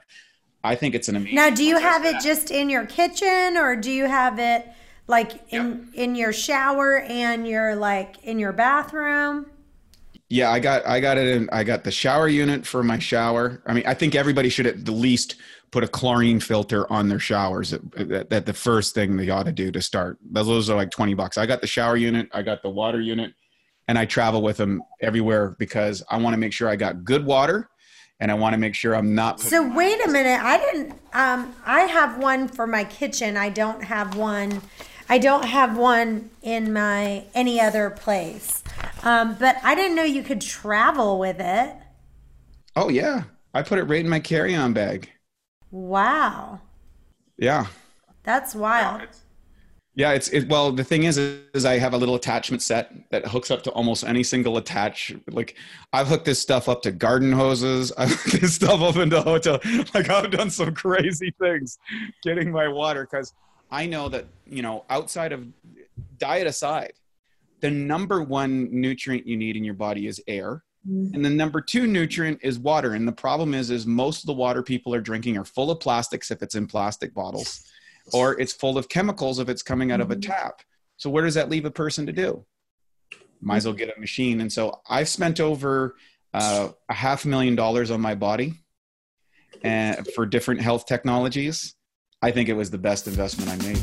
I 0.64 0.76
think 0.76 0.96
it's 0.96 1.10
an 1.10 1.18
amazing. 1.18 1.36
Now, 1.36 1.50
do 1.50 1.64
you 1.64 1.78
have 1.78 2.06
it 2.06 2.22
just 2.22 2.52
in 2.52 2.70
your 2.70 2.86
kitchen, 2.86 3.58
or 3.58 3.76
do 3.76 3.92
you 3.92 4.06
have 4.06 4.40
it? 4.40 4.68
Like 5.08 5.40
in 5.50 5.88
yep. 5.94 5.94
in 5.94 6.16
your 6.16 6.34
shower 6.34 7.00
and 7.00 7.48
your 7.48 7.76
like 7.76 8.22
in 8.24 8.40
your 8.40 8.54
bathroom 8.54 9.46
yeah 10.30 10.52
i 10.52 10.60
got 10.60 10.86
i 10.86 11.00
got 11.00 11.18
it 11.18 11.28
in 11.28 11.50
i 11.52 11.64
got 11.64 11.84
the 11.84 11.92
shower 11.92 12.28
unit 12.28 12.66
for 12.66 12.84
my 12.84 13.00
shower 13.00 13.62
i 13.66 13.74
mean 13.74 13.84
i 13.88 13.94
think 13.94 14.16
everybody 14.16 14.50
should 14.50 14.68
at 14.68 14.86
the 14.86 14.92
least 14.92 15.36
put 15.72 15.84
a 15.84 15.88
chlorine 15.88 16.40
filter 16.40 16.90
on 16.92 17.10
their 17.10 17.20
showers 17.20 17.72
that, 17.72 18.30
that 18.30 18.46
the 18.46 18.54
first 18.54 18.94
thing 18.94 19.18
they 19.18 19.30
ought 19.30 19.46
to 19.46 19.52
do 19.52 19.72
to 19.72 19.82
start 19.82 20.18
those 20.32 20.70
are 20.70 20.76
like 20.76 20.92
20 20.92 21.14
bucks 21.14 21.38
i 21.38 21.46
got 21.46 21.62
the 21.62 21.68
shower 21.68 21.98
unit 21.98 22.30
i 22.34 22.42
got 22.42 22.62
the 22.62 22.70
water 22.70 23.02
unit 23.02 23.34
and 23.88 23.98
i 23.98 24.06
travel 24.06 24.42
with 24.42 24.58
them 24.58 24.82
everywhere 25.02 25.56
because 25.60 26.04
i 26.10 26.18
want 26.18 26.34
to 26.34 26.38
make 26.38 26.54
sure 26.54 26.70
i 26.70 26.76
got 26.76 27.04
good 27.04 27.26
water 27.26 27.70
and 28.20 28.32
I 28.32 28.34
want 28.34 28.54
to 28.54 28.58
make 28.58 28.74
sure 28.74 28.96
I'm 28.96 29.14
not. 29.14 29.40
So 29.40 29.72
wait 29.76 30.04
a 30.04 30.10
minute. 30.10 30.42
I 30.42 30.58
didn't. 30.58 30.92
Um, 31.14 31.54
I 31.66 31.82
have 31.82 32.18
one 32.18 32.48
for 32.48 32.66
my 32.66 32.84
kitchen. 32.84 33.38
I 33.38 33.50
don't 33.50 33.84
have 33.84 34.16
one 34.16 34.62
I 35.10 35.18
don't 35.18 35.46
have 35.46 35.78
one 35.78 36.30
in 36.42 36.74
my 36.74 37.24
any 37.34 37.62
other 37.62 37.90
place. 37.90 38.64
Um, 39.04 39.36
but 39.40 39.58
I 39.64 39.76
didn't 39.76 39.96
know 39.96 40.04
you 40.04 40.24
could 40.24 40.42
travel 40.42 41.20
with 41.20 41.40
it. 41.40 41.76
Oh 42.76 42.90
yeah, 42.90 43.24
I 43.54 43.62
put 43.62 43.80
it 43.80 43.84
right 43.84 44.02
in 44.02 44.10
my 44.10 44.20
carry-on 44.20 44.74
bag. 44.74 45.10
Wow. 45.72 46.62
Yeah. 47.38 47.68
That's 48.24 48.54
wild. 48.54 49.08
Yeah, 49.96 50.12
it's 50.12 50.30
it, 50.30 50.48
well. 50.48 50.72
The 50.72 50.84
thing 50.84 51.06
is, 51.06 51.18
is 51.18 51.66
I 51.66 51.80
have 51.80 51.96
a 51.96 51.98
little 51.98 52.14
attachment 52.14 52.62
set 52.62 52.94
that 53.10 53.26
hooks 53.26 53.50
up 53.50 53.64
to 53.64 53.72
almost 53.72 54.04
any 54.04 54.22
single 54.22 54.58
attach. 54.58 55.16
Like 55.32 55.56
I've 55.92 56.08
hooked 56.08 56.26
this 56.26 56.40
stuff 56.40 56.70
up 56.70 56.84
to 56.84 56.92
garden 56.92 57.32
hoses. 57.32 57.92
I've 57.98 58.12
hooked 58.12 58.42
this 58.42 58.54
stuff 58.54 58.82
up 58.82 58.98
into 58.98 59.20
hotel. 59.22 59.60
Like 59.96 60.10
I've 60.10 60.30
done 60.30 60.52
some 60.52 60.76
crazy 60.76 61.34
things 61.40 61.80
getting 62.24 62.52
my 62.52 62.68
water 62.68 63.08
because 63.10 63.34
I 63.72 63.86
know 63.86 64.10
that 64.10 64.26
you 64.46 64.62
know 64.62 64.86
outside 64.90 65.32
of 65.34 65.46
diet 66.18 66.48
aside, 66.48 66.94
the 67.62 67.72
number 67.72 68.22
one 68.24 68.70
nutrient 68.72 69.28
you 69.28 69.38
need 69.38 69.56
in 69.56 69.64
your 69.64 69.74
body 69.74 70.08
is 70.08 70.22
air. 70.28 70.64
Mm. 70.90 71.14
And 71.16 71.26
the 71.26 71.30
number 71.30 71.60
two 71.60 71.86
nutrient 71.88 72.40
is 72.44 72.60
water. 72.60 72.94
And 72.94 73.08
the 73.08 73.12
problem 73.12 73.54
is, 73.54 73.72
is 73.72 73.86
most 73.86 74.24
of 74.24 74.28
the 74.28 74.34
water 74.34 74.64
people 74.64 74.94
are 74.94 75.02
drinking 75.02 75.38
are 75.38 75.44
full 75.46 75.70
of 75.70 75.80
plastics 75.80 76.32
if 76.32 76.42
it's 76.42 76.56
in 76.56 76.68
plastic 76.68 77.14
bottles, 77.14 77.66
or 78.14 78.40
it's 78.40 78.54
full 78.54 78.78
of 78.78 78.88
chemicals 78.88 79.40
if 79.40 79.50
it's 79.50 79.64
coming 79.64 79.92
out 79.92 80.02
of 80.02 80.12
a 80.12 80.16
Mhm. 80.16 80.22
tap. 80.28 80.62
So 80.96 81.10
where 81.10 81.26
does 81.26 81.34
that 81.34 81.50
leave 81.50 81.66
a 81.66 81.72
person 81.72 82.06
to 82.06 82.14
do? 82.14 82.46
Might 83.42 83.58
as 83.58 83.66
well 83.66 83.74
get 83.76 83.96
a 83.96 84.00
machine. 84.00 84.42
And 84.42 84.52
so 84.52 84.82
I've 84.90 85.10
spent 85.10 85.40
over 85.40 85.96
uh, 86.34 86.70
a 86.90 86.94
half 86.94 87.26
million 87.26 87.56
dollars 87.56 87.90
on 87.90 88.00
my 88.02 88.14
body 88.14 88.54
and 89.64 90.08
for 90.14 90.26
different 90.26 90.62
health 90.62 90.86
technologies. 90.86 91.74
I 92.28 92.32
think 92.32 92.50
it 92.50 92.56
was 92.56 92.70
the 92.70 92.78
best 92.78 93.08
investment 93.08 93.50
I 93.50 93.56
made. 93.66 93.80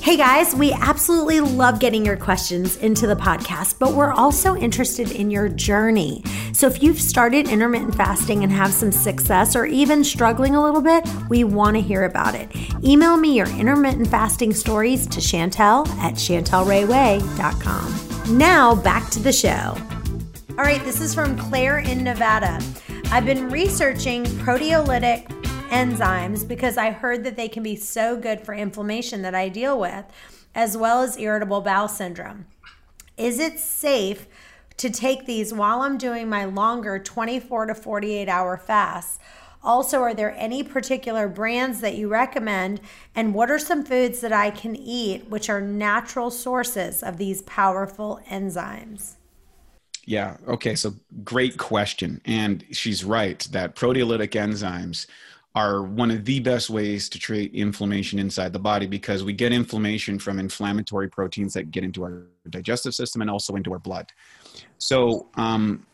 Hey 0.00 0.16
guys, 0.16 0.54
we 0.54 0.72
absolutely 0.74 1.40
love 1.40 1.80
getting 1.80 2.06
your 2.06 2.16
questions 2.16 2.76
into 2.76 3.08
the 3.08 3.16
podcast, 3.16 3.80
but 3.80 3.94
we're 3.94 4.12
also 4.12 4.54
interested 4.54 5.10
in 5.10 5.32
your 5.32 5.48
journey. 5.48 6.22
So 6.52 6.68
if 6.68 6.84
you've 6.84 7.00
started 7.00 7.48
intermittent 7.48 7.96
fasting 7.96 8.44
and 8.44 8.52
have 8.52 8.72
some 8.72 8.92
success 8.92 9.56
or 9.56 9.66
even 9.66 10.04
struggling 10.04 10.54
a 10.54 10.62
little 10.62 10.80
bit, 10.80 11.04
we 11.28 11.42
want 11.42 11.74
to 11.74 11.82
hear 11.82 12.04
about 12.04 12.36
it. 12.36 12.48
Email 12.84 13.16
me 13.16 13.34
your 13.34 13.48
intermittent 13.48 14.06
fasting 14.06 14.54
stories 14.54 15.08
to 15.08 15.18
Chantel 15.18 15.88
at 15.98 16.14
chantelrayway.com. 16.14 18.38
Now 18.38 18.76
back 18.76 19.10
to 19.10 19.18
the 19.18 19.32
show. 19.32 19.76
All 20.50 20.64
right, 20.64 20.84
this 20.84 21.00
is 21.00 21.12
from 21.12 21.36
Claire 21.36 21.80
in 21.80 22.04
Nevada. 22.04 22.60
I've 23.10 23.26
been 23.26 23.50
researching 23.50 24.22
proteolytic 24.24 25.34
enzymes 25.68 26.46
because 26.46 26.76
I 26.76 26.90
heard 26.90 27.24
that 27.24 27.36
they 27.36 27.48
can 27.48 27.62
be 27.62 27.76
so 27.76 28.16
good 28.16 28.40
for 28.40 28.54
inflammation 28.54 29.22
that 29.22 29.34
I 29.34 29.48
deal 29.48 29.78
with, 29.78 30.04
as 30.54 30.76
well 30.76 31.02
as 31.02 31.18
irritable 31.18 31.60
bowel 31.60 31.88
syndrome. 31.88 32.46
Is 33.16 33.38
it 33.38 33.58
safe 33.58 34.26
to 34.78 34.90
take 34.90 35.26
these 35.26 35.52
while 35.52 35.82
I'm 35.82 35.98
doing 35.98 36.28
my 36.28 36.44
longer 36.44 36.98
24 36.98 37.66
to 37.66 37.74
48 37.74 38.28
hour 38.28 38.56
fasts? 38.56 39.18
Also, 39.62 40.00
are 40.00 40.14
there 40.14 40.34
any 40.36 40.62
particular 40.62 41.28
brands 41.28 41.80
that 41.80 41.96
you 41.96 42.08
recommend? 42.08 42.80
And 43.14 43.34
what 43.34 43.50
are 43.50 43.58
some 43.58 43.84
foods 43.84 44.20
that 44.20 44.32
I 44.32 44.50
can 44.50 44.76
eat 44.76 45.28
which 45.28 45.50
are 45.50 45.60
natural 45.60 46.30
sources 46.30 47.02
of 47.02 47.18
these 47.18 47.42
powerful 47.42 48.20
enzymes? 48.30 49.16
Yeah. 50.04 50.38
Okay. 50.46 50.74
So 50.74 50.94
great 51.22 51.58
question. 51.58 52.22
And 52.24 52.64
she's 52.70 53.04
right 53.04 53.46
that 53.50 53.76
proteolytic 53.76 54.30
enzymes 54.30 55.06
are 55.58 55.82
one 55.82 56.08
of 56.12 56.24
the 56.24 56.38
best 56.38 56.70
ways 56.70 57.08
to 57.08 57.18
treat 57.18 57.52
inflammation 57.52 58.20
inside 58.20 58.52
the 58.52 58.60
body 58.60 58.86
because 58.86 59.24
we 59.24 59.32
get 59.32 59.52
inflammation 59.52 60.16
from 60.16 60.38
inflammatory 60.38 61.08
proteins 61.08 61.52
that 61.54 61.72
get 61.72 61.82
into 61.82 62.04
our 62.04 62.26
digestive 62.48 62.94
system 62.94 63.22
and 63.22 63.28
also 63.28 63.56
into 63.56 63.72
our 63.72 63.80
blood. 63.80 64.06
So, 64.78 65.26
um, 65.34 65.84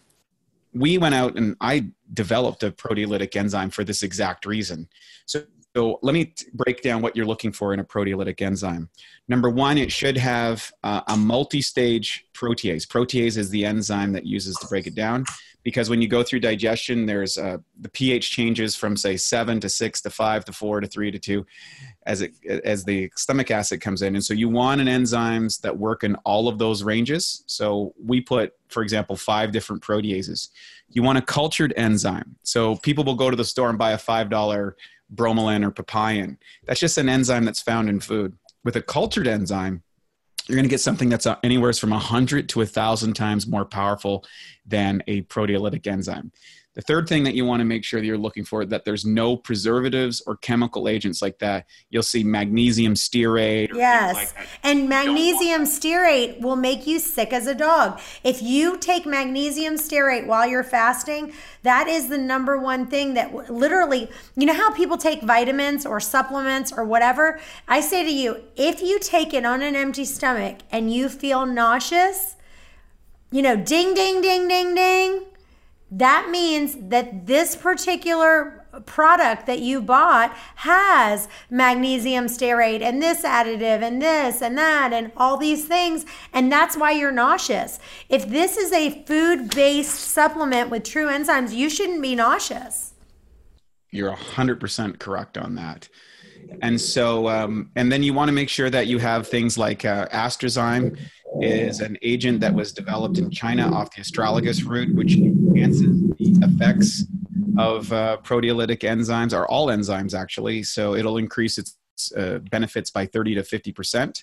we 0.74 0.98
went 0.98 1.14
out 1.14 1.38
and 1.38 1.56
I 1.62 1.86
developed 2.12 2.62
a 2.62 2.72
proteolytic 2.72 3.36
enzyme 3.36 3.70
for 3.70 3.84
this 3.84 4.02
exact 4.02 4.44
reason. 4.44 4.86
So, 5.24 5.44
so 5.76 5.98
let 6.02 6.12
me 6.12 6.26
t- 6.26 6.46
break 6.54 6.82
down 6.82 7.02
what 7.02 7.16
you're 7.16 7.26
looking 7.26 7.52
for 7.52 7.74
in 7.74 7.80
a 7.80 7.84
proteolytic 7.84 8.40
enzyme. 8.40 8.88
Number 9.28 9.50
one, 9.50 9.76
it 9.76 9.90
should 9.90 10.16
have 10.16 10.70
uh, 10.84 11.00
a 11.08 11.16
multi 11.16 11.60
stage 11.60 12.26
protease. 12.32 12.86
Protease 12.86 13.36
is 13.36 13.50
the 13.50 13.64
enzyme 13.64 14.12
that 14.12 14.24
uses 14.24 14.56
to 14.56 14.66
break 14.68 14.86
it 14.86 14.94
down 14.94 15.24
because 15.64 15.88
when 15.88 16.00
you 16.00 16.06
go 16.06 16.22
through 16.22 16.40
digestion, 16.40 17.06
there's 17.06 17.38
uh, 17.38 17.56
the 17.80 17.88
pH 17.88 18.30
changes 18.30 18.76
from 18.76 18.96
say 18.96 19.16
seven 19.16 19.58
to 19.60 19.68
six 19.68 20.00
to 20.02 20.10
five 20.10 20.44
to 20.44 20.52
four 20.52 20.80
to 20.80 20.86
three 20.86 21.10
to 21.10 21.18
two 21.18 21.44
as, 22.06 22.20
it, 22.20 22.34
as 22.44 22.84
the 22.84 23.10
stomach 23.16 23.50
acid 23.50 23.80
comes 23.80 24.02
in. 24.02 24.14
And 24.14 24.24
so 24.24 24.34
you 24.34 24.48
want 24.48 24.82
an 24.82 24.86
enzymes 24.86 25.60
that 25.62 25.76
work 25.76 26.04
in 26.04 26.14
all 26.16 26.48
of 26.48 26.58
those 26.58 26.82
ranges. 26.84 27.42
So 27.46 27.94
we 27.98 28.20
put, 28.20 28.52
for 28.68 28.82
example, 28.82 29.16
five 29.16 29.52
different 29.52 29.82
proteases. 29.82 30.50
You 30.90 31.02
want 31.02 31.18
a 31.18 31.22
cultured 31.22 31.72
enzyme. 31.76 32.36
So 32.42 32.76
people 32.76 33.02
will 33.02 33.16
go 33.16 33.30
to 33.30 33.36
the 33.36 33.44
store 33.44 33.70
and 33.70 33.78
buy 33.78 33.92
a 33.92 33.98
$5 33.98 34.74
bromelain 35.12 35.64
or 35.64 35.70
papain. 35.70 36.38
That's 36.66 36.80
just 36.80 36.98
an 36.98 37.08
enzyme 37.08 37.44
that's 37.44 37.62
found 37.62 37.88
in 37.88 38.00
food. 38.00 38.36
With 38.64 38.76
a 38.76 38.82
cultured 38.82 39.26
enzyme, 39.26 39.82
you're 40.46 40.56
going 40.56 40.64
to 40.64 40.70
get 40.70 40.80
something 40.80 41.08
that's 41.08 41.26
uh, 41.26 41.36
anywhere 41.42 41.72
from 41.72 41.90
100 41.90 42.48
to 42.50 42.58
1,000 42.58 43.14
times 43.14 43.46
more 43.46 43.64
powerful 43.64 44.24
than 44.66 45.02
a 45.06 45.22
proteolytic 45.22 45.86
enzyme. 45.86 46.32
The 46.74 46.82
third 46.82 47.08
thing 47.08 47.22
that 47.22 47.34
you 47.34 47.44
want 47.44 47.60
to 47.60 47.64
make 47.64 47.84
sure 47.84 48.00
that 48.00 48.06
you're 48.06 48.18
looking 48.18 48.44
for 48.44 48.64
that 48.64 48.84
there's 48.84 49.04
no 49.04 49.36
preservatives 49.36 50.20
or 50.26 50.36
chemical 50.36 50.88
agents 50.88 51.22
like 51.22 51.38
that. 51.38 51.66
You'll 51.90 52.02
see 52.02 52.24
magnesium 52.24 52.94
stearate. 52.94 53.72
Or 53.72 53.76
Yes. 53.76 54.14
Like 54.16 54.34
that. 54.34 54.46
and 54.64 54.88
magnesium 54.88 55.62
stearate 55.62 56.40
will 56.40 56.56
make 56.56 56.84
you 56.84 56.98
sick 56.98 57.32
as 57.32 57.46
a 57.46 57.54
dog. 57.54 58.00
If 58.24 58.42
you 58.42 58.76
take 58.76 59.06
magnesium 59.06 59.74
stearate 59.74 60.26
while 60.26 60.48
you're 60.48 60.64
fasting, 60.64 61.32
that 61.62 61.86
is 61.86 62.08
the 62.08 62.18
number 62.18 62.58
one 62.58 62.88
thing 62.88 63.14
that 63.14 63.32
literally, 63.48 64.10
you 64.34 64.44
know 64.44 64.54
how 64.54 64.72
people 64.72 64.96
take 64.96 65.22
vitamins 65.22 65.86
or 65.86 66.00
supplements 66.00 66.72
or 66.72 66.84
whatever? 66.84 67.38
I 67.68 67.82
say 67.82 68.02
to 68.02 68.12
you, 68.12 68.42
if 68.56 68.82
you 68.82 68.98
take 68.98 69.32
it 69.32 69.44
on 69.44 69.62
an 69.62 69.76
empty 69.76 70.04
stomach 70.04 70.58
and 70.72 70.92
you 70.92 71.08
feel 71.08 71.46
nauseous, 71.46 72.34
you 73.30 73.42
know, 73.42 73.54
ding, 73.54 73.94
ding, 73.94 74.20
ding, 74.20 74.48
ding, 74.48 74.74
ding 74.74 75.22
that 75.98 76.28
means 76.30 76.76
that 76.88 77.26
this 77.26 77.54
particular 77.54 78.66
product 78.86 79.46
that 79.46 79.60
you 79.60 79.80
bought 79.80 80.32
has 80.56 81.28
magnesium 81.48 82.26
stearate 82.26 82.82
and 82.82 83.00
this 83.00 83.22
additive 83.22 83.82
and 83.82 84.02
this 84.02 84.42
and 84.42 84.58
that 84.58 84.92
and 84.92 85.12
all 85.16 85.36
these 85.36 85.66
things 85.66 86.04
and 86.32 86.50
that's 86.50 86.76
why 86.76 86.90
you're 86.90 87.12
nauseous 87.12 87.78
if 88.08 88.28
this 88.28 88.56
is 88.56 88.72
a 88.72 89.04
food-based 89.04 89.94
supplement 89.94 90.70
with 90.70 90.82
true 90.82 91.06
enzymes 91.06 91.54
you 91.54 91.70
shouldn't 91.70 92.02
be 92.02 92.16
nauseous 92.16 92.94
You're 93.92 94.12
100% 94.12 94.98
correct 94.98 95.38
on 95.38 95.54
that. 95.54 95.88
And 96.62 96.80
so, 96.80 97.28
um, 97.28 97.70
and 97.76 97.90
then 97.90 98.02
you 98.02 98.12
want 98.12 98.28
to 98.28 98.32
make 98.32 98.48
sure 98.48 98.68
that 98.70 98.86
you 98.88 98.98
have 98.98 99.28
things 99.28 99.56
like 99.56 99.84
uh, 99.84 100.08
Astrazyme 100.08 100.98
is 101.40 101.80
an 101.80 101.98
agent 102.02 102.40
that 102.40 102.54
was 102.54 102.72
developed 102.72 103.18
in 103.18 103.30
China 103.30 103.72
off 103.72 103.94
the 103.94 104.02
astragalus 104.02 104.64
root, 104.64 104.94
which 104.94 105.16
enhances 105.16 106.02
the 106.18 106.38
effects 106.42 107.04
of 107.58 107.92
uh, 107.92 108.18
proteolytic 108.22 108.80
enzymes, 108.80 109.32
or 109.32 109.46
all 109.48 109.68
enzymes 109.68 110.18
actually. 110.18 110.62
So 110.62 110.94
it'll 110.94 111.18
increase 111.18 111.58
its 111.58 111.76
uh, 112.16 112.38
benefits 112.50 112.90
by 112.90 113.06
30 113.06 113.36
to 113.36 113.42
50%. 113.42 114.22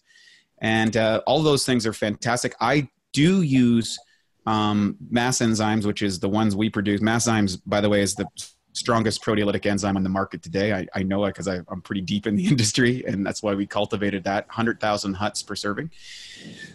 And 0.60 0.95
uh, 0.95 1.21
all 1.26 1.41
those 1.41 1.65
things 1.65 1.88
are 1.88 1.93
fantastic. 1.93 2.54
I 2.60 2.88
do 3.13 3.41
use 3.41 3.97
um, 4.45 4.97
MassZymes, 5.12 5.86
which 5.86 6.02
is 6.02 6.19
the 6.19 6.30
ones 6.30 6.56
we 6.56 6.69
produce. 6.69 7.02
MassZymes, 7.02 7.62
by 7.65 7.82
the 7.82 7.89
way, 7.89 8.02
is 8.02 8.15
the 8.15 8.28
strongest 8.73 9.23
proteolytic 9.23 9.65
enzyme 9.65 9.97
on 9.97 10.03
the 10.03 10.10
market 10.10 10.41
today. 10.41 10.73
I, 10.73 10.88
I 10.93 11.03
know 11.03 11.25
it 11.25 11.29
because 11.29 11.47
I'm 11.47 11.81
pretty 11.81 12.01
deep 12.01 12.27
in 12.27 12.36
the 12.36 12.47
industry, 12.53 13.03
and 13.05 13.25
that's 13.25 13.43
why 13.43 13.53
we 13.53 13.65
cultivated 13.65 14.23
that 14.25 14.47
100,000 14.47 15.13
huts 15.15 15.43
per 15.43 15.55
serving. 15.55 15.91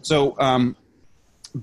So 0.02 0.38
um, 0.38 0.76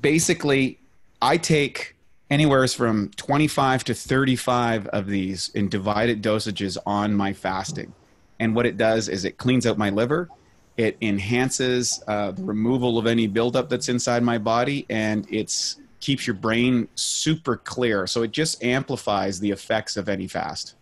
basically, 0.01 0.79
I 1.21 1.37
take 1.37 1.95
anywhere 2.29 2.67
from 2.67 3.09
25 3.15 3.83
to 3.85 3.93
35 3.93 4.87
of 4.87 5.07
these 5.07 5.49
in 5.49 5.69
divided 5.69 6.21
dosages 6.21 6.77
on 6.85 7.13
my 7.13 7.31
fasting. 7.33 7.93
And 8.39 8.55
what 8.55 8.65
it 8.65 8.77
does 8.77 9.07
is 9.07 9.23
it 9.23 9.37
cleans 9.37 9.67
out 9.67 9.77
my 9.77 9.89
liver. 9.89 10.29
It 10.75 10.97
enhances 11.01 12.01
uh, 12.07 12.31
the 12.31 12.43
removal 12.43 12.97
of 12.97 13.05
any 13.05 13.27
buildup 13.27 13.69
that's 13.69 13.89
inside 13.89 14.23
my 14.23 14.39
body, 14.39 14.87
and 14.89 15.27
it's 15.29 15.77
keeps 16.03 16.27
your 16.27 16.33
brain 16.33 16.87
super 16.95 17.55
clear. 17.55 18.05
So 18.05 18.23
it 18.23 18.31
just 18.31 18.61
amplifies 18.61 19.39
the 19.39 19.51
effects 19.51 19.95
of 19.95 20.09
any 20.09 20.27
fast. 20.27 20.75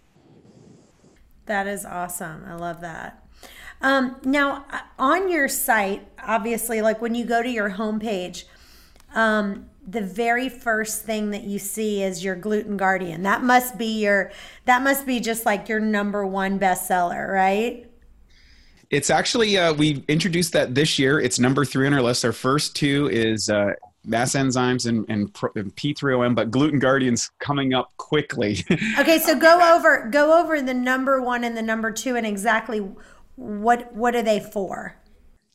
That 1.45 1.67
is 1.67 1.85
awesome. 1.85 2.43
I 2.47 2.55
love 2.55 2.81
that. 2.81 3.23
Um, 3.81 4.15
now, 4.23 4.65
uh, 4.71 4.79
on 4.97 5.29
your 5.29 5.47
site, 5.47 6.07
obviously, 6.19 6.81
like 6.81 7.01
when 7.01 7.13
you 7.13 7.25
go 7.25 7.43
to 7.43 7.49
your 7.49 7.69
homepage, 7.69 8.45
um, 9.13 9.69
the 9.85 10.01
very 10.01 10.49
first 10.49 11.03
thing 11.03 11.31
that 11.31 11.43
you 11.43 11.59
see 11.59 12.01
is 12.01 12.23
your 12.23 12.35
gluten 12.35 12.77
guardian. 12.77 13.23
That 13.23 13.43
must 13.43 13.77
be 13.77 14.01
your. 14.01 14.31
That 14.65 14.81
must 14.83 15.05
be 15.05 15.19
just 15.19 15.45
like 15.45 15.69
your 15.69 15.79
number 15.79 16.25
one 16.25 16.59
bestseller, 16.59 17.27
right? 17.27 17.87
It's 18.89 19.09
actually 19.09 19.57
uh, 19.57 19.73
we 19.73 20.03
introduced 20.07 20.53
that 20.53 20.75
this 20.75 20.97
year. 20.99 21.19
It's 21.19 21.39
number 21.39 21.65
three 21.65 21.87
on 21.87 21.93
our 21.93 22.01
list. 22.01 22.25
Our 22.25 22.31
first 22.31 22.75
two 22.75 23.09
is 23.11 23.49
uh, 23.49 23.73
MassZymes 24.07 24.87
and, 24.87 25.05
and, 25.09 25.29
and 25.55 25.75
P3OM, 25.75 26.35
but 26.35 26.51
gluten 26.51 26.79
guardians 26.79 27.29
coming 27.39 27.73
up 27.73 27.95
quickly. 27.97 28.65
Okay, 28.99 29.19
so 29.19 29.37
go 29.37 29.75
over 29.75 30.07
go 30.09 30.39
over 30.39 30.61
the 30.61 30.73
number 30.73 31.21
one 31.21 31.43
and 31.43 31.55
the 31.55 31.61
number 31.61 31.91
two, 31.91 32.15
and 32.15 32.25
exactly 32.25 32.87
what 33.35 33.93
what 33.93 34.15
are 34.15 34.21
they 34.21 34.39
for? 34.39 34.95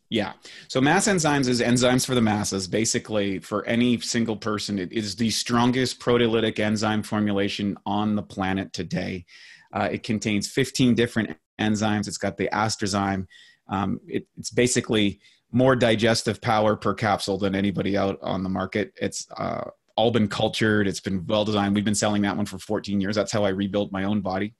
Yeah. 0.08 0.34
So 0.68 0.80
MassZymes 0.80 1.48
is 1.48 1.60
enzymes 1.60 2.06
for 2.06 2.14
the 2.14 2.20
masses. 2.20 2.68
Basically, 2.68 3.40
for 3.40 3.64
any 3.66 4.00
single 4.00 4.36
person, 4.36 4.78
it 4.78 4.92
is 4.92 5.16
the 5.16 5.30
strongest 5.30 5.98
proteolytic 5.98 6.58
enzyme 6.58 7.02
formulation 7.02 7.76
on 7.84 8.14
the 8.14 8.22
planet 8.22 8.72
today. 8.72 9.24
Uh, 9.72 9.88
it 9.92 10.02
contains 10.04 10.48
15 10.48 10.94
different 10.94 11.36
enzymes. 11.60 12.06
It's 12.06 12.18
got 12.18 12.36
the 12.36 12.48
astrazyme. 12.52 13.26
Um, 13.68 14.00
it, 14.06 14.26
it's 14.38 14.50
basically 14.50 15.20
more 15.52 15.76
digestive 15.76 16.40
power 16.40 16.76
per 16.76 16.94
capsule 16.94 17.38
than 17.38 17.54
anybody 17.54 17.96
out 17.96 18.18
on 18.22 18.42
the 18.42 18.48
market. 18.48 18.92
It's 19.00 19.26
uh, 19.36 19.70
all 19.96 20.10
been 20.10 20.28
cultured. 20.28 20.86
It's 20.86 21.00
been 21.00 21.26
well 21.26 21.44
designed. 21.44 21.74
We've 21.74 21.84
been 21.84 21.94
selling 21.94 22.22
that 22.22 22.36
one 22.36 22.46
for 22.46 22.58
14 22.58 23.00
years. 23.00 23.16
That's 23.16 23.32
how 23.32 23.44
I 23.44 23.48
rebuilt 23.48 23.92
my 23.92 24.04
own 24.04 24.20
body. 24.20 24.54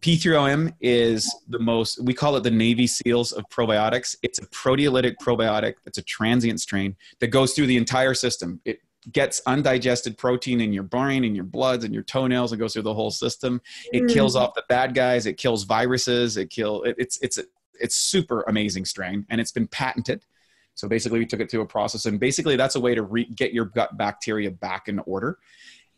P3OM 0.00 0.74
is 0.80 1.32
the 1.48 1.60
most, 1.60 2.02
we 2.02 2.12
call 2.12 2.34
it 2.36 2.42
the 2.42 2.50
Navy 2.50 2.88
SEALs 2.88 3.30
of 3.30 3.44
probiotics. 3.50 4.16
It's 4.22 4.40
a 4.40 4.46
proteolytic 4.46 5.14
probiotic. 5.22 5.74
It's 5.86 5.98
a 5.98 6.02
transient 6.02 6.60
strain 6.60 6.96
that 7.20 7.28
goes 7.28 7.52
through 7.52 7.66
the 7.66 7.76
entire 7.76 8.14
system. 8.14 8.60
It 8.64 8.80
gets 9.12 9.40
undigested 9.46 10.18
protein 10.18 10.60
in 10.60 10.72
your 10.72 10.82
brain, 10.82 11.22
in 11.22 11.36
your 11.36 11.44
bloods, 11.44 11.84
and 11.84 11.94
your 11.94 12.02
toenails, 12.02 12.50
and 12.52 12.60
goes 12.60 12.72
through 12.72 12.82
the 12.82 12.94
whole 12.94 13.10
system. 13.12 13.60
It 13.92 14.04
mm. 14.04 14.12
kills 14.12 14.34
off 14.34 14.54
the 14.54 14.64
bad 14.68 14.94
guys. 14.94 15.26
It 15.26 15.38
kills 15.38 15.64
viruses. 15.64 16.36
It 16.36 16.50
kill. 16.50 16.82
It, 16.82 16.96
it's 16.98 17.18
it's 17.20 17.38
a, 17.38 17.44
it's 17.80 17.96
super 17.96 18.42
amazing 18.42 18.84
strain, 18.84 19.26
and 19.30 19.40
it's 19.40 19.52
been 19.52 19.66
patented. 19.68 20.24
So 20.74 20.88
basically, 20.88 21.18
we 21.18 21.26
took 21.26 21.40
it 21.40 21.50
through 21.50 21.62
a 21.62 21.66
process, 21.66 22.06
and 22.06 22.18
basically, 22.18 22.56
that's 22.56 22.76
a 22.76 22.80
way 22.80 22.94
to 22.94 23.02
re- 23.02 23.24
get 23.24 23.52
your 23.52 23.66
gut 23.66 23.96
bacteria 23.96 24.50
back 24.50 24.88
in 24.88 24.98
order. 25.00 25.38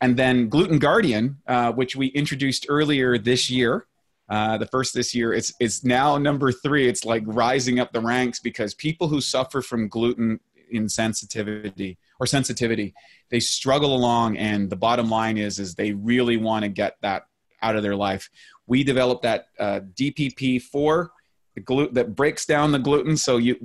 And 0.01 0.17
then 0.17 0.49
Gluten 0.49 0.79
Guardian, 0.79 1.37
uh, 1.47 1.71
which 1.71 1.95
we 1.95 2.07
introduced 2.07 2.65
earlier 2.67 3.17
this 3.17 3.49
year, 3.49 3.87
uh, 4.27 4.57
the 4.57 4.65
first 4.65 4.93
this 4.93 5.13
year, 5.13 5.33
it's 5.33 5.53
it's 5.59 5.83
now 5.83 6.17
number 6.17 6.51
three. 6.51 6.87
It's 6.87 7.05
like 7.05 7.23
rising 7.25 7.79
up 7.79 7.93
the 7.93 8.01
ranks 8.01 8.39
because 8.39 8.73
people 8.73 9.07
who 9.07 9.21
suffer 9.21 9.61
from 9.61 9.87
gluten 9.87 10.39
insensitivity 10.73 11.97
or 12.19 12.25
sensitivity, 12.25 12.93
they 13.29 13.39
struggle 13.39 13.95
along, 13.95 14.37
and 14.37 14.69
the 14.69 14.75
bottom 14.75 15.09
line 15.09 15.37
is 15.37 15.59
is 15.59 15.75
they 15.75 15.93
really 15.93 16.37
want 16.37 16.63
to 16.63 16.69
get 16.69 16.97
that 17.01 17.27
out 17.61 17.75
of 17.75 17.83
their 17.83 17.95
life. 17.95 18.29
We 18.67 18.83
developed 18.83 19.23
that 19.23 19.47
uh, 19.59 19.81
DPP 19.93 20.61
four 20.63 21.11
the 21.55 21.89
that 21.93 22.15
breaks 22.15 22.45
down 22.45 22.71
the 22.71 22.79
gluten. 22.79 23.17
So 23.17 23.37
you 23.37 23.57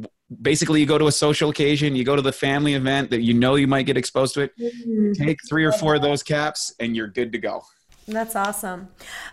basically 0.43 0.81
you 0.81 0.87
go 0.87 0.99
to 0.99 1.07
a 1.07 1.13
social 1.13 1.51
occasion, 1.51 1.97
you 1.97 2.05
go 2.05 2.17
to 2.17 2.23
the 2.23 2.33
family 2.33 2.75
event 2.75 3.11
that 3.11 3.23
you 3.23 3.35
know 3.35 3.57
you 3.57 3.67
might 3.67 3.87
get 3.87 3.97
exposed 3.97 4.35
to 4.35 4.43
it. 4.43 4.53
Mm-hmm. 4.59 5.13
Take 5.13 5.39
three 5.49 5.65
or 5.65 5.73
four 5.73 5.97
of 5.97 6.03
those 6.03 6.23
caps, 6.23 6.75
and 6.81 6.97
you're 6.97 7.09
good 7.09 7.33
to 7.33 7.39
go. 7.39 7.63
That's 8.07 8.35
awesome. 8.35 8.89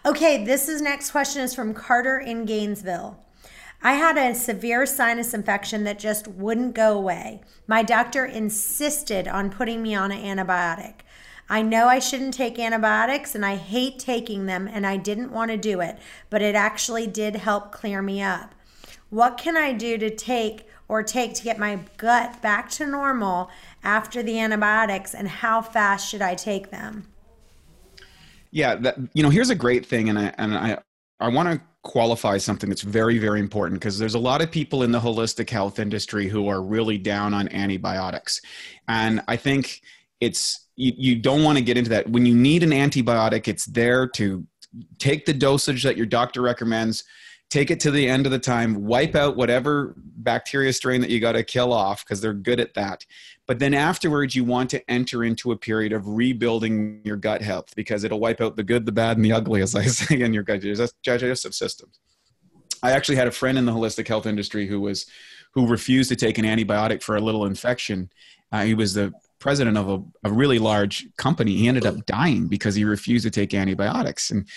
Okay, 0.06 0.44
this 0.44 0.70
is 0.70 0.82
next 0.82 1.12
question 1.12 1.42
is 1.42 1.56
from 1.56 1.74
Carter 1.74 2.20
in 2.20 2.46
Gainesville. 2.46 3.24
I 3.82 3.94
had 3.94 4.18
a 4.18 4.34
severe 4.34 4.86
sinus 4.86 5.34
infection 5.34 5.84
that 5.84 6.00
just 6.00 6.28
wouldn't 6.28 6.74
go 6.74 6.98
away. 6.98 7.42
My 7.68 7.84
doctor 7.84 8.26
insisted 8.26 9.28
on 9.28 9.52
putting 9.52 9.84
me 9.84 9.94
on 9.94 10.12
an 10.12 10.22
antibiotic. 10.24 11.02
I 11.50 11.62
know 11.62 11.88
I 11.88 12.00
shouldn't 12.00 12.34
take 12.34 12.60
antibiotics 12.60 13.34
and 13.34 13.46
I 13.46 13.56
hate 13.56 14.00
taking 14.00 14.46
them 14.46 14.68
and 14.68 14.86
I 14.86 14.98
didn't 14.98 15.32
want 15.32 15.52
to 15.52 15.58
do 15.58 15.80
it, 15.82 15.98
but 16.30 16.42
it 16.42 16.56
actually 16.56 17.08
did 17.08 17.38
help 17.38 17.72
clear 17.72 18.02
me 18.02 18.22
up. 18.22 18.54
What 19.10 19.38
can 19.38 19.56
I 19.56 19.72
do 19.72 19.98
to 19.98 20.10
take 20.10 20.68
or 20.90 21.04
take 21.04 21.34
to 21.36 21.44
get 21.44 21.60
my 21.60 21.80
gut 21.98 22.42
back 22.42 22.70
to 22.72 22.86
normal 22.86 23.50
after 23.84 24.22
the 24.22 24.40
antibiotics 24.40 25.14
and 25.14 25.28
how 25.28 25.62
fast 25.62 26.10
should 26.10 26.22
I 26.22 26.36
take 26.36 26.72
them? 26.72 27.08
Yeah, 28.52 28.76
that, 28.76 28.98
you 29.14 29.24
know, 29.24 29.30
here's 29.30 29.50
a 29.50 29.56
great 29.56 29.86
thing 29.86 30.10
and 30.10 30.20
I 30.20 30.34
and 30.38 30.56
I 30.56 30.78
I 31.20 31.30
want 31.30 31.50
to 31.50 31.62
qualify 31.84 32.38
something 32.38 32.70
that's 32.70 32.82
very 32.82 33.18
very 33.18 33.40
important 33.40 33.80
because 33.80 33.98
there's 33.98 34.16
a 34.16 34.20
lot 34.20 34.42
of 34.42 34.52
people 34.52 34.84
in 34.84 34.92
the 34.92 35.00
holistic 35.00 35.50
health 35.50 35.80
industry 35.80 36.28
who 36.28 36.48
are 36.50 36.62
really 36.62 36.98
down 36.98 37.34
on 37.34 37.50
antibiotics. 37.50 38.42
And 38.88 39.22
I 39.28 39.38
think 39.38 39.82
it's 40.20 40.67
you, 40.78 40.94
you 40.96 41.16
don't 41.16 41.44
want 41.44 41.58
to 41.58 41.64
get 41.64 41.78
into 41.78 41.90
that. 41.90 42.10
When 42.10 42.26
you 42.26 42.36
need 42.36 42.64
an 42.64 42.70
antibiotic 42.70 43.48
it's 43.48 43.66
there 43.66 44.08
to 44.10 44.46
take 45.00 45.26
the 45.26 45.34
dosage 45.34 45.84
that 45.84 45.98
your 45.98 46.06
doctor 46.06 46.42
recommends 46.42 47.04
take 47.50 47.72
it 47.72 47.80
to 47.80 47.92
the 47.92 48.08
end 48.08 48.26
of 48.26 48.32
the 48.32 48.40
time 48.40 48.86
wipe 48.86 49.16
out 49.16 49.38
whatever 49.38 49.94
bacteria 49.98 50.74
strain 50.74 51.02
that 51.02 51.10
you 51.10 51.20
got 51.20 51.34
to 51.34 51.44
kill 51.44 51.72
off 51.72 52.04
because 52.04 52.20
they're 52.20 52.34
good 52.34 52.60
at 52.60 52.74
that. 52.74 53.06
But 53.46 53.60
then 53.60 53.74
afterwards 53.74 54.36
you 54.36 54.44
want 54.44 54.70
to 54.72 54.92
enter 54.92 55.24
into 55.24 55.52
a 55.52 55.58
period 55.58 55.94
of 55.94 56.08
rebuilding 56.08 57.02
your 57.06 57.16
gut 57.16 57.42
health 57.42 57.74
because 57.76 58.04
it'll 58.04 58.20
wipe 58.20 58.42
out 58.42 58.58
the 58.58 58.64
good 58.64 58.86
the 58.86 58.92
bad 58.92 59.18
and 59.18 59.26
the 59.26 59.32
ugly 59.32 59.62
as 59.62 59.76
i 59.76 59.84
say 59.86 60.20
in 60.20 60.34
your 60.34 60.44
gut 60.44 60.62
digestive 61.04 61.54
system. 61.54 61.90
I 62.84 62.92
actually 62.92 63.16
had 63.16 63.28
a 63.28 63.32
friend 63.32 63.58
in 63.58 63.66
the 63.66 63.72
holistic 63.72 64.08
health 64.08 64.26
industry 64.26 64.68
who 64.68 64.82
was 64.82 65.06
who 65.54 65.66
refused 65.68 66.10
to 66.10 66.16
take 66.16 66.38
an 66.38 66.46
antibiotic 66.46 67.02
for 67.02 67.16
a 67.16 67.22
little 67.22 67.46
infection. 67.46 68.12
Uh, 68.52 68.64
he 68.64 68.74
was 68.74 68.94
the 68.94 69.14
president 69.40 69.78
of 69.78 69.90
a, 69.90 70.30
a 70.30 70.32
really 70.32 70.60
large 70.60 71.08
company. 71.18 71.56
He 71.56 71.68
ended 71.68 71.86
up 71.86 72.06
dying 72.06 72.48
because 72.48 72.76
he 72.76 72.84
refused 72.84 73.24
to 73.26 73.32
take 73.32 73.54
antibiotics. 73.54 74.32
And 74.32 74.48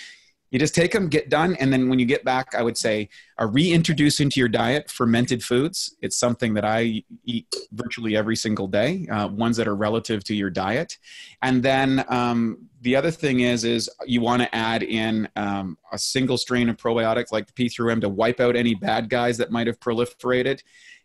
you 0.51 0.59
just 0.59 0.75
take 0.75 0.91
them, 0.91 1.07
get 1.07 1.29
done, 1.29 1.55
and 1.55 1.71
then 1.71 1.87
when 1.87 1.97
you 1.97 2.05
get 2.05 2.25
back, 2.25 2.53
I 2.55 2.61
would 2.61 2.77
say 2.77 3.07
reintroduce 3.39 4.19
into 4.19 4.39
your 4.39 4.49
diet 4.49 4.91
fermented 4.91 5.41
foods. 5.41 5.95
It's 6.01 6.17
something 6.17 6.53
that 6.55 6.65
I 6.65 7.03
eat 7.23 7.47
virtually 7.71 8.17
every 8.17 8.35
single 8.35 8.67
day, 8.67 9.07
uh, 9.09 9.29
ones 9.29 9.55
that 9.57 9.67
are 9.67 9.75
relative 9.75 10.25
to 10.25 10.35
your 10.35 10.49
diet. 10.49 10.97
And 11.41 11.63
then 11.63 12.03
um, 12.09 12.67
the 12.81 12.97
other 12.97 13.11
thing 13.11 13.39
is, 13.39 13.63
is 13.63 13.89
you 14.05 14.19
want 14.19 14.41
to 14.41 14.53
add 14.53 14.83
in 14.83 15.29
um, 15.37 15.77
a 15.93 15.97
single 15.97 16.37
strain 16.37 16.67
of 16.67 16.75
probiotics 16.75 17.31
like 17.31 17.47
the 17.47 17.53
P3OM 17.53 18.01
to 18.01 18.09
wipe 18.09 18.41
out 18.41 18.57
any 18.57 18.75
bad 18.75 19.09
guys 19.09 19.37
that 19.37 19.51
might 19.51 19.67
have 19.67 19.79
proliferated 19.79 20.61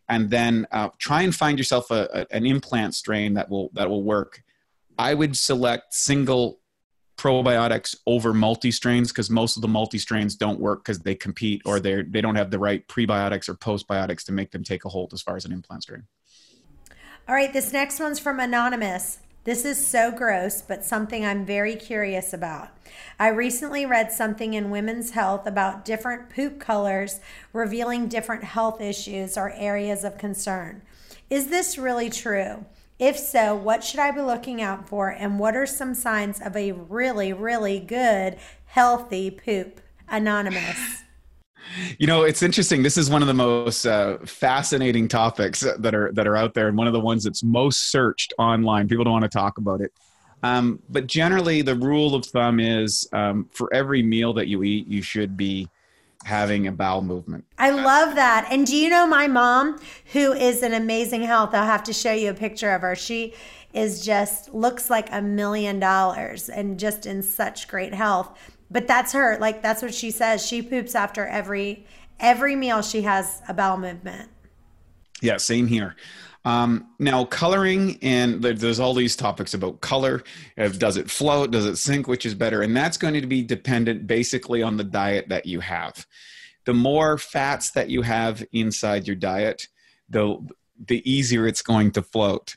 and 0.09 0.30
then 0.30 0.66
uh, 0.70 0.88
try 0.98 1.22
and 1.22 1.34
find 1.34 1.59
yourself 1.59 1.90
a, 1.90 2.09
a, 2.12 2.36
an 2.36 2.46
implant 2.46 2.94
strain 2.94 3.34
that 3.34 3.48
will 3.48 3.70
that 3.74 3.88
will 3.88 4.02
work. 4.02 4.42
I 4.98 5.14
would 5.14 5.36
select 5.36 5.94
single 5.94 6.61
probiotics 7.16 7.96
over 8.07 8.34
multi 8.34 8.70
strains 8.70 9.11
because 9.11 9.30
most 9.30 9.57
of 9.57 9.62
the 9.62 9.68
multi 9.68 9.98
strains 9.98 10.36
don't 10.36 10.61
work 10.61 10.84
because 10.84 11.00
they 11.00 11.14
compete 11.14 11.62
or 11.64 11.80
they 11.80 12.02
they 12.02 12.20
don't 12.20 12.36
have 12.36 12.50
the 12.50 12.59
right 12.59 12.86
prebiotics 12.88 13.48
or 13.48 13.54
postbiotics 13.54 14.24
to 14.24 14.32
make 14.32 14.50
them 14.50 14.62
take 14.62 14.84
a 14.84 14.88
hold 14.88 15.12
as 15.12 15.22
far 15.22 15.36
as 15.36 15.44
an 15.44 15.52
implant 15.52 15.82
strain. 15.82 16.04
All 17.28 17.34
right, 17.34 17.52
this 17.52 17.72
next 17.72 17.98
one's 17.98 18.20
from 18.20 18.38
Anonymous. 18.38 19.18
This 19.47 19.64
is 19.64 19.86
so 19.86 20.11
gross, 20.11 20.61
but 20.61 20.84
something 20.84 21.24
I'm 21.24 21.47
very 21.47 21.76
curious 21.76 22.32
about. 22.32 22.70
I 23.16 23.28
recently 23.28 23.86
read 23.86 24.11
something 24.11 24.55
in 24.55 24.70
Women's 24.70 25.12
Health 25.12 25.47
about 25.47 25.84
different 25.84 26.30
poop 26.30 26.59
colors 26.59 27.20
revealing 27.53 28.09
different 28.09 28.42
health 28.42 28.80
issues 28.80 29.38
or 29.38 29.53
areas 29.53 30.03
of 30.03 30.18
concern. 30.18 30.82
Is 31.30 31.47
this 31.47 31.78
really 31.78 32.11
true? 32.11 32.64
If 32.99 33.16
so, 33.16 33.55
what 33.55 33.84
should 33.84 34.01
I 34.01 34.11
be 34.11 34.20
looking 34.20 34.61
out 34.61 34.88
for, 34.88 35.11
and 35.11 35.38
what 35.38 35.55
are 35.55 35.64
some 35.64 35.94
signs 35.94 36.40
of 36.40 36.57
a 36.57 36.72
really, 36.72 37.32
really 37.32 37.78
good, 37.78 38.38
healthy 38.64 39.30
poop? 39.30 39.80
Anonymous. 40.09 41.05
You 41.98 42.06
know, 42.06 42.22
it's 42.22 42.42
interesting. 42.42 42.82
This 42.82 42.96
is 42.96 43.10
one 43.10 43.22
of 43.22 43.28
the 43.28 43.34
most 43.34 43.86
uh, 43.86 44.18
fascinating 44.24 45.08
topics 45.08 45.60
that 45.60 45.94
are 45.94 46.12
that 46.12 46.26
are 46.26 46.36
out 46.36 46.54
there, 46.54 46.68
and 46.68 46.76
one 46.76 46.86
of 46.86 46.92
the 46.92 47.00
ones 47.00 47.24
that's 47.24 47.42
most 47.42 47.90
searched 47.90 48.32
online. 48.38 48.88
People 48.88 49.04
don't 49.04 49.12
want 49.12 49.24
to 49.24 49.28
talk 49.28 49.58
about 49.58 49.80
it. 49.80 49.92
Um, 50.42 50.80
but 50.88 51.06
generally, 51.06 51.62
the 51.62 51.74
rule 51.74 52.14
of 52.14 52.24
thumb 52.26 52.60
is 52.60 53.08
um, 53.12 53.48
for 53.52 53.72
every 53.72 54.02
meal 54.02 54.32
that 54.34 54.48
you 54.48 54.62
eat, 54.62 54.86
you 54.86 55.02
should 55.02 55.36
be 55.36 55.68
having 56.24 56.66
a 56.66 56.72
bowel 56.72 57.02
movement. 57.02 57.44
I 57.58 57.70
love 57.70 58.16
that. 58.16 58.48
And 58.50 58.66
do 58.66 58.76
you 58.76 58.88
know 58.88 59.06
my 59.06 59.28
mom, 59.28 59.80
who 60.12 60.32
is 60.32 60.62
an 60.62 60.74
amazing 60.74 61.22
health? 61.22 61.54
I'll 61.54 61.66
have 61.66 61.84
to 61.84 61.92
show 61.92 62.12
you 62.12 62.30
a 62.30 62.34
picture 62.34 62.70
of 62.72 62.82
her. 62.82 62.96
She 62.96 63.34
is 63.72 64.04
just 64.04 64.52
looks 64.54 64.90
like 64.90 65.08
a 65.12 65.22
million 65.22 65.78
dollars 65.78 66.48
and 66.48 66.78
just 66.78 67.06
in 67.06 67.22
such 67.22 67.68
great 67.68 67.94
health 67.94 68.55
but 68.70 68.86
that's 68.86 69.12
her. 69.12 69.38
Like 69.38 69.62
that's 69.62 69.82
what 69.82 69.94
she 69.94 70.10
says. 70.10 70.44
She 70.44 70.62
poops 70.62 70.94
after 70.94 71.26
every 71.26 71.86
every 72.18 72.56
meal 72.56 72.82
she 72.82 73.02
has 73.02 73.42
a 73.48 73.54
bowel 73.54 73.78
movement. 73.78 74.30
Yeah 75.20 75.36
same 75.36 75.66
here. 75.66 75.96
Um, 76.44 76.90
now 77.00 77.24
coloring 77.24 77.98
and 78.02 78.40
there's 78.40 78.78
all 78.78 78.94
these 78.94 79.16
topics 79.16 79.52
about 79.54 79.80
color. 79.80 80.22
Does 80.56 80.96
it 80.96 81.10
float? 81.10 81.50
Does 81.50 81.66
it 81.66 81.76
sink 81.76 82.06
which 82.06 82.24
is 82.24 82.34
better? 82.34 82.62
And 82.62 82.76
that's 82.76 82.96
going 82.96 83.14
to 83.14 83.26
be 83.26 83.42
dependent 83.42 84.06
basically 84.06 84.62
on 84.62 84.76
the 84.76 84.84
diet 84.84 85.28
that 85.28 85.46
you 85.46 85.58
have. 85.58 86.06
The 86.64 86.74
more 86.74 87.18
fats 87.18 87.72
that 87.72 87.90
you 87.90 88.02
have 88.02 88.44
inside 88.52 89.06
your 89.06 89.16
diet 89.16 89.66
the 90.08 90.38
the 90.88 91.10
easier 91.10 91.46
it's 91.46 91.62
going 91.62 91.90
to 91.92 92.02
float 92.02 92.56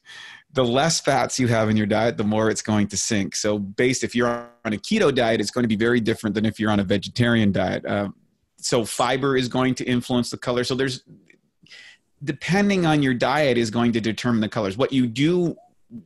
the 0.53 0.65
less 0.65 0.99
fats 0.99 1.39
you 1.39 1.47
have 1.47 1.69
in 1.69 1.77
your 1.77 1.85
diet, 1.85 2.17
the 2.17 2.23
more 2.23 2.49
it's 2.49 2.61
going 2.61 2.87
to 2.87 2.97
sink. 2.97 3.35
So, 3.35 3.59
based 3.59 4.03
if 4.03 4.15
you're 4.15 4.27
on 4.65 4.73
a 4.73 4.77
keto 4.77 5.13
diet, 5.13 5.41
it's 5.41 5.51
going 5.51 5.63
to 5.63 5.67
be 5.67 5.75
very 5.75 5.99
different 5.99 6.33
than 6.33 6.45
if 6.45 6.59
you're 6.59 6.71
on 6.71 6.79
a 6.79 6.83
vegetarian 6.83 7.51
diet. 7.51 7.85
Uh, 7.85 8.09
so, 8.57 8.83
fiber 8.83 9.37
is 9.37 9.47
going 9.47 9.75
to 9.75 9.85
influence 9.85 10.29
the 10.29 10.37
color. 10.37 10.63
So, 10.63 10.75
there's 10.75 11.03
depending 12.23 12.85
on 12.85 13.01
your 13.01 13.13
diet 13.13 13.57
is 13.57 13.69
going 13.69 13.91
to 13.93 14.01
determine 14.01 14.41
the 14.41 14.49
colors. 14.49 14.77
What 14.77 14.91
you 14.91 15.07
do 15.07 15.55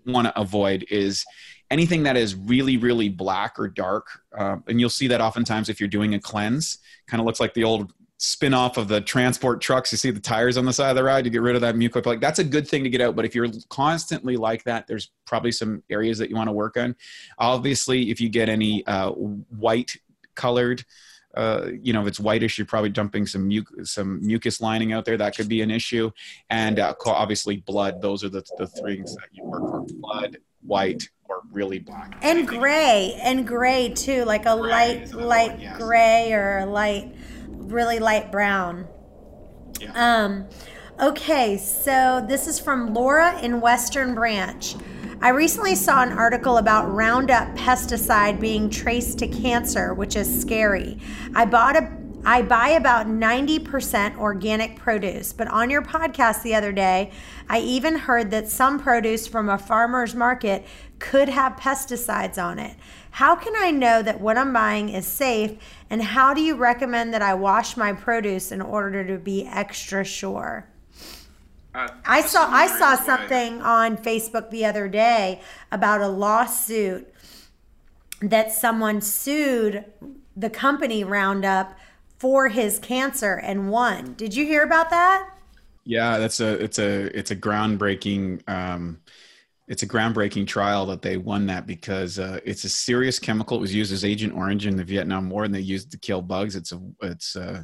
want 0.05 0.27
to 0.27 0.39
avoid 0.39 0.85
is 0.89 1.25
anything 1.71 2.03
that 2.03 2.15
is 2.15 2.35
really, 2.35 2.77
really 2.77 3.09
black 3.09 3.57
or 3.57 3.67
dark. 3.67 4.07
Uh, 4.37 4.57
and 4.67 4.79
you'll 4.79 4.89
see 4.89 5.07
that 5.07 5.21
oftentimes 5.21 5.69
if 5.69 5.79
you're 5.79 5.89
doing 5.89 6.13
a 6.13 6.19
cleanse, 6.19 6.77
kind 7.07 7.19
of 7.19 7.25
looks 7.25 7.39
like 7.39 7.53
the 7.53 7.63
old 7.63 7.91
spin 8.25 8.53
off 8.53 8.77
of 8.77 8.87
the 8.87 9.01
transport 9.01 9.59
trucks. 9.59 9.91
You 9.91 9.97
see 9.97 10.09
the 10.09 10.19
tires 10.19 10.55
on 10.55 10.65
the 10.65 10.71
side 10.71 10.91
of 10.91 10.95
the 10.95 11.03
road. 11.03 11.25
You 11.25 11.31
get 11.31 11.41
rid 11.41 11.55
of 11.55 11.61
that 11.61 11.75
mucoid 11.75 12.05
Like 12.05 12.21
that's 12.21 12.39
a 12.39 12.43
good 12.43 12.65
thing 12.65 12.83
to 12.85 12.89
get 12.89 13.01
out. 13.01 13.17
But 13.17 13.25
if 13.25 13.35
you're 13.35 13.49
constantly 13.67 14.37
like 14.37 14.63
that, 14.63 14.87
there's 14.87 15.11
probably 15.25 15.51
some 15.51 15.83
areas 15.89 16.17
that 16.19 16.29
you 16.29 16.37
want 16.37 16.47
to 16.47 16.53
work 16.53 16.77
on. 16.77 16.95
Obviously, 17.37 18.09
if 18.09 18.21
you 18.21 18.29
get 18.29 18.47
any 18.47 18.85
uh, 18.87 19.09
white 19.11 19.97
colored 20.35 20.85
uh, 21.35 21.69
you 21.81 21.93
know, 21.93 22.01
if 22.01 22.07
it's 22.07 22.19
whitish, 22.19 22.57
you're 22.57 22.67
probably 22.67 22.91
dumping 22.91 23.25
some 23.25 23.47
mu- 23.47 23.83
some 23.83 24.23
mucus 24.23 24.61
lining 24.61 24.93
out 24.93 25.03
there. 25.03 25.17
That 25.17 25.35
could 25.35 25.49
be 25.49 25.61
an 25.61 25.71
issue. 25.71 26.11
And 26.49 26.79
uh, 26.79 26.93
obviously, 27.07 27.57
blood. 27.57 28.01
Those 28.01 28.23
are 28.23 28.29
the 28.29 28.43
the 28.57 28.67
things 28.67 29.15
that 29.15 29.29
you 29.31 29.43
work 29.43 29.63
for: 29.63 29.85
blood, 29.95 30.37
white, 30.61 31.09
or 31.23 31.41
really 31.51 31.79
black. 31.79 32.19
And 32.21 32.47
gray, 32.47 33.19
and 33.19 33.47
gray 33.47 33.89
too, 33.95 34.25
like 34.25 34.45
a 34.45 34.55
gray 34.55 34.69
light 34.69 35.13
light 35.13 35.51
one, 35.51 35.59
yes. 35.59 35.77
gray 35.77 36.33
or 36.33 36.59
a 36.59 36.65
light, 36.67 37.15
really 37.71 37.99
light 37.99 38.31
brown. 38.31 38.87
Yeah. 39.79 39.91
Um. 39.95 40.47
Okay, 41.01 41.57
so 41.57 42.23
this 42.27 42.47
is 42.47 42.59
from 42.59 42.93
Laura 42.93 43.39
in 43.41 43.59
Western 43.59 44.13
Branch. 44.13 44.75
I 45.21 45.29
recently 45.29 45.73
saw 45.73 46.03
an 46.03 46.11
article 46.11 46.57
about 46.57 46.93
Roundup 46.93 47.55
pesticide 47.55 48.39
being 48.39 48.69
traced 48.69 49.17
to 49.19 49.27
cancer, 49.27 49.93
which 49.93 50.15
is 50.15 50.41
scary. 50.41 50.99
I 51.33 51.45
bought 51.45 51.75
a 51.77 52.03
I 52.25 52.41
buy 52.41 52.69
about 52.69 53.07
90% 53.07 54.17
organic 54.17 54.77
produce, 54.77 55.33
but 55.33 55.49
on 55.49 55.69
your 55.69 55.81
podcast 55.81 56.41
the 56.41 56.55
other 56.55 56.71
day, 56.71 57.11
I 57.49 57.59
even 57.59 57.97
heard 57.97 58.31
that 58.31 58.47
some 58.47 58.79
produce 58.79 59.27
from 59.27 59.49
a 59.49 59.57
farmer's 59.57 60.15
market 60.15 60.65
could 61.03 61.27
have 61.27 61.57
pesticides 61.57 62.41
on 62.41 62.57
it. 62.57 62.77
How 63.11 63.35
can 63.35 63.53
I 63.57 63.71
know 63.71 64.01
that 64.01 64.21
what 64.21 64.37
I'm 64.37 64.53
buying 64.53 64.87
is 64.87 65.05
safe, 65.05 65.51
and 65.89 66.01
how 66.01 66.33
do 66.33 66.41
you 66.41 66.55
recommend 66.55 67.13
that 67.13 67.21
I 67.21 67.33
wash 67.33 67.75
my 67.75 67.91
produce 67.91 68.53
in 68.53 68.61
order 68.61 69.05
to 69.05 69.17
be 69.17 69.45
extra 69.45 70.05
sure? 70.05 70.65
Uh, 71.75 71.89
I 72.05 72.21
saw 72.21 72.49
I 72.49 72.67
saw 72.67 72.95
something 72.95 73.61
on 73.61 73.97
Facebook 73.97 74.49
the 74.49 74.63
other 74.63 74.87
day 74.87 75.41
about 75.73 75.99
a 75.99 76.07
lawsuit 76.07 77.13
that 78.21 78.53
someone 78.53 79.01
sued 79.01 79.83
the 80.37 80.49
company 80.49 81.03
Roundup 81.03 81.77
for 82.17 82.47
his 82.47 82.79
cancer 82.79 83.33
and 83.33 83.69
won. 83.69 84.13
Did 84.13 84.33
you 84.35 84.45
hear 84.45 84.63
about 84.63 84.89
that? 84.91 85.29
Yeah, 85.83 86.17
that's 86.17 86.39
a 86.39 86.63
it's 86.63 86.79
a 86.79 87.17
it's 87.17 87.31
a 87.31 87.35
groundbreaking 87.35 88.47
um, 88.47 89.01
it's 89.67 89.83
a 89.83 89.87
groundbreaking 89.87 90.47
trial 90.47 90.85
that 90.87 91.01
they 91.01 91.17
won 91.17 91.45
that 91.47 91.65
because 91.65 92.19
uh, 92.19 92.39
it's 92.45 92.63
a 92.63 92.69
serious 92.69 93.19
chemical. 93.19 93.57
It 93.57 93.61
was 93.61 93.75
used 93.75 93.93
as 93.93 94.03
Agent 94.03 94.33
Orange 94.33 94.65
in 94.65 94.75
the 94.75 94.83
Vietnam 94.83 95.29
War, 95.29 95.43
and 95.45 95.55
they 95.55 95.61
used 95.61 95.91
to 95.91 95.97
kill 95.97 96.21
bugs. 96.21 96.55
It's 96.55 96.71
a 96.71 96.81
it's 97.01 97.35
uh, 97.35 97.63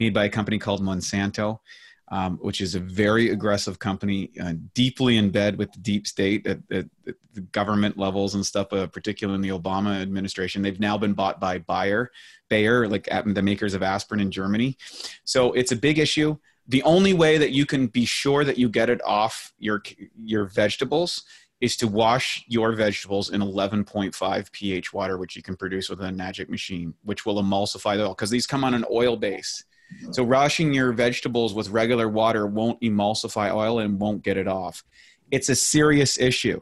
made 0.00 0.14
by 0.14 0.24
a 0.24 0.30
company 0.30 0.58
called 0.58 0.82
Monsanto 0.82 1.60
um, 2.08 2.38
which 2.38 2.60
is 2.60 2.74
a 2.74 2.80
very 2.80 3.30
aggressive 3.30 3.78
company, 3.78 4.30
uh, 4.40 4.54
deeply 4.74 5.16
in 5.16 5.30
bed 5.30 5.58
with 5.58 5.72
the 5.72 5.80
deep 5.80 6.06
state 6.06 6.46
at, 6.46 6.58
at, 6.70 6.86
at 7.06 7.14
the 7.34 7.40
government 7.52 7.98
levels 7.98 8.34
and 8.34 8.46
stuff, 8.46 8.72
uh, 8.72 8.86
particularly 8.86 9.36
in 9.36 9.40
the 9.40 9.58
Obama 9.58 10.00
administration. 10.00 10.62
They've 10.62 10.78
now 10.78 10.96
been 10.96 11.14
bought 11.14 11.40
by 11.40 11.58
Bayer, 11.58 12.12
Bayer, 12.48 12.88
like 12.88 13.08
the 13.26 13.42
makers 13.42 13.74
of 13.74 13.82
aspirin 13.82 14.20
in 14.20 14.30
Germany. 14.30 14.76
So 15.24 15.52
it's 15.52 15.72
a 15.72 15.76
big 15.76 15.98
issue. 15.98 16.36
The 16.68 16.82
only 16.82 17.12
way 17.12 17.38
that 17.38 17.52
you 17.52 17.66
can 17.66 17.86
be 17.86 18.04
sure 18.04 18.44
that 18.44 18.58
you 18.58 18.68
get 18.68 18.90
it 18.90 19.00
off 19.04 19.52
your 19.58 19.82
your 20.16 20.46
vegetables 20.46 21.24
is 21.60 21.76
to 21.76 21.88
wash 21.88 22.44
your 22.48 22.72
vegetables 22.72 23.30
in 23.30 23.40
11.5 23.40 24.52
pH 24.52 24.92
water, 24.92 25.16
which 25.16 25.36
you 25.36 25.42
can 25.42 25.56
produce 25.56 25.88
with 25.88 26.00
a 26.00 26.12
magic 26.12 26.50
machine, 26.50 26.92
which 27.04 27.24
will 27.24 27.42
emulsify 27.42 27.96
the 27.96 28.02
oil 28.02 28.10
because 28.10 28.30
these 28.30 28.46
come 28.46 28.62
on 28.62 28.74
an 28.74 28.84
oil 28.90 29.16
base. 29.16 29.64
So 30.10 30.22
washing 30.22 30.74
your 30.74 30.92
vegetables 30.92 31.54
with 31.54 31.70
regular 31.70 32.08
water 32.08 32.46
won't 32.46 32.80
emulsify 32.80 33.54
oil 33.54 33.78
and 33.78 33.98
won't 33.98 34.22
get 34.22 34.36
it 34.36 34.48
off. 34.48 34.84
It's 35.30 35.48
a 35.48 35.56
serious 35.56 36.18
issue. 36.18 36.60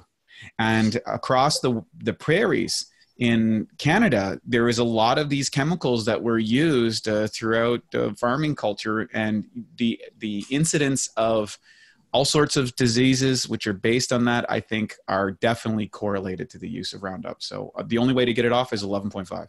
And 0.59 1.01
across 1.07 1.61
the, 1.61 1.83
the 2.03 2.13
prairies 2.13 2.87
in 3.19 3.69
Canada, 3.79 4.41
there 4.45 4.69
is 4.69 4.79
a 4.79 4.85
lot 4.85 5.19
of 5.19 5.29
these 5.29 5.49
chemicals 5.49 6.05
that 6.07 6.23
were 6.23 6.39
used 6.39 7.09
uh, 7.09 7.29
throughout 7.29 7.83
uh, 7.95 8.13
farming 8.15 8.57
culture, 8.57 9.09
and 9.13 9.45
the 9.77 10.01
the 10.19 10.45
incidence 10.51 11.09
of 11.17 11.59
all 12.13 12.25
sorts 12.25 12.57
of 12.57 12.75
diseases 12.77 13.49
which 13.49 13.67
are 13.67 13.73
based 13.73 14.13
on 14.13 14.25
that, 14.25 14.47
I 14.49 14.61
think, 14.61 14.95
are 15.09 15.33
definitely 15.33 15.89
correlated 15.89 16.49
to 16.51 16.59
the 16.59 16.69
use 16.69 16.93
of 16.93 17.03
Roundup. 17.03 17.43
So 17.43 17.73
uh, 17.75 17.83
the 17.85 17.99
only 17.99 18.15
way 18.15 18.25
to 18.25 18.33
get 18.33 18.45
it 18.45 18.53
off 18.53 18.73
is 18.73 18.85
11.5 18.85 19.49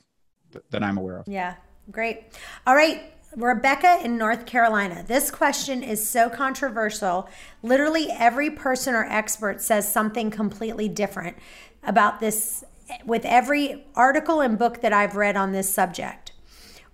that 0.71 0.83
I'm 0.83 0.97
aware 0.97 1.19
of. 1.19 1.27
Yeah, 1.27 1.55
great. 1.91 2.23
All 2.65 2.75
right. 2.75 3.13
Rebecca 3.35 3.99
in 4.03 4.17
North 4.17 4.45
Carolina. 4.45 5.03
This 5.05 5.29
question 5.29 5.83
is 5.83 6.05
so 6.07 6.29
controversial. 6.29 7.29
Literally 7.61 8.07
every 8.09 8.49
person 8.49 8.95
or 8.95 9.03
expert 9.03 9.61
says 9.61 9.91
something 9.91 10.31
completely 10.31 10.87
different 10.87 11.37
about 11.83 12.19
this 12.19 12.63
with 13.05 13.25
every 13.25 13.85
article 13.95 14.41
and 14.41 14.57
book 14.57 14.81
that 14.81 14.93
I've 14.93 15.15
read 15.15 15.35
on 15.35 15.51
this 15.51 15.73
subject. 15.73 16.31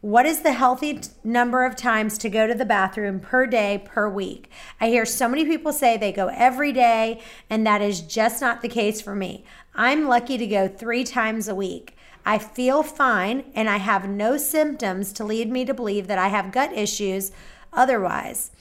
What 0.02 0.26
is 0.26 0.42
the 0.42 0.54
healthy 0.54 1.00
number 1.24 1.64
of 1.64 1.76
times 1.76 2.18
to 2.20 2.30
go 2.30 2.48
to 2.48 2.56
the 2.56 2.66
bathroom 2.66 3.20
per 3.20 3.46
day, 3.46 3.84
per 3.86 4.10
week? 4.10 4.50
I 4.80 4.88
hear 4.88 5.06
so 5.06 5.28
many 5.30 5.46
people 5.46 5.72
say 5.72 5.96
they 5.96 6.12
go 6.12 6.28
every 6.30 6.74
day, 6.74 7.22
and 7.52 7.68
that 7.68 7.84
is 7.84 8.02
just 8.02 8.42
not 8.42 8.64
the 8.64 8.68
case 8.68 9.00
for 9.00 9.16
me. 9.16 9.46
I'm 9.76 10.08
lucky 10.08 10.40
to 10.40 10.48
go 10.48 10.68
three 10.68 11.04
times 11.04 11.48
a 11.48 11.54
week. 11.54 11.96
I 12.26 12.38
feel 12.38 12.84
fine 12.84 13.46
and 13.56 13.70
I 13.70 13.78
have 13.78 14.08
no 14.08 14.38
symptoms 14.38 15.12
to 15.14 15.24
lead 15.24 15.52
me 15.52 15.66
to 15.66 15.74
believe 15.74 16.08
that 16.08 16.20
I 16.20 16.28
have 16.28 16.52
gut 16.52 16.72
issues 16.74 17.32
otherwise. 17.74 18.52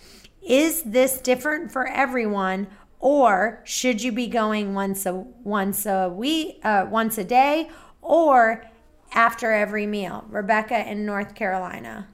Is 0.47 0.83
this 0.83 1.20
different 1.20 1.70
for 1.70 1.87
everyone 1.87 2.68
or 3.01 3.62
should 3.64 4.03
you 4.03 4.12
be 4.12 4.26
going 4.26 4.74
once 4.74 5.07
a 5.07 5.14
once 5.14 5.86
a 5.86 6.09
week 6.09 6.61
uh, 6.62 6.86
once 6.88 7.18
a 7.18 7.24
day 7.24 7.70
or 8.03 8.64
after 9.12 9.53
every 9.53 9.86
meal? 9.86 10.24
Rebecca 10.28 10.88
in 10.88 11.05
North 11.05 11.34
Carolina. 11.34 12.07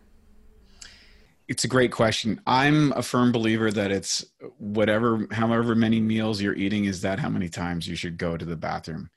It's 1.48 1.64
a 1.64 1.68
great 1.68 1.92
question. 1.92 2.40
I'm 2.46 2.92
a 2.92 3.02
firm 3.02 3.30
believer 3.30 3.70
that 3.70 3.92
it's 3.92 4.24
whatever, 4.58 5.28
however 5.30 5.76
many 5.76 6.00
meals 6.00 6.40
you're 6.40 6.56
eating, 6.56 6.86
is 6.86 7.02
that 7.02 7.20
how 7.20 7.28
many 7.28 7.48
times 7.48 7.86
you 7.86 7.94
should 7.94 8.18
go 8.18 8.36
to 8.36 8.44
the 8.44 8.56
bathroom. 8.56 9.10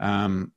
Um, 0.00 0.50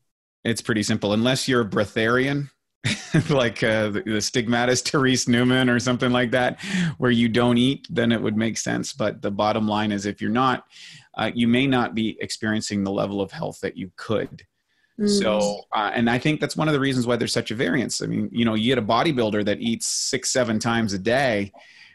it's 0.43 0.61
pretty 0.61 0.81
simple. 0.81 1.13
Unless 1.13 1.47
you're 1.47 1.61
a 1.61 1.69
breatharian, 1.69 2.49
like 3.29 3.61
uh, 3.63 3.89
the, 3.89 4.03
the 4.05 4.21
stigmatist 4.21 4.89
Therese 4.89 5.27
Neumann 5.27 5.69
or 5.69 5.79
something 5.79 6.11
like 6.11 6.31
that, 6.31 6.61
where 6.97 7.11
you 7.11 7.27
don't 7.27 7.57
eat, 7.57 7.87
then 7.89 8.11
it 8.11 8.21
would 8.21 8.37
make 8.37 8.57
sense. 8.57 8.93
But 8.93 9.21
the 9.21 9.31
bottom 9.31 9.67
line 9.67 9.91
is, 9.91 10.05
if 10.05 10.21
you're 10.21 10.31
not, 10.31 10.65
uh, 11.17 11.31
you 11.33 11.47
may 11.47 11.67
not 11.67 11.95
be 11.95 12.17
experiencing 12.21 12.83
the 12.83 12.91
level 12.91 13.21
of 13.21 13.31
health 13.31 13.59
that 13.61 13.75
you 13.77 13.91
could. 13.97 14.43
Mm. 14.99 15.09
So, 15.09 15.61
uh, 15.73 15.91
and 15.93 16.09
I 16.09 16.19
think 16.19 16.39
that's 16.39 16.55
one 16.55 16.67
of 16.67 16.73
the 16.73 16.79
reasons 16.79 17.07
why 17.07 17.15
there's 17.15 17.33
such 17.33 17.51
a 17.51 17.55
variance. 17.55 18.01
I 18.01 18.05
mean, 18.05 18.29
you 18.31 18.45
know, 18.45 18.53
you 18.53 18.73
get 18.73 18.77
a 18.77 18.85
bodybuilder 18.85 19.45
that 19.45 19.59
eats 19.59 19.87
six, 19.87 20.29
seven 20.29 20.59
times 20.59 20.93
a 20.93 20.99
day 20.99 21.51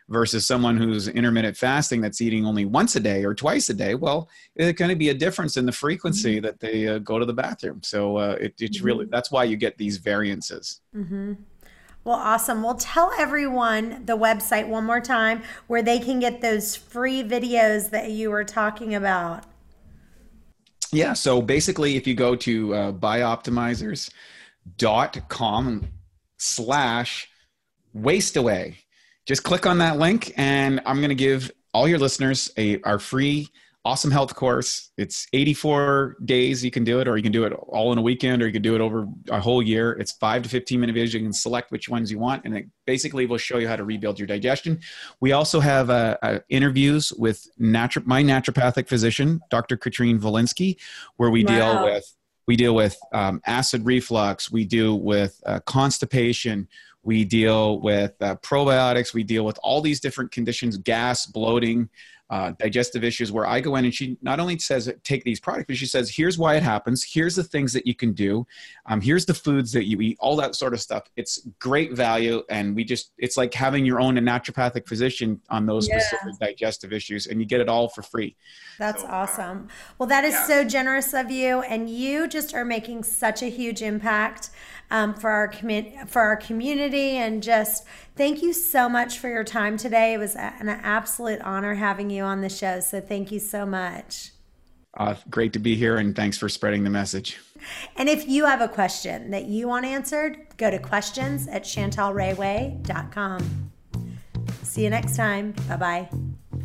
versus 0.08 0.46
someone 0.46 0.76
who's 0.76 1.08
intermittent 1.08 1.56
fasting 1.56 2.00
that's 2.00 2.20
eating 2.20 2.44
only 2.44 2.66
once 2.66 2.96
a 2.96 3.00
day 3.00 3.24
or 3.24 3.34
twice 3.34 3.70
a 3.70 3.74
day 3.74 3.94
well 3.94 4.28
it's 4.54 4.78
going 4.78 4.90
to 4.90 4.96
be 4.96 5.08
a 5.08 5.14
difference 5.14 5.56
in 5.56 5.64
the 5.64 5.72
frequency 5.72 6.36
mm-hmm. 6.36 6.44
that 6.44 6.60
they 6.60 6.88
uh, 6.88 6.98
go 6.98 7.18
to 7.18 7.24
the 7.24 7.32
bathroom 7.32 7.80
so 7.82 8.18
uh, 8.18 8.36
it, 8.40 8.52
it's 8.58 8.76
mm-hmm. 8.78 8.86
really 8.86 9.06
that's 9.06 9.30
why 9.30 9.44
you 9.44 9.56
get 9.56 9.78
these 9.78 9.96
variances 9.96 10.82
mm-hmm. 10.94 11.32
well 12.04 12.16
awesome 12.16 12.62
well 12.62 12.74
tell 12.74 13.10
everyone 13.18 14.04
the 14.04 14.16
website 14.16 14.68
one 14.68 14.84
more 14.84 15.00
time 15.00 15.42
where 15.68 15.82
they 15.82 15.98
can 15.98 16.20
get 16.20 16.42
those 16.42 16.76
free 16.76 17.22
videos 17.22 17.88
that 17.90 18.10
you 18.10 18.30
were 18.30 18.44
talking 18.44 18.94
about 18.94 19.44
yeah 20.92 21.14
so 21.14 21.40
basically 21.40 21.96
if 21.96 22.06
you 22.06 22.14
go 22.14 22.36
to 22.36 22.74
uh, 22.74 22.92
bioptimizers.com 22.92 25.88
slash 26.36 27.30
waist 27.94 28.36
away 28.36 28.83
just 29.26 29.42
click 29.42 29.66
on 29.66 29.78
that 29.78 29.98
link 29.98 30.32
and 30.36 30.80
i'm 30.86 30.96
going 30.96 31.08
to 31.08 31.14
give 31.14 31.50
all 31.72 31.88
your 31.88 31.98
listeners 31.98 32.52
a 32.56 32.80
our 32.82 32.98
free 32.98 33.48
awesome 33.86 34.10
health 34.10 34.34
course. 34.34 34.90
It's 34.96 35.26
84 35.32 36.16
days 36.24 36.64
you 36.64 36.70
can 36.70 36.84
do 36.84 37.00
it 37.00 37.08
or 37.08 37.18
you 37.18 37.22
can 37.22 37.32
do 37.32 37.44
it 37.44 37.52
all 37.52 37.92
in 37.92 37.98
a 37.98 38.02
weekend 38.02 38.42
or 38.42 38.46
you 38.46 38.52
can 38.52 38.62
do 38.62 38.74
it 38.74 38.80
over 38.80 39.06
a 39.28 39.38
whole 39.38 39.62
year. 39.62 39.92
It's 39.92 40.12
5 40.12 40.44
to 40.44 40.48
15 40.48 40.80
minute 40.80 40.96
videos. 40.96 41.12
You 41.12 41.20
can 41.20 41.32
select 41.32 41.70
which 41.70 41.88
ones 41.88 42.10
you 42.10 42.18
want 42.18 42.44
and 42.44 42.56
it 42.56 42.66
basically 42.86 43.26
will 43.26 43.38
show 43.38 43.58
you 43.58 43.68
how 43.68 43.76
to 43.76 43.84
rebuild 43.84 44.18
your 44.18 44.26
digestion. 44.26 44.80
We 45.20 45.32
also 45.32 45.60
have 45.60 45.90
uh, 45.90 46.16
uh, 46.22 46.38
interviews 46.48 47.12
with 47.12 47.46
natu- 47.60 48.06
my 48.06 48.22
naturopathic 48.22 48.88
physician 48.88 49.40
dr 49.50 49.76
katrine 49.76 50.18
Valinsky, 50.18 50.76
where 51.16 51.30
we 51.30 51.44
wow. 51.44 51.50
deal 51.52 51.84
with 51.84 52.16
we 52.46 52.56
deal 52.56 52.74
with 52.74 52.98
um, 53.14 53.40
acid 53.46 53.86
reflux. 53.86 54.52
We 54.52 54.66
deal 54.66 55.00
with 55.00 55.40
uh, 55.46 55.60
constipation 55.60 56.68
we 57.04 57.24
deal 57.24 57.80
with 57.80 58.12
uh, 58.20 58.36
probiotics. 58.36 59.14
We 59.14 59.22
deal 59.22 59.44
with 59.44 59.58
all 59.62 59.80
these 59.80 60.00
different 60.00 60.32
conditions 60.32 60.76
gas 60.78 61.26
bloating 61.26 61.88
uh, 62.30 62.52
digestive 62.58 63.04
issues 63.04 63.30
where 63.30 63.46
i 63.46 63.60
go 63.60 63.76
in 63.76 63.84
and 63.84 63.94
she 63.94 64.16
not 64.22 64.40
only 64.40 64.58
says 64.58 64.92
take 65.04 65.22
these 65.24 65.38
products 65.38 65.66
but 65.68 65.76
she 65.76 65.84
says 65.84 66.10
here's 66.10 66.38
why 66.38 66.56
it 66.56 66.62
happens. 66.62 67.04
Here's 67.04 67.36
the 67.36 67.44
things 67.44 67.72
that 67.74 67.86
you 67.86 67.94
can 67.94 68.12
do. 68.12 68.46
Um, 68.86 69.00
here's 69.00 69.26
the 69.26 69.34
foods 69.34 69.72
that 69.72 69.84
you 69.84 70.00
eat 70.00 70.16
all 70.20 70.34
that 70.36 70.54
sort 70.54 70.72
of 70.72 70.80
stuff. 70.80 71.04
It's 71.16 71.46
great 71.58 71.92
value 71.92 72.42
and 72.48 72.74
we 72.74 72.82
just 72.82 73.12
it's 73.18 73.36
like 73.36 73.52
having 73.52 73.84
your 73.84 74.00
own 74.00 74.16
naturopathic 74.16 74.88
physician 74.88 75.40
on 75.50 75.66
those 75.66 75.86
yeah. 75.86 75.98
specific 75.98 76.38
digestive 76.40 76.92
issues 76.92 77.26
and 77.26 77.40
you 77.40 77.46
get 77.46 77.60
it 77.60 77.68
all 77.68 77.88
for 77.88 78.02
free. 78.02 78.36
That's 78.78 79.02
so, 79.02 79.08
awesome. 79.08 79.68
Well 79.98 80.08
that 80.08 80.24
is 80.24 80.32
yeah. 80.32 80.46
so 80.46 80.64
generous 80.64 81.12
of 81.12 81.30
you 81.30 81.60
and 81.60 81.90
you 81.90 82.26
just 82.26 82.54
are 82.54 82.64
making 82.64 83.02
such 83.02 83.42
a 83.42 83.50
huge 83.50 83.82
impact 83.82 84.48
um, 84.94 85.12
for 85.12 85.28
our 85.28 85.50
commu- 85.50 86.08
for 86.08 86.22
our 86.22 86.36
community, 86.36 87.16
and 87.16 87.42
just 87.42 87.84
thank 88.14 88.42
you 88.42 88.52
so 88.52 88.88
much 88.88 89.18
for 89.18 89.28
your 89.28 89.42
time 89.42 89.76
today. 89.76 90.14
It 90.14 90.18
was 90.18 90.36
an 90.36 90.68
absolute 90.68 91.40
honor 91.40 91.74
having 91.74 92.10
you 92.10 92.22
on 92.22 92.42
the 92.42 92.48
show. 92.48 92.78
So 92.78 93.00
thank 93.00 93.32
you 93.32 93.40
so 93.40 93.66
much. 93.66 94.30
Uh, 94.96 95.16
great 95.28 95.52
to 95.54 95.58
be 95.58 95.74
here, 95.74 95.96
and 95.96 96.14
thanks 96.14 96.38
for 96.38 96.48
spreading 96.48 96.84
the 96.84 96.90
message. 96.90 97.40
And 97.96 98.08
if 98.08 98.28
you 98.28 98.44
have 98.44 98.60
a 98.60 98.68
question 98.68 99.32
that 99.32 99.46
you 99.46 99.66
want 99.66 99.84
answered, 99.84 100.38
go 100.58 100.70
to 100.70 100.78
questions 100.78 101.48
at 101.48 101.64
chantelrayway.com. 101.64 103.72
See 104.62 104.84
you 104.84 104.90
next 104.90 105.16
time. 105.16 105.56
Bye 105.68 105.76
bye. 105.76 106.08